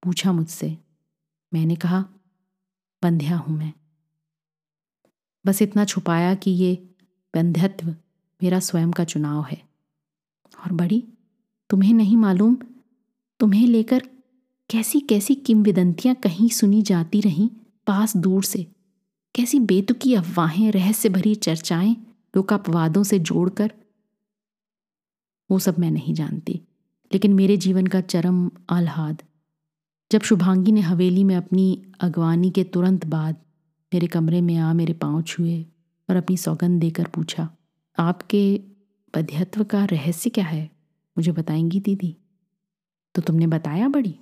पूछा 0.03 0.33
मुझसे, 0.33 0.79
मैंने 1.55 1.77
कहा, 1.77 2.01
बंध्या 3.03 3.37
हूँ 3.37 3.59
मैं। 3.59 3.73
बस 5.47 5.63
इतना 5.63 5.85
छुपाया 5.85 6.35
कि 6.35 6.51
ये 6.51 6.95
बंध्यत्व 7.35 7.87
मेरा 8.43 8.61
स्वयं 8.61 8.91
का 8.91 9.05
चुनाव 9.05 9.43
है। 9.43 9.69
और 10.65 10.73
बड़ी, 10.73 11.09
तुम्हें 11.71 11.95
नहीं 11.95 12.17
मालूम, 12.17 12.57
तुम्हें 13.41 13.67
लेकर 13.67 13.99
कैसी 14.71 15.01
कैसी 15.01 15.35
किंवदंतियाँ 15.35 16.17
कहीं 16.17 16.49
सुनी 16.49 16.83
जाती 16.83 17.21
रहीं 17.21 17.51
पास 17.87 18.17
दूर 18.17 18.45
से। 18.45 18.74
कैसी 19.35 19.61
बेतुकी 19.61 20.15
अफवाहें, 20.15 20.73
रहस्य 20.73 21.09
भरी 21.09 21.35
चर्चाएँ 21.35 21.97
लोकापवादों 22.37 23.03
से 23.03 23.19
जोड़कर? 23.19 23.73
वो 25.51 25.59
सब 25.59 25.79
मैं 25.79 25.91
नहीं 25.91 26.15
जानती। 26.15 26.61
लेकिन 27.13 27.35
मेरे 27.35 27.57
जीवन 27.57 27.87
का 27.87 28.01
चरम 28.01 28.51
आह्लाद। 28.71 29.23
जब 30.13 30.21
शुभांगी 30.21 30.73
ने 30.73 30.81
हवेली 30.81 31.25
में 31.25 31.37
अपनी 31.37 31.93
अगवानी 32.01 32.51
के 32.51 32.65
तुरंत 32.65 33.07
बाद 33.07 33.37
मेरे 33.95 34.07
कमरे 34.07 34.41
में 34.41 34.57
आ 34.57 34.73
मेरे 34.73 34.93
पाँव 34.93 35.23
छुए 35.23 35.67
और 36.11 36.17
अपनी 36.17 36.37
सौगंध 36.37 36.81
देकर 36.81 37.09
पूछा, 37.09 37.51
आपके 37.99 38.61
पध्यत्व 39.15 39.65
का 39.65 39.85
रहस्य 39.85 40.31
क्या 40.31 40.45
है? 40.45 40.71
मुझे 41.19 41.33
बताएँगी 41.33 41.81
दीदी? 41.81 42.17
तो 43.15 43.23
तुमने 43.23 43.47
बताया 43.47 43.89
बड़ी। 43.89 44.19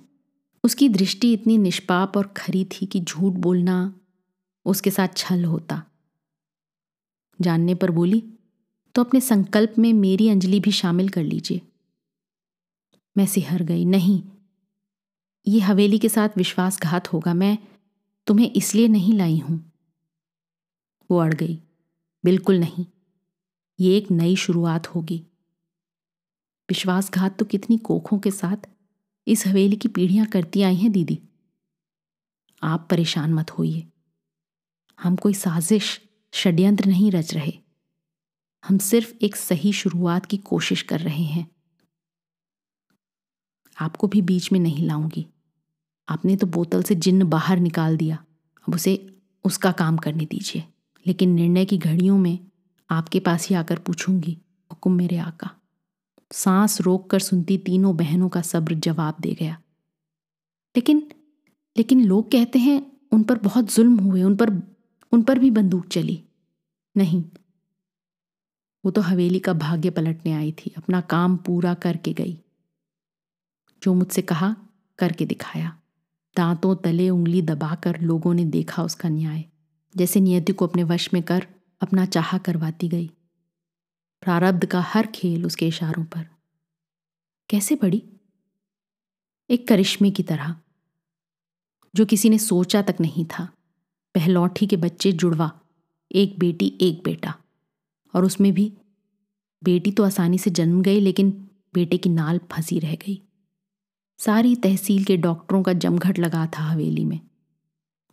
उसकी 0.63 0.89
दृष्टि 0.89 1.33
इतनी 1.33 1.57
निष्पाप 1.57 2.17
और 2.17 2.27
खरी 2.27 2.65
थी 2.65 2.85
कि 2.85 2.99
झूठ 2.99 3.33
बोलना 3.33 3.95
उसके 4.65 4.91
साथ 4.91 5.17
छल 5.17 5.43
होता। 5.45 5.83
जानने 7.39 7.75
पर 7.75 7.91
बोली 7.91 8.23
तो 8.95 9.03
अपने 9.03 9.21
संकल्प 9.21 9.73
में 9.79 9.91
मेरी 9.93 10.29
अंजलि 10.29 10.59
भी 10.59 10.71
शामिल 10.71 11.09
कर 11.09 11.23
लीजिए। 11.23 11.61
मैं 13.15 13.25
सिहर 13.25 13.63
गई। 13.63 13.85
नहीं, 13.85 14.21
ये 15.47 15.59
हवेली 15.59 15.99
के 15.99 16.09
साथ 16.09 16.37
विश्वासघात 16.37 17.11
होगा। 17.13 17.33
मैं 17.33 17.57
तुम्हें 18.27 18.51
इसलिए 18.51 18.87
नहीं 18.87 19.13
लाई 19.13 19.37
हूँ 19.37 19.59
वो 21.09 21.17
अड़ 21.17 21.33
गई। 21.33 21.59
बिल्कुल 22.23 22.59
नहीं। 22.59 22.85
ये 23.79 23.97
एक 23.97 24.11
नई 24.11 24.35
शुरुआत 24.35 24.87
होगी। 24.87 25.17
विश्वासघात 26.69 27.37
तो 27.39 27.45
कितनी 27.45 27.77
कोखों 27.77 28.19
के 28.19 28.31
साथ 28.31 28.69
इस 29.27 29.45
हवेली 29.47 29.75
की 29.75 29.87
पीढ़ियाँ 29.87 30.25
करती 30.25 30.61
आई 30.61 30.75
हैं, 30.75 30.91
दीदी। 30.91 31.19
आप 32.63 32.87
परेशान 32.89 33.33
मत 33.33 33.51
होइए। 33.51 33.87
हम 35.01 35.15
कोई 35.15 35.33
साजिश, 35.33 36.01
षड्यंत्र 36.33 36.85
नहीं 36.85 37.11
रच 37.11 37.33
रहे। 37.33 37.53
हम 38.67 38.77
सिर्फ़ 38.77 39.13
एक 39.21 39.35
सही 39.35 39.73
शुरुआत 39.73 40.25
की 40.25 40.37
कोशिश 40.37 40.81
कर 40.81 40.99
रहे 40.99 41.23
हैं। 41.23 41.51
आपको 43.81 44.07
भी 44.07 44.21
बीच 44.21 44.51
में 44.51 44.59
नहीं 44.59 44.87
लाऊँगी। 44.87 45.27
आपने 46.09 46.35
तो 46.35 46.47
बोतल 46.47 46.83
से 46.83 46.95
जिन्न 46.95 47.29
बाहर 47.29 47.59
निकाल 47.59 47.97
दिया। 47.97 48.25
अब 48.67 48.75
उसे 48.75 49.21
उसका 49.43 49.71
काम 49.71 49.97
करने 49.97 50.25
दीजिए। 50.25 50.63
लेकिन 51.07 51.29
निर्णय 51.29 51.65
की 51.65 51.77
घड़ियों 51.77 52.17
में 52.17 52.39
आपके 52.89 53.19
पास 53.19 53.49
ही 53.49 53.55
आकर 53.55 53.79
पूछूँगी, 53.79 54.37
हुक्म 54.71 54.91
मेरे 54.91 55.17
आका। 55.17 55.51
सांस 56.31 56.81
रोक 56.81 57.09
कर 57.09 57.19
सुनती 57.19 57.57
तीनों 57.57 57.97
बहनों 57.97 58.29
का 58.29 58.41
सब्र 58.41 58.73
जवाब 58.73 59.15
दे 59.21 59.33
गया। 59.33 59.61
लेकिन 60.75 61.11
लेकिन 61.77 62.05
लोग 62.05 62.31
कहते 62.31 62.59
हैं, 62.59 62.91
उन 63.11 63.23
पर 63.23 63.39
बहुत 63.39 63.75
जुल्म 63.75 63.99
हुए, 63.99 64.23
उन 64.23 64.35
पर 64.35 64.72
उन 65.13 65.23
पर 65.23 65.39
भी 65.39 65.51
बंदूक 65.51 65.87
चली। 65.87 66.23
नहीं, 66.97 67.23
वो 68.85 68.91
तो 68.91 69.01
हवेली 69.01 69.39
का 69.39 69.53
भाग्य 69.53 69.89
पलटने 69.89 70.33
आई 70.33 70.51
थी, 70.51 70.73
अपना 70.77 71.01
काम 71.01 71.37
पूरा 71.37 71.73
करके 71.73 72.13
गई। 72.13 72.39
जो 73.83 73.93
मुझसे 73.93 74.21
कहा, 74.21 74.55
करके 74.99 75.25
दिखाया। 75.25 75.79
दांतों 76.37 76.75
तले 76.75 77.09
उंगली 77.09 77.41
दबाकर 77.41 78.01
लोगों 78.01 78.33
ने 78.33 78.45
देखा 78.45 78.83
उसका 78.83 79.09
न्याय। 79.09 79.45
जैसे 79.97 80.19
नियति 80.19 80.53
को 80.53 80.67
अपने 80.67 80.83
वश 80.83 81.13
में 81.13 81.23
कर, 81.23 81.47
अपना 81.81 82.05
चाह 82.05 82.37
करवाती 82.37 82.87
गई। 82.87 83.07
प्रारब्ध 84.21 84.65
का 84.65 84.81
हर 84.81 85.07
खेल 85.07 85.45
उसके 85.45 85.67
इशारों 85.67 86.05
पर। 86.05 86.27
कैसे 87.49 87.75
पड़ी? 87.75 88.03
एक 89.49 89.67
करिश्मे 89.67 90.11
की 90.11 90.23
तरह, 90.23 90.55
जो 91.95 92.05
किसी 92.05 92.29
ने 92.29 92.37
सोचा 92.37 92.81
तक 92.81 92.95
नहीं 93.01 93.25
था। 93.25 93.53
पहलौठी 94.15 94.67
के 94.67 94.77
बच्चे 94.77 95.11
जुड़वा, 95.11 95.51
एक 96.11 96.39
बेटी, 96.39 96.77
एक 96.81 97.01
बेटा। 97.03 97.33
और 98.13 98.25
उसमें 98.25 98.53
भी, 98.53 98.73
बेटी 99.63 99.91
तो 99.91 100.03
आसानी 100.03 100.37
से 100.37 100.49
जन्म 100.49 100.81
गई, 100.81 100.99
लेकिन 100.99 101.31
बेटे 101.73 101.97
की 101.97 102.09
नाल 102.09 102.39
फंसी 102.51 102.79
रह 102.79 102.95
गई। 102.95 103.21
सारी 104.19 104.55
तहसील 104.55 105.03
के 105.03 105.17
डॉक्टरों 105.17 105.63
का 105.63 105.73
जमघट 105.73 106.19
लगा 106.19 106.45
था 106.47 106.63
हवेली 106.63 107.05
में। 107.05 107.19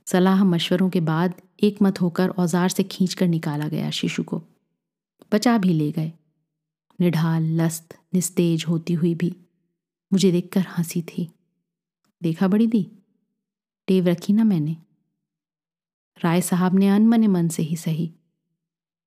सलाह 0.07 0.45
मशवरों 0.45 0.91
के 0.91 1.01
बाद 1.01 1.35
एक 1.63 1.83
मत 1.83 2.01
होकर 2.01 2.29
औज़ार 2.29 2.69
से 2.69 2.83
खींचकर 2.83 3.29
निकाला 3.29 3.69
गया 3.69 3.91
शिशु 3.91 4.23
को। 4.23 4.43
बचा 5.33 5.59
भी 5.59 5.73
ले 5.73 5.93
गए। 5.93 6.13
निढाल, 7.01 7.43
लस्त, 7.43 7.99
निस्तेज 8.15 8.65
होती 8.69 8.93
हुई 8.93 9.15
भी 9.15 9.35
मुझे 10.13 10.33
देखकर 10.33 10.61
हँसी 10.61 11.03
थी। 11.03 11.29
देखा 12.23 12.49
बड़ी 12.49 12.67
दी? 12.67 12.91
टेव 13.89 14.09
रखी 14.09 14.33
ना 14.33 14.45
मैंने। 14.45 14.77
राय 16.25 16.41
साहब 16.41 16.75
ने 16.75 16.89
अनमने 16.89 17.27
मन 17.27 17.49
से 17.49 17.63
ही 17.63 17.77
सही। 17.77 18.15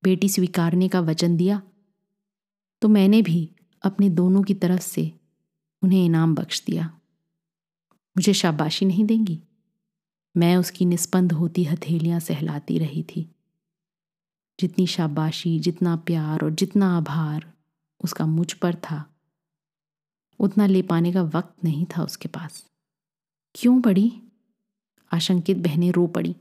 बेटी 0.04 0.28
स्वीकारने 0.28 0.88
का 0.88 1.00
वचन 1.00 1.36
दिया। 1.36 1.62
तो 2.82 2.88
मैंने 2.88 3.22
भी 3.22 3.50
अपने 3.82 4.10
दोनों 4.10 4.42
की 4.42 4.54
तरफ़ 4.54 4.80
से 4.80 5.12
उन्हें 5.82 6.04
इनाम 6.04 6.34
बख्श 6.34 6.64
दिया। 6.64 7.00
मुझे 7.92 8.32
शाबाशी 8.32 8.86
नहीं 8.86 9.04
देंगी। 9.04 9.42
मैं 10.36 10.56
उसकी 10.56 10.84
निस्पंद 10.84 11.32
होती 11.32 11.64
हथेलियाँ 11.64 12.20
सहलाती 12.20 12.78
रही 12.78 13.02
थी। 13.02 13.34
जितनी 14.60 14.86
शाबाशी, 14.86 15.60
जितना 15.60 15.96
प्यार 15.96 16.40
और 16.44 16.50
जितना 16.50 16.96
आभार 16.96 17.52
उसका 18.04 18.26
मुझ 18.26 18.52
पर 18.52 18.74
था, 18.74 19.16
उतना 20.40 20.66
ले 20.66 20.82
पाने 20.82 21.12
का 21.12 21.22
वक्त 21.22 21.64
नहीं 21.64 21.86
था 21.86 22.04
उसके 22.04 22.28
पास। 22.28 22.70
क्यों 23.54 23.82
पड़ी? 23.82 24.22
आशंकित 25.12 25.56
बहनें 25.56 25.92
रो 25.92 26.06
पड़ी। 26.06 26.36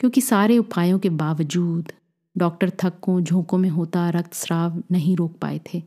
क्योंकि 0.00 0.20
सारे 0.20 0.58
उपायों 0.58 0.98
के 0.98 1.10
बावजूद 1.10 1.92
डॉक्टर 2.38 2.72
थक्कों, 2.84 3.20
झोंकों 3.20 3.58
में 3.58 3.68
होता 3.68 4.10
रक्त 4.10 4.18
रक्तस्राव 4.18 4.82
नहीं 4.90 5.16
रोक 5.16 5.38
पाए 5.38 5.60
थे। 5.74 5.82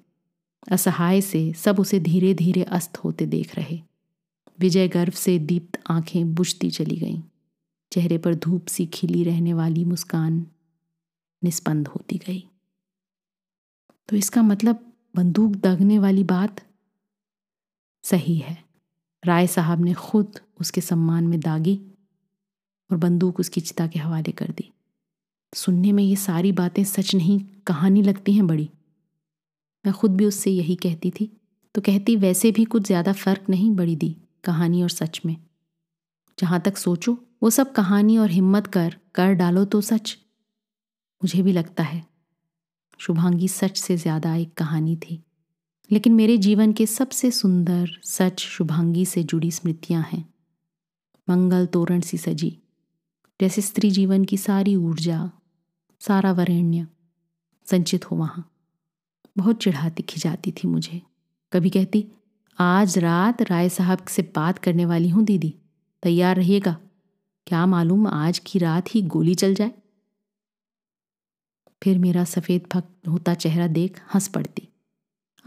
असहाय 0.72 1.22
से 1.22 1.54
सब 1.54 1.80
उसे 1.80 2.00
धीरे 2.00 2.34
धीरे 2.34 2.64
अस्त 2.64 2.98
होते 2.98 3.26
देख 3.26 3.56
रहे। 3.56 3.82
विजय 4.60 4.88
गर्व 4.88 5.12
से 5.12 5.40
दीप्त 5.40 5.84
आँखें 5.90 6.36
बुझती 6.36 6.72
चली 6.72 6.96
गईं। 6.96 7.22
चेहरे 7.92 8.18
पर 8.18 8.36
धूप 8.36 8.68
सी 8.68 8.86
खिली 8.86 9.24
रहने 9.24 9.54
वाली 9.54 9.86
मुस्कान 9.86 10.48
निस्पंद 11.44 11.88
होती 11.88 12.18
गई। 12.18 12.48
तो 14.10 14.16
इसका 14.16 14.42
मतलब 14.42 14.94
बंदूक 15.16 15.52
दगने 15.52 16.00
वाली 16.00 16.24
बात 16.24 16.62
सही 18.04 18.36
है। 18.36 18.64
राय 19.26 19.48
साहब 19.48 19.80
ने 19.80 19.94
खुद 19.94 20.40
उसके 20.62 20.82
सम्मान 20.82 21.28
में 21.28 21.40
दागी। 21.40 21.82
और 22.94 23.00
बंदूक 23.00 23.40
उसकी 23.40 23.62
चिता 23.62 23.88
के 23.88 24.00
हवाले 24.00 24.32
कर 24.34 24.52
दी। 24.52 24.70
सुनने 25.54 25.92
में 25.92 26.04
ये 26.04 26.16
सारी 26.18 26.52
बातें 26.54 26.84
सच 26.86 27.14
नहीं, 27.16 27.40
कहानी 27.68 28.02
लगती 28.02 28.34
हैं 28.34 28.46
बड़ी। 28.48 28.70
मैं 29.86 29.94
खुद 29.94 30.16
भी 30.16 30.26
उससे 30.26 30.52
यही 30.52 30.76
कहती 30.78 31.12
थी 31.12 31.32
तो 31.76 31.82
कहती, 31.82 32.16
वैसे 32.16 32.52
भी 32.52 32.66
कुछ 32.66 32.86
ज़्यादा 32.86 33.14
फ़र्क 33.14 33.50
नहीं 33.50 33.70
बड़ी 33.76 33.96
दी 33.96 34.16
कहानी 34.44 34.82
और 34.84 34.90
सच 34.90 35.20
में। 35.26 35.36
जहाँ 36.38 36.60
तक 36.62 36.78
सोचो, 36.78 37.18
वो 37.44 37.50
सब 37.50 37.72
कहानी 37.74 38.18
और 38.18 38.30
हिम्मत 38.30 38.68
कर 38.68 38.96
कर 39.16 39.34
डालो 39.34 39.64
तो 39.66 39.82
सच। 39.82 40.18
मुझे 41.22 41.42
भी 41.42 41.52
लगता 41.52 41.84
है, 41.84 42.04
शुभांगी 43.00 43.48
सच 43.48 43.78
से 43.78 43.98
ज़्यादा 43.98 44.36
एक 44.36 44.54
कहानी 44.54 44.96
थी। 44.98 45.22
लेकिन 45.90 46.14
मेरे 46.14 46.38
जीवन 46.40 46.74
के 46.74 46.86
सबसे 46.88 47.32
सुंदर, 47.32 47.90
सच 48.04 48.40
शुभांगी 48.42 49.06
से 49.06 49.24
जुड़ी 49.24 49.52
स्मृतियाँ 49.52 50.04
हैं। 50.04 50.26
मंगल 51.28 51.66
तोरण 51.66 52.00
सी 52.02 52.18
सजी 52.18 52.58
जैसे 53.44 53.62
स्त्री 53.62 53.92
जीवन 53.92 54.26
की 54.26 54.38
सारी 54.38 54.76
ऊर्जा, 54.76 55.32
सारा 56.00 56.32
वरेण्य 56.32 56.88
संचित 57.66 58.12
हो 58.12 58.16
वहाँ। 58.16 58.52
बहुत 59.38 59.58
चिढ़ाती 59.58 60.04
खिजाती 60.04 60.52
थी 60.52 60.68
मुझे। 60.68 61.02
कभी 61.54 61.70
कहती, 61.70 62.08
आज 62.60 62.98
रात 62.98 63.42
राय 63.42 63.70
साहब 63.70 64.06
से 64.06 64.22
बात 64.36 64.60
करने 64.60 64.86
वाली 64.86 65.10
हूँ, 65.10 65.24
दीदी। 65.24 65.56
तैयार 66.04 66.36
रहिएगा। 66.36 66.78
क्या 67.48 67.66
मालूम 67.66 68.08
आज 68.08 68.40
की 68.40 68.60
रात 68.60 68.96
ही 68.96 69.02
गोली 69.02 69.36
चल 69.36 69.56
जाए? 69.56 69.72
फिर 71.84 72.00
मेरा 72.00 72.24
सफ़ेद 72.24 72.62
भक्त 72.74 73.08
होता 73.08 73.34
चेहरा 73.34 73.68
देख 73.68 74.02
हंस 74.14 74.28
पड़ती। 74.28 74.70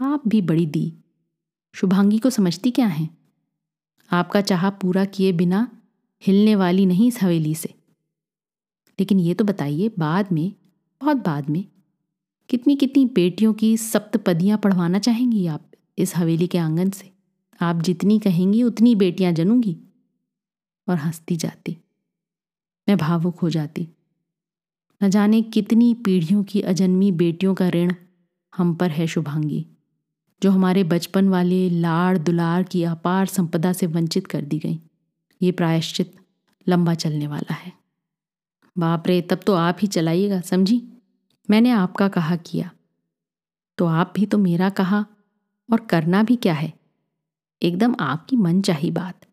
आप 0.01 0.27
भी 0.27 0.41
बड़ी 0.41 0.65
दी। 0.65 0.93
शुभांगी 1.75 2.19
को 2.19 2.29
समझती 2.29 2.71
क्या 2.71 2.87
है? 2.87 3.09
आपका 4.11 4.41
चाह 4.41 4.69
पूरा 4.69 5.05
किए 5.05 5.31
बिना 5.31 5.81
हिलने 6.21 6.55
वाली 6.55 6.85
नहीं 6.85 7.07
इस 7.07 7.23
हवेली 7.23 7.55
से। 7.55 7.76
लेकिन 8.99 9.19
ये 9.19 9.33
तो 9.33 9.43
बताइए, 9.43 9.91
बाद 9.99 10.31
में, 10.31 10.53
बहुत 11.01 11.17
बाद 11.17 11.49
में 11.49 11.65
कितनी 12.49 12.75
कितनी 12.75 13.05
बेटियों 13.05 13.53
की 13.53 13.77
सप्तपदियाँ 13.77 14.57
पढ़वाना 14.57 14.99
चाहेंगी 14.99 15.47
आप 15.47 15.71
इस 15.97 16.15
हवेली 16.15 16.47
के 16.47 16.57
आँगन 16.57 16.89
से? 16.89 17.11
आप 17.61 17.81
जितनी 17.81 18.19
कहेंगी, 18.19 18.63
उतनी 18.63 18.95
बेटियाँ 18.95 19.33
जनूँगी। 19.33 19.77
और 20.89 20.95
हंसती 20.95 21.35
जाती। 21.35 21.77
मैं 22.89 22.97
भावुक 22.97 23.39
हो 23.39 23.49
जाती। 23.49 23.87
न 25.03 25.09
जाने 25.09 25.41
कितनी 25.41 25.93
पीढ़ियों 25.93 26.43
की 26.43 26.61
अजन्मी 26.61 27.11
बेटियों 27.11 27.55
का 27.55 27.69
ऋण 27.69 27.93
हम 28.57 28.75
पर 28.75 28.91
है 28.91 29.07
शुभांगी, 29.07 29.65
जो 30.43 30.51
हमारे 30.51 30.83
बचपन 30.83 31.29
वाले 31.29 31.69
लाड़ 31.69 32.17
दुलार 32.17 32.63
की 32.63 32.83
अपार 32.83 33.25
संपदा 33.25 33.73
से 33.73 33.87
वंचित 33.87 34.27
कर 34.27 34.41
दी 34.41 34.59
गई। 34.59 34.79
ये 35.41 35.51
प्रायश्चित 35.51 36.15
लंबा 36.67 36.93
चलने 36.93 37.27
वाला 37.27 37.53
है। 37.53 37.73
बाप 38.79 39.07
रे, 39.07 39.21
तब 39.21 39.39
तो 39.45 39.53
आप 39.53 39.77
ही 39.81 39.87
चलाइएगा, 39.87 40.41
समझी? 40.41 40.87
मैंने 41.49 41.69
आपका 41.69 42.07
कहा 42.07 42.35
किया। 42.35 42.71
तो 43.77 43.85
आप 43.85 44.13
भी 44.15 44.25
तो 44.25 44.37
मेरा 44.37 44.69
कहा, 44.69 45.05
और 45.73 45.79
करना 45.79 46.23
भी 46.23 46.35
क्या 46.35 46.53
है? 46.53 46.73
एकदम 47.63 47.95
आपकी 47.99 48.35
मन 48.35 48.61
चाही 48.61 48.91
बात। 48.91 49.25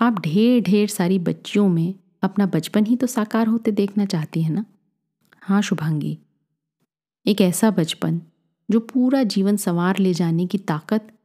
आप 0.00 0.18
ढेर 0.18 0.62
ढेर 0.62 0.88
सारी 0.88 1.18
बच्चियों 1.18 1.68
में 1.68 1.94
अपना 2.22 2.46
बचपन 2.46 2.86
ही 2.86 2.96
तो 2.96 3.06
साकार 3.06 3.46
होते 3.46 3.70
देखना 3.70 4.04
चाहती 4.04 4.42
है 4.42 4.50
ना? 4.50 4.64
हाँ 5.42 5.62
शुभांगी। 5.62 6.18
एक 7.26 7.40
ऐसा 7.40 7.70
बचपन, 7.70 8.20
जो 8.70 8.80
पूरा 8.80 9.22
जीवन 9.22 9.56
संवार 9.56 9.98
ले 9.98 10.14
जाने 10.14 10.46
की 10.46 10.58
ताकत 10.58 11.18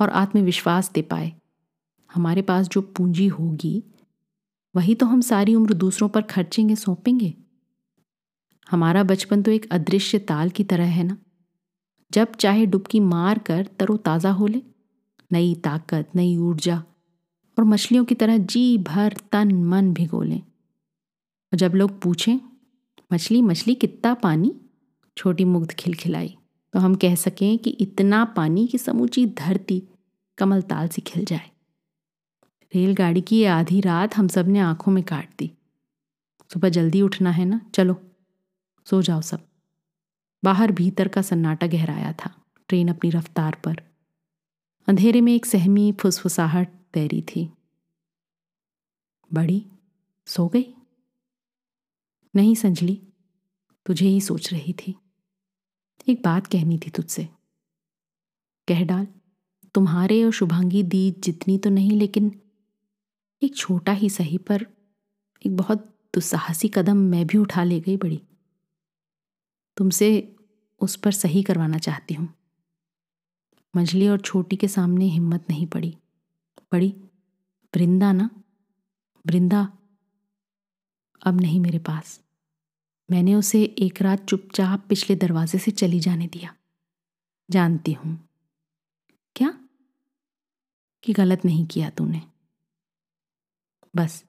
और 0.00 0.10
आत्मविश्वास 0.10 0.92
दे 0.92 1.02
पाए। 1.02 1.32
हमारे 2.14 2.42
पास 2.42 2.68
जो 2.68 2.80
पूंजी 2.80 3.26
होगी 3.26 3.82
वही 4.74 4.94
तो 4.94 5.06
हम 5.06 5.20
सारी 5.20 5.54
उम्र 5.54 5.74
दूसरों 5.74 6.08
पर 6.08 6.22
खर्चेंगे, 6.22 6.76
सौंपेंगे। 6.76 7.34
हमारा 8.70 9.02
बचपन 9.02 9.42
तो 9.42 9.50
एक 9.50 9.72
अदृश्य 9.72 10.18
ताल 10.18 10.50
की 10.50 10.64
तरह 10.64 10.84
है 10.84 11.04
ना। 11.04 11.16
जब 12.12 12.32
चाहे 12.32 12.66
डुबकी 12.66 13.00
मार 13.00 13.38
कर 13.38 13.66
तरोताज़ा 13.78 14.30
हो 14.30 14.46
ले। 14.46 14.62
नई 15.32 15.54
ताकत, 15.54 16.10
नई 16.16 16.36
ऊर्जा 16.36 16.84
और 17.58 17.64
मछलियों 17.64 18.04
की 18.04 18.14
तरह 18.14 18.38
जी 18.38 18.78
भर 18.78 19.16
तन 19.32 19.52
मन 19.64 19.92
भिगो 19.92 20.22
लें। 20.22 20.40
और 20.40 21.56
जब 21.56 21.72
लोग 21.74 22.00
पूछें, 22.00 22.38
मछली 23.12 23.42
मछली 23.42 23.74
कितना 23.74 24.14
पानी? 24.14 24.54
छोटी 25.16 25.44
मुग्ध 25.44 25.72
खिलखिलाई। 25.72 26.36
तो 26.72 26.78
हम 26.78 26.94
कह 26.94 27.14
सकें 27.14 27.58
कि 27.58 27.70
इतना 27.70 28.24
पानी 28.24 28.66
कि 28.66 28.78
समूची 28.78 29.26
धरती 29.26 29.82
कमल 30.38 30.62
ताल 30.62 30.88
से 30.88 31.02
खिल 31.02 31.24
जाए। 31.24 31.50
रेलगाड़ी 32.74 33.20
की 33.20 33.44
आधी 33.44 33.80
रात 33.80 34.16
हम 34.16 34.28
सबने 34.28 34.58
आँखों 34.58 34.92
में 34.92 35.04
काट 35.04 35.38
दी। 35.38 35.52
सुबह 36.52 36.68
जल्दी 36.68 37.02
उठना 37.02 37.30
है 37.30 37.44
ना? 37.44 37.70
चलो, 37.74 38.02
सो 38.84 39.02
जाओ 39.02 39.20
सब। 39.20 39.48
बाहर 40.44 40.72
भीतर 40.72 41.08
का 41.08 41.22
सन्नाटा 41.22 41.66
गहराया 41.66 42.12
था, 42.12 42.44
ट्रेन 42.68 42.88
अपनी 42.88 43.10
रफ्तार 43.10 43.60
पर। 43.64 43.76
अंधेरे 44.86 45.20
में 45.20 45.34
एक 45.34 45.46
सहमी 45.46 45.92
फुसफुसाहट 45.92 46.68
तैरी 46.94 47.22
थी। 47.22 47.52
बड़ी, 49.32 49.66
सो 50.26 50.48
गई? 50.48 50.74
नहीं 52.36 52.54
संजली, 52.54 53.02
तुझे 53.86 54.06
ही 54.08 54.20
सोच 54.20 54.52
रही 54.52 54.72
थी। 54.72 54.94
एक 56.08 56.22
बात 56.24 56.46
कहनी 56.46 56.78
थी 56.78 56.90
तुझसे। 56.90 57.28
कह 58.68 58.84
डाल, 58.84 59.06
तुम्हारे 59.74 60.24
और 60.24 60.32
शुभांगी 60.32 60.82
दी 60.82 61.10
जितनी 61.18 61.58
तो 61.58 61.70
नहीं, 61.70 61.90
लेकिन 61.90 62.40
एक 63.42 63.56
छोटा 63.56 63.92
ही 63.92 64.10
सही 64.10 64.38
पर 64.38 64.66
एक 65.46 65.56
बहुत 65.56 65.78
दुस्साहसी 66.14 66.68
कदम 66.68 66.96
मैं 66.96 67.26
भी 67.26 67.38
उठा 67.38 67.64
ले 67.64 67.80
गई 67.80 67.96
बड़ी। 67.96 68.22
तुमसे 69.76 70.36
उस 70.80 70.96
पर 70.96 71.12
सही 71.12 71.42
करवाना 71.42 71.78
चाहती 71.78 72.14
हूँ। 72.14 72.34
मंझली 73.76 74.08
और 74.08 74.20
छोटी 74.20 74.56
के 74.56 74.68
सामने 74.68 75.04
हिम्मत 75.04 75.46
नहीं 75.50 75.66
पड़ी। 75.66 75.96
पड़ी 76.72 76.90
वृंदा 77.76 78.12
ना? 78.12 78.30
वृंदा, 79.26 79.78
अब 81.26 81.40
नहीं 81.40 81.60
मेरे 81.60 81.78
पास। 81.78 82.20
मैंने 83.10 83.34
उसे 83.34 83.62
एक 83.62 84.02
रात 84.02 84.24
चुपचाप 84.24 84.86
पिछले 84.88 85.16
दरवाजे 85.16 85.58
से 85.58 85.70
चली 85.70 86.00
जाने 86.00 86.26
दिया। 86.26 86.56
जानती 87.50 87.92
हूँ। 87.92 88.28
क्या? 89.36 89.60
कि 91.02 91.12
गलत 91.12 91.44
नहीं 91.44 91.66
किया 91.66 91.90
तूने। 91.90 92.29
बस। 93.96 94.24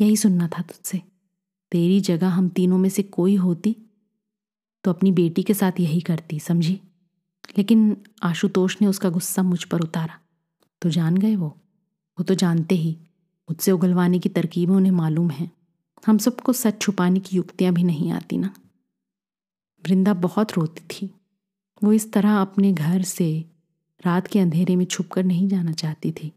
यही 0.00 0.16
सुनना 0.16 0.48
था 0.48 0.62
तुझसे। 0.62 1.02
तेरी 1.72 2.00
जगह 2.00 2.28
हम 2.28 2.48
तीनों 2.48 2.78
में 2.78 2.88
से 2.88 3.02
कोई 3.02 3.34
होती 3.34 3.76
तो 4.84 4.92
अपनी 4.92 5.12
बेटी 5.12 5.42
के 5.42 5.54
साथ 5.54 5.72
यही 5.80 6.00
करती, 6.00 6.40
समझी? 6.40 6.80
लेकिन 7.58 8.04
आशुतोष 8.22 8.76
ने 8.80 8.88
उसका 8.88 9.10
गुस्सा 9.10 9.42
मुझ 9.42 9.64
पर 9.64 9.80
उतारा। 9.80 10.20
तो 10.82 10.90
जान 10.90 11.16
गए 11.16 11.36
वो? 11.36 11.48
वो 12.18 12.22
तो 12.22 12.34
जानते 12.34 12.74
ही। 12.74 12.98
मुझसे 13.50 13.70
उगलवाने 13.72 14.18
की 14.18 14.28
तरकीबें 14.28 14.74
उन्हें 14.74 14.92
मालूम 14.92 15.30
हैं। 15.30 15.52
हम 16.06 16.18
सबको 16.18 16.52
सच 16.52 16.80
छुपाने 16.80 17.20
की 17.20 17.36
युक्तियाँ 17.36 17.74
भी 17.74 17.84
नहीं 17.84 18.10
आती 18.10 18.38
ना। 18.38 18.54
वृंदा 19.84 20.14
बहुत 20.14 20.52
रोती 20.52 20.80
थी। 20.80 21.14
वो 21.84 21.92
इस 21.92 22.12
तरह 22.12 22.36
अपने 22.36 22.72
घर 22.72 23.02
से 23.02 23.44
रात 24.06 24.26
के 24.26 24.38
अंधेरे 24.38 24.76
में 24.76 24.84
छुपकर 24.84 25.24
नहीं 25.24 25.48
जाना 25.48 25.72
चाहती 25.72 26.12
थी। 26.12 26.32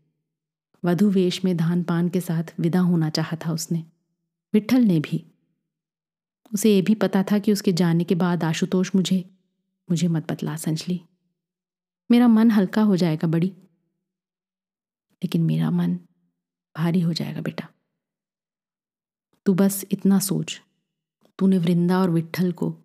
वधु 0.86 1.10
वेश 1.10 1.46
में 1.46 1.58
धान 1.58 1.84
पान 1.84 2.10
के 2.10 2.22
साथ 2.22 2.44
विदा 2.60 2.80
होना 2.80 3.10
चाहा 3.10 3.38
था 3.46 3.52
उसने। 3.52 3.86
विठल 4.54 4.82
ने 4.82 5.00
भी। 5.00 5.32
उसे 6.54 6.78
यह 6.78 6.84
भी 6.84 6.96
पता 6.96 7.24
था 7.24 7.40
कि 7.40 7.52
उसके 7.52 7.74
जाने 7.74 8.04
के 8.04 8.16
बाद 8.16 8.44
आशुतोष 8.44 8.96
मुझे 8.96 9.30
मुझे 9.90 10.08
मत 10.08 10.32
बतला, 10.32 10.56
संजली। 10.56 11.02
मेरा 12.12 12.28
मन 12.28 12.52
हल्का 12.52 12.82
हो 12.82 12.96
जाएगा, 12.96 13.28
बड़ी। 13.28 13.48
लेकिन 15.24 15.44
मेरा 15.44 15.72
मन 15.72 15.96
भारी 16.78 17.02
हो 17.02 17.14
जाएगा, 17.14 17.42
बेटा। 17.42 17.68
तू 19.46 19.54
बस 19.54 19.86
इतना 19.92 20.20
सोच। 20.20 20.62
तूने 21.40 21.58
वृंदा 21.58 22.00
और 22.00 22.10
विठल 22.10 22.52
को 22.52 22.78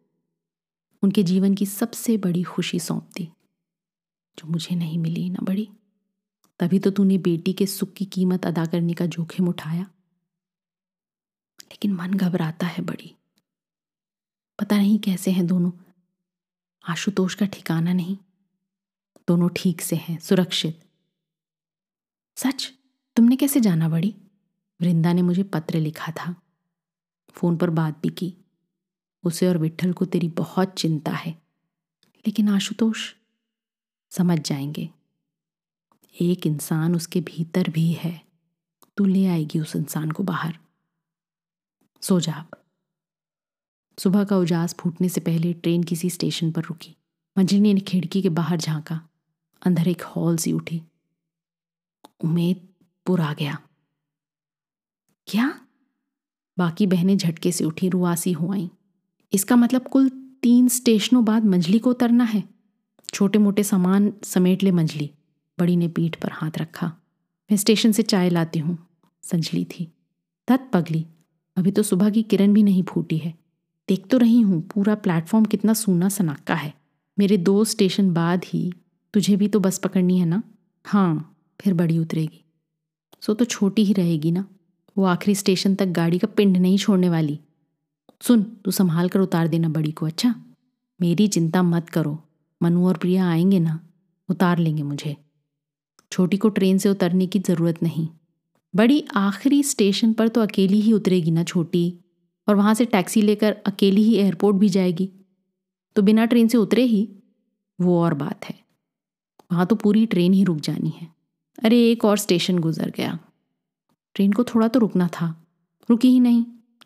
उनके 1.02 1.22
जीवन 1.22 1.54
की 1.54 1.66
सबसे 1.66 2.16
बड़ी 2.16 2.42
खुशी 2.42 2.78
सौंप 2.78 3.10
दी, 3.16 3.24
जो 4.38 4.48
मुझे 4.48 4.76
नहीं 4.76 4.98
मिली, 4.98 5.30
ना 5.30 5.38
बड़ी। 5.42 5.68
तभी 6.58 6.78
तो 6.78 6.90
तूने 6.90 7.18
बेटी 7.18 7.52
के 7.52 7.66
सुख 7.66 7.92
की 7.92 8.04
कीमत 8.04 8.46
अदा 8.46 8.66
करने 8.66 8.94
का 8.94 9.06
जोखिम 9.06 9.48
उठाया। 9.48 9.82
लेकिन 11.62 11.92
मन 11.92 12.14
घबराता 12.14 12.66
है 12.66 12.84
बड़ी। 12.84 13.16
पता 14.60 14.76
नहीं 14.76 14.98
कैसे 14.98 15.30
हैं 15.30 15.46
दोनों। 15.46 15.72
आशुतोष 16.88 17.34
का 17.34 17.46
ठिकाना 17.46 17.92
नहीं। 17.92 18.16
दोनों 19.28 19.48
ठीक 19.56 19.80
से 19.80 19.96
हैं, 19.96 20.18
सुरक्षित। 20.18 20.84
सच? 22.36 22.72
तुमने 23.16 23.36
कैसे 23.36 23.60
जाना 23.60 23.88
बड़ी? 23.88 24.14
वृंदा 24.80 25.12
ने 25.12 25.22
मुझे 25.22 25.42
पत्र 25.42 25.78
लिखा 25.78 26.12
था। 26.12 26.42
फ़ोन 27.30 27.56
पर 27.56 27.70
बात 27.70 27.98
भी 27.98 28.08
की। 28.08 28.34
उसे 29.24 29.48
और 29.48 29.58
विठल 29.58 29.92
को 29.92 30.04
तेरी 30.04 30.28
बहुत 30.28 30.74
चिंता 30.74 31.10
है। 31.10 31.42
लेकिन 32.26 32.48
आशुतोष, 32.48 33.14
समझ 34.10 34.38
जाएँगे। 34.40 34.90
एक 36.20 36.46
इंसान 36.46 36.96
उसके 36.96 37.20
भीतर 37.20 37.70
भी 37.70 37.92
है। 37.92 38.24
तू 38.96 39.04
ले 39.04 39.26
आएगी 39.26 39.60
उस 39.60 39.76
इंसान 39.76 40.10
को 40.10 40.22
बाहर। 40.22 40.58
सो 42.02 42.20
जा 42.20 42.46
सुबह 43.98 44.24
का 44.24 44.38
उजास 44.38 44.74
फूटने 44.80 45.08
से 45.08 45.20
पहले 45.20 45.52
ट्रेन 45.52 45.82
किसी 45.82 46.10
स्टेशन 46.10 46.52
पर 46.52 46.62
रुकी। 46.62 46.96
मंजिली 47.38 47.74
ने 47.74 47.80
खिड़की 47.80 48.22
के 48.22 48.28
बाहर 48.28 48.56
झांका। 48.56 49.08
अंदर 49.66 49.88
एक 49.88 50.02
हॉल 50.02 50.36
सी 50.36 50.52
उठी। 50.52 50.82
उमेद 52.24 52.68
पुर 53.06 53.34
गया। 53.34 53.58
क्या? 55.26 55.66
बाकी 56.58 56.86
बहनें 56.86 57.16
झटके 57.16 57.52
से 57.52 57.64
उठी, 57.64 57.88
रुआसी 57.88 58.32
हो 58.32 58.52
आई। 58.52 58.70
इसका 59.32 59.56
मतलब 59.56 59.88
कुल 59.88 60.08
तीन 60.42 60.68
स्टेशनों 60.68 61.24
बाद 61.24 61.44
मंजली 61.44 61.78
को 61.78 61.90
उतरना 61.90 62.24
है। 62.24 62.44
छोटे 63.14 63.38
मोटे 63.38 63.64
सामान 63.64 64.12
समेट 64.24 64.62
ले 64.62 64.70
मंजली। 64.70 65.10
बड़ी 65.58 65.76
ने 65.76 65.88
पीठ 65.88 66.16
पर 66.16 66.30
हाथ 66.32 66.50
रखा। 66.58 66.86
मैं 67.50 67.56
स्टेशन 67.56 67.92
से 67.92 68.02
चाय 68.02 68.30
लाती 68.30 68.58
हूँ, 68.58 68.78
संजली 69.22 69.64
थी। 69.64 69.92
तत् 70.48 70.72
पगली, 70.72 71.06
अभी 71.56 71.70
तो 71.70 71.82
सुबह 71.82 72.10
की 72.10 72.22
किरण 72.22 72.52
भी 72.52 72.62
नहीं 72.62 72.82
फूटी 72.82 73.18
है। 73.18 73.34
देख 73.88 74.06
तो 74.06 74.18
रही 74.18 74.40
हूँ, 74.40 74.60
पूरा 74.74 74.94
प्लेटफॉर्म 74.94 75.44
कितना 75.44 75.72
सूना 75.72 76.08
सनाका 76.08 76.54
है। 76.54 76.74
मेरे 77.18 77.36
दो 77.36 77.64
स्टेशन 77.64 78.12
बाद 78.14 78.44
ही, 78.44 78.72
तुझे 79.14 79.36
भी 79.36 79.48
तो 79.48 79.60
बस 79.60 79.78
पकड़नी 79.78 80.18
है 80.18 80.26
ना? 80.26 80.42
हाँ 80.84 81.36
फिर 81.60 81.74
बड़ी 81.74 81.98
उतरेगी। 81.98 82.44
सो 83.20 83.34
तो 83.34 83.44
छोटी 83.44 83.84
ही 83.84 83.92
रहेगी 83.92 84.30
ना? 84.30 84.46
वो 84.98 85.04
आखिरी 85.04 85.34
स्टेशन 85.34 85.74
तक 85.74 85.86
गाड़ी 85.86 86.18
का 86.18 86.28
पिंड 86.28 86.56
नहीं 86.56 86.78
छोड़ने 86.78 87.08
वाली। 87.08 87.40
सुन, 88.20 88.42
तू 88.42 88.70
संभाल 88.70 89.08
कर 89.08 89.20
उतार 89.20 89.48
देना 89.48 89.68
बड़ी 89.68 89.92
को 89.92 90.06
अच्छा? 90.06 90.34
मेरी 91.00 91.28
चिंता 91.28 91.62
मत 91.62 91.88
करो। 91.88 92.24
मनु 92.62 92.86
और 92.86 92.96
प्रिया 92.96 93.28
आएँगे 93.28 93.58
ना? 93.58 93.80
उतार 94.28 94.58
लेंगे 94.58 94.82
मुझे। 94.82 95.16
छोटी 96.12 96.36
को 96.36 96.48
ट्रेन 96.48 96.78
से 96.78 96.88
उतरने 96.88 97.26
की 97.26 97.38
ज़रूरत 97.38 97.82
नहीं। 97.82 98.08
बड़ी 98.76 99.04
आखिरी 99.14 99.62
स्टेशन 99.62 100.12
पर 100.12 100.28
तो 100.28 100.40
अकेली 100.40 100.80
ही 100.80 100.92
उतरेगी 100.92 101.30
ना 101.30 101.44
छोटी, 101.44 101.98
और 102.48 102.54
वहाँ 102.54 102.74
से 102.74 102.84
टैक्सी 102.84 103.22
लेकर 103.22 103.52
अकेली 103.52 104.02
ही 104.02 104.14
एयरपोर्ट 104.14 104.56
भी 104.56 104.68
जाएगी। 104.68 105.10
तो 105.96 106.02
बिना 106.02 106.24
ट्रेन 106.24 106.48
से 106.48 106.58
उतरे 106.58 106.82
ही 106.82 107.08
वो 107.80 108.02
और 108.02 108.14
बात 108.14 108.44
है। 108.44 108.54
वहाँ 109.52 109.66
तो 109.66 109.76
पूरी 109.76 110.06
ट्रेन 110.06 110.32
ही 110.32 110.44
रुक 110.44 110.58
जानी 110.58 110.92
है। 111.00 111.08
अरे, 111.62 111.90
एक 111.90 112.04
और 112.04 112.18
स्टेशन 112.18 112.58
गुजर 112.58 112.92
गया। 112.96 113.18
ट्रेन 114.14 114.32
को 114.32 114.44
थोड़ा 114.44 114.68
तो 114.68 114.80
रुकना 114.80 115.08
था। 115.08 115.46
रुकी 115.90 116.08
ही 116.08 116.20
नहीं। 116.20 116.44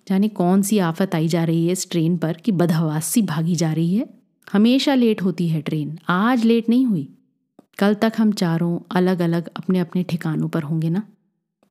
जाने 0.09 0.29
कौन 0.29 0.63
सी 0.63 0.79
आफत 0.79 1.15
आई 1.15 1.29
जा 1.29 1.45
रही 1.45 1.67
है 1.67 1.73
इस 1.73 1.91
ट्रेन 1.91 2.17
पर 2.17 2.33
कि 2.33 2.53
बदहवास 2.53 3.19
भागी 3.19 3.55
जा 3.55 3.73
रही 3.73 3.97
है। 3.97 4.07
हमेशा 4.53 4.95
लेट 4.95 5.23
होती 5.23 5.49
है 5.49 5.63
ट्रेन। 5.63 5.99
आज 6.09 6.45
लेट 6.45 6.69
नहीं 6.69 6.87
हुई। 6.87 7.18
कल 7.79 7.95
तक 7.95 8.13
हम 8.19 8.33
चारों 8.33 8.81
अलग 8.91 9.21
अलग 9.21 9.49
अपने 9.49 9.79
अपने 9.79 10.03
ठिकानों 10.03 10.49
पर 10.49 10.63
होंगे 10.63 10.91
ना? 10.91 11.09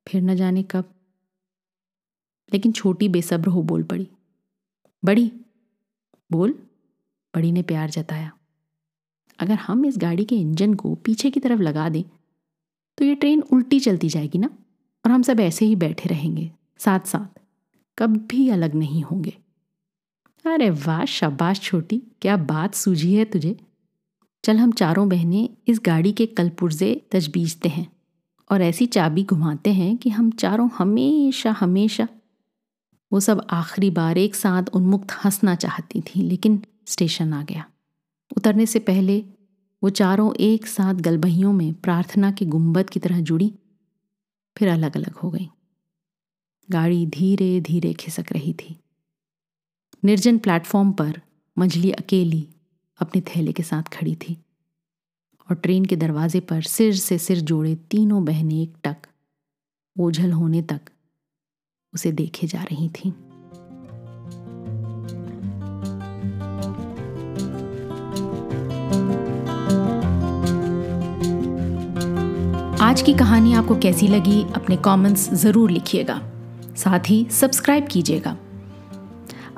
फिर 0.08 0.22
न 0.22 0.36
जाने 0.36 0.64
कब। 0.64 0.86
लेकिन 2.54 2.72
छोटी 2.72 3.10
बेसब्र 3.10 3.48
हो 3.48 3.64
बोल 3.64 3.84
पड़ी। 3.84 4.08
बड़ी। 5.06 5.32
बोल, 6.32 6.52
बड़ी 7.36 7.52
ने 7.52 7.62
प्यार 7.62 7.90
जताया। 7.90 8.32
अगर 9.40 9.54
हम 9.54 9.86
इस 9.86 9.98
गाड़ी 9.98 10.26
के 10.26 10.36
इंजन 10.36 10.74
को 10.74 10.96
पीछे 10.96 11.30
की 11.30 11.40
तरफ़ 11.40 11.62
लगा 11.62 11.90
दें 11.90 12.04
तो 12.98 13.06
ये 13.06 13.16
ट्रेन 13.16 13.42
उल्टी 13.42 13.80
चलती 13.80 14.10
जाएगी 14.10 14.38
ना? 14.38 14.50
और 15.06 15.12
हम 15.12 15.22
सब 15.22 15.40
ऐसे 15.40 15.66
ही 15.66 15.76
बैठे 15.76 16.10
रहेंगे 16.10 16.52
साथ 16.78 17.00
साथ 17.00 17.40
कभी 17.98 18.50
अलग 18.50 18.76
नहीं 18.76 19.04
होंगे। 19.04 19.38
अरे 20.46 20.70
वाह, 20.70 21.06
शाबाश 21.06 21.62
छोटी। 21.62 22.04
क्या 22.22 22.38
बात 22.38 22.76
सूझी 22.76 23.16
है 23.16 23.26
तुझे। 23.26 23.60
चल 24.44 24.58
हम 24.58 24.72
चारों 24.72 25.10
बहनें 25.10 25.50
इस 25.68 25.80
गाड़ी 25.86 26.12
के 26.12 26.26
कलपुर्जे 26.26 27.08
तजबीजते 27.12 27.70
हैं 27.70 27.88
और 28.52 28.62
ऐसी 28.62 28.86
चाबी 28.86 29.24
घुमाते 29.24 29.74
हैं 29.74 29.98
कि 29.98 30.10
हम 30.10 30.32
चारों 30.32 30.70
हमेशा 30.78 31.52
हमेशा, 31.52 32.08
वो 33.12 33.20
सब 33.20 33.48
आखिरी 33.50 33.90
बार 33.90 34.18
एक 34.18 34.36
साथ 34.36 34.64
उन्मुक्त 34.74 35.12
हंसना 35.12 35.56
चाहती 35.56 36.02
थी, 36.02 36.22
लेकिन 36.22 36.64
स्टेशन 36.86 37.34
आ 37.34 37.44
गया। 37.44 37.66
उतरने 38.38 38.66
से 38.66 38.80
पहले 38.80 39.26
वो 39.84 39.90
चारों 39.90 40.34
एक 40.36 40.68
साथ 40.68 40.94
गलबहियों 40.94 41.54
में 41.54 41.74
प्रार्थना 41.74 42.32
के 42.32 42.46
गुंबद 42.46 42.90
की 42.90 43.00
तरह 43.00 43.22
जुड़ी, 43.22 43.54
फिर 44.58 44.68
अलग 44.68 44.98
अलग 44.98 45.14
हो 45.14 45.30
गई। 45.30 45.50
गाड़ी 46.70 47.06
धीरे 47.06 47.62
धीरे 47.62 47.94
खिसक 47.94 48.32
रही 48.32 48.54
थी। 48.54 48.80
निर्जन 50.06 50.38
प्लेटफॉर्म 50.38 50.92
पर 50.92 51.22
मंझली 51.58 51.92
अकेली 51.92 52.48
अपने 53.00 53.22
थैले 53.22 53.52
के 53.54 53.64
साथ 53.64 53.84
खड़ी 53.94 54.16
थी 54.16 54.38
और 55.50 55.56
ट्रेन 55.56 55.86
के 55.86 55.96
दरवाजे 55.96 56.40
पर 56.40 56.62
सिर 56.62 56.94
से 56.96 57.18
सिर 57.18 57.40
जोड़े 57.42 57.76
तीनों 57.92 58.24
बहनें 58.26 58.62
एक 58.62 58.74
टक, 58.84 59.08
ओझल 59.96 60.32
होने 60.32 60.62
तक 60.62 60.90
उसे 61.94 62.12
देखे 62.12 62.48
जा 62.48 62.64
रही 62.64 62.90
थीं। 62.90 63.12
आज 72.82 73.02
की 73.02 73.14
कहानी 73.14 73.54
आपको 73.54 73.76
कैसी 73.76 74.08
लगी, 74.08 74.44
अपने 74.56 74.78
कमेंट्स 74.78 75.30
ज़रूर 75.34 75.72
लिखिएगा 75.72 76.20
साथ 76.76 77.10
ही 77.10 77.26
सब्सक्राइब 77.32 77.88
कीजिएगा 77.88 78.38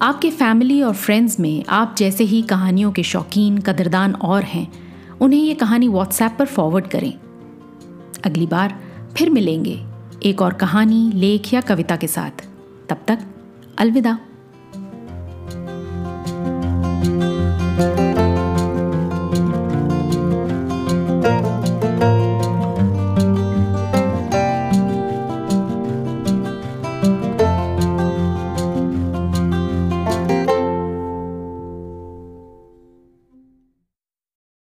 आपके 0.02 0.32
फैमिली 0.32 0.82
और 0.82 0.94
फ्रेंड्स 0.94 1.40
में 1.40 1.64
आप 1.70 1.96
जैसे 1.98 2.24
ही 2.24 2.42
कहानियों 2.42 2.92
के 2.92 3.04
शौकीन, 3.04 3.58
कदरदान 3.58 4.16
और 4.16 4.44
हैं, 4.44 4.72
उन्हें 5.22 5.42
ये 5.42 5.54
कहानी 5.54 5.88
व्हाट्सएप 5.88 6.36
पर 6.40 6.46
फॉरवर्ड 6.46 6.88
करें। 6.88 7.14
अगली 8.26 8.46
बार 8.46 8.80
फिर 9.18 9.30
मिलेंगे 9.30 9.86
एक 10.24 10.42
और 10.42 10.54
कहानी, 10.54 11.12
लेख 11.12 11.54
या 11.54 11.62
कविता 11.62 11.96
के 11.96 12.08
साथ। 12.08 12.48
तब 12.90 12.98
तक 13.08 13.20
अलविदा। 13.78 14.20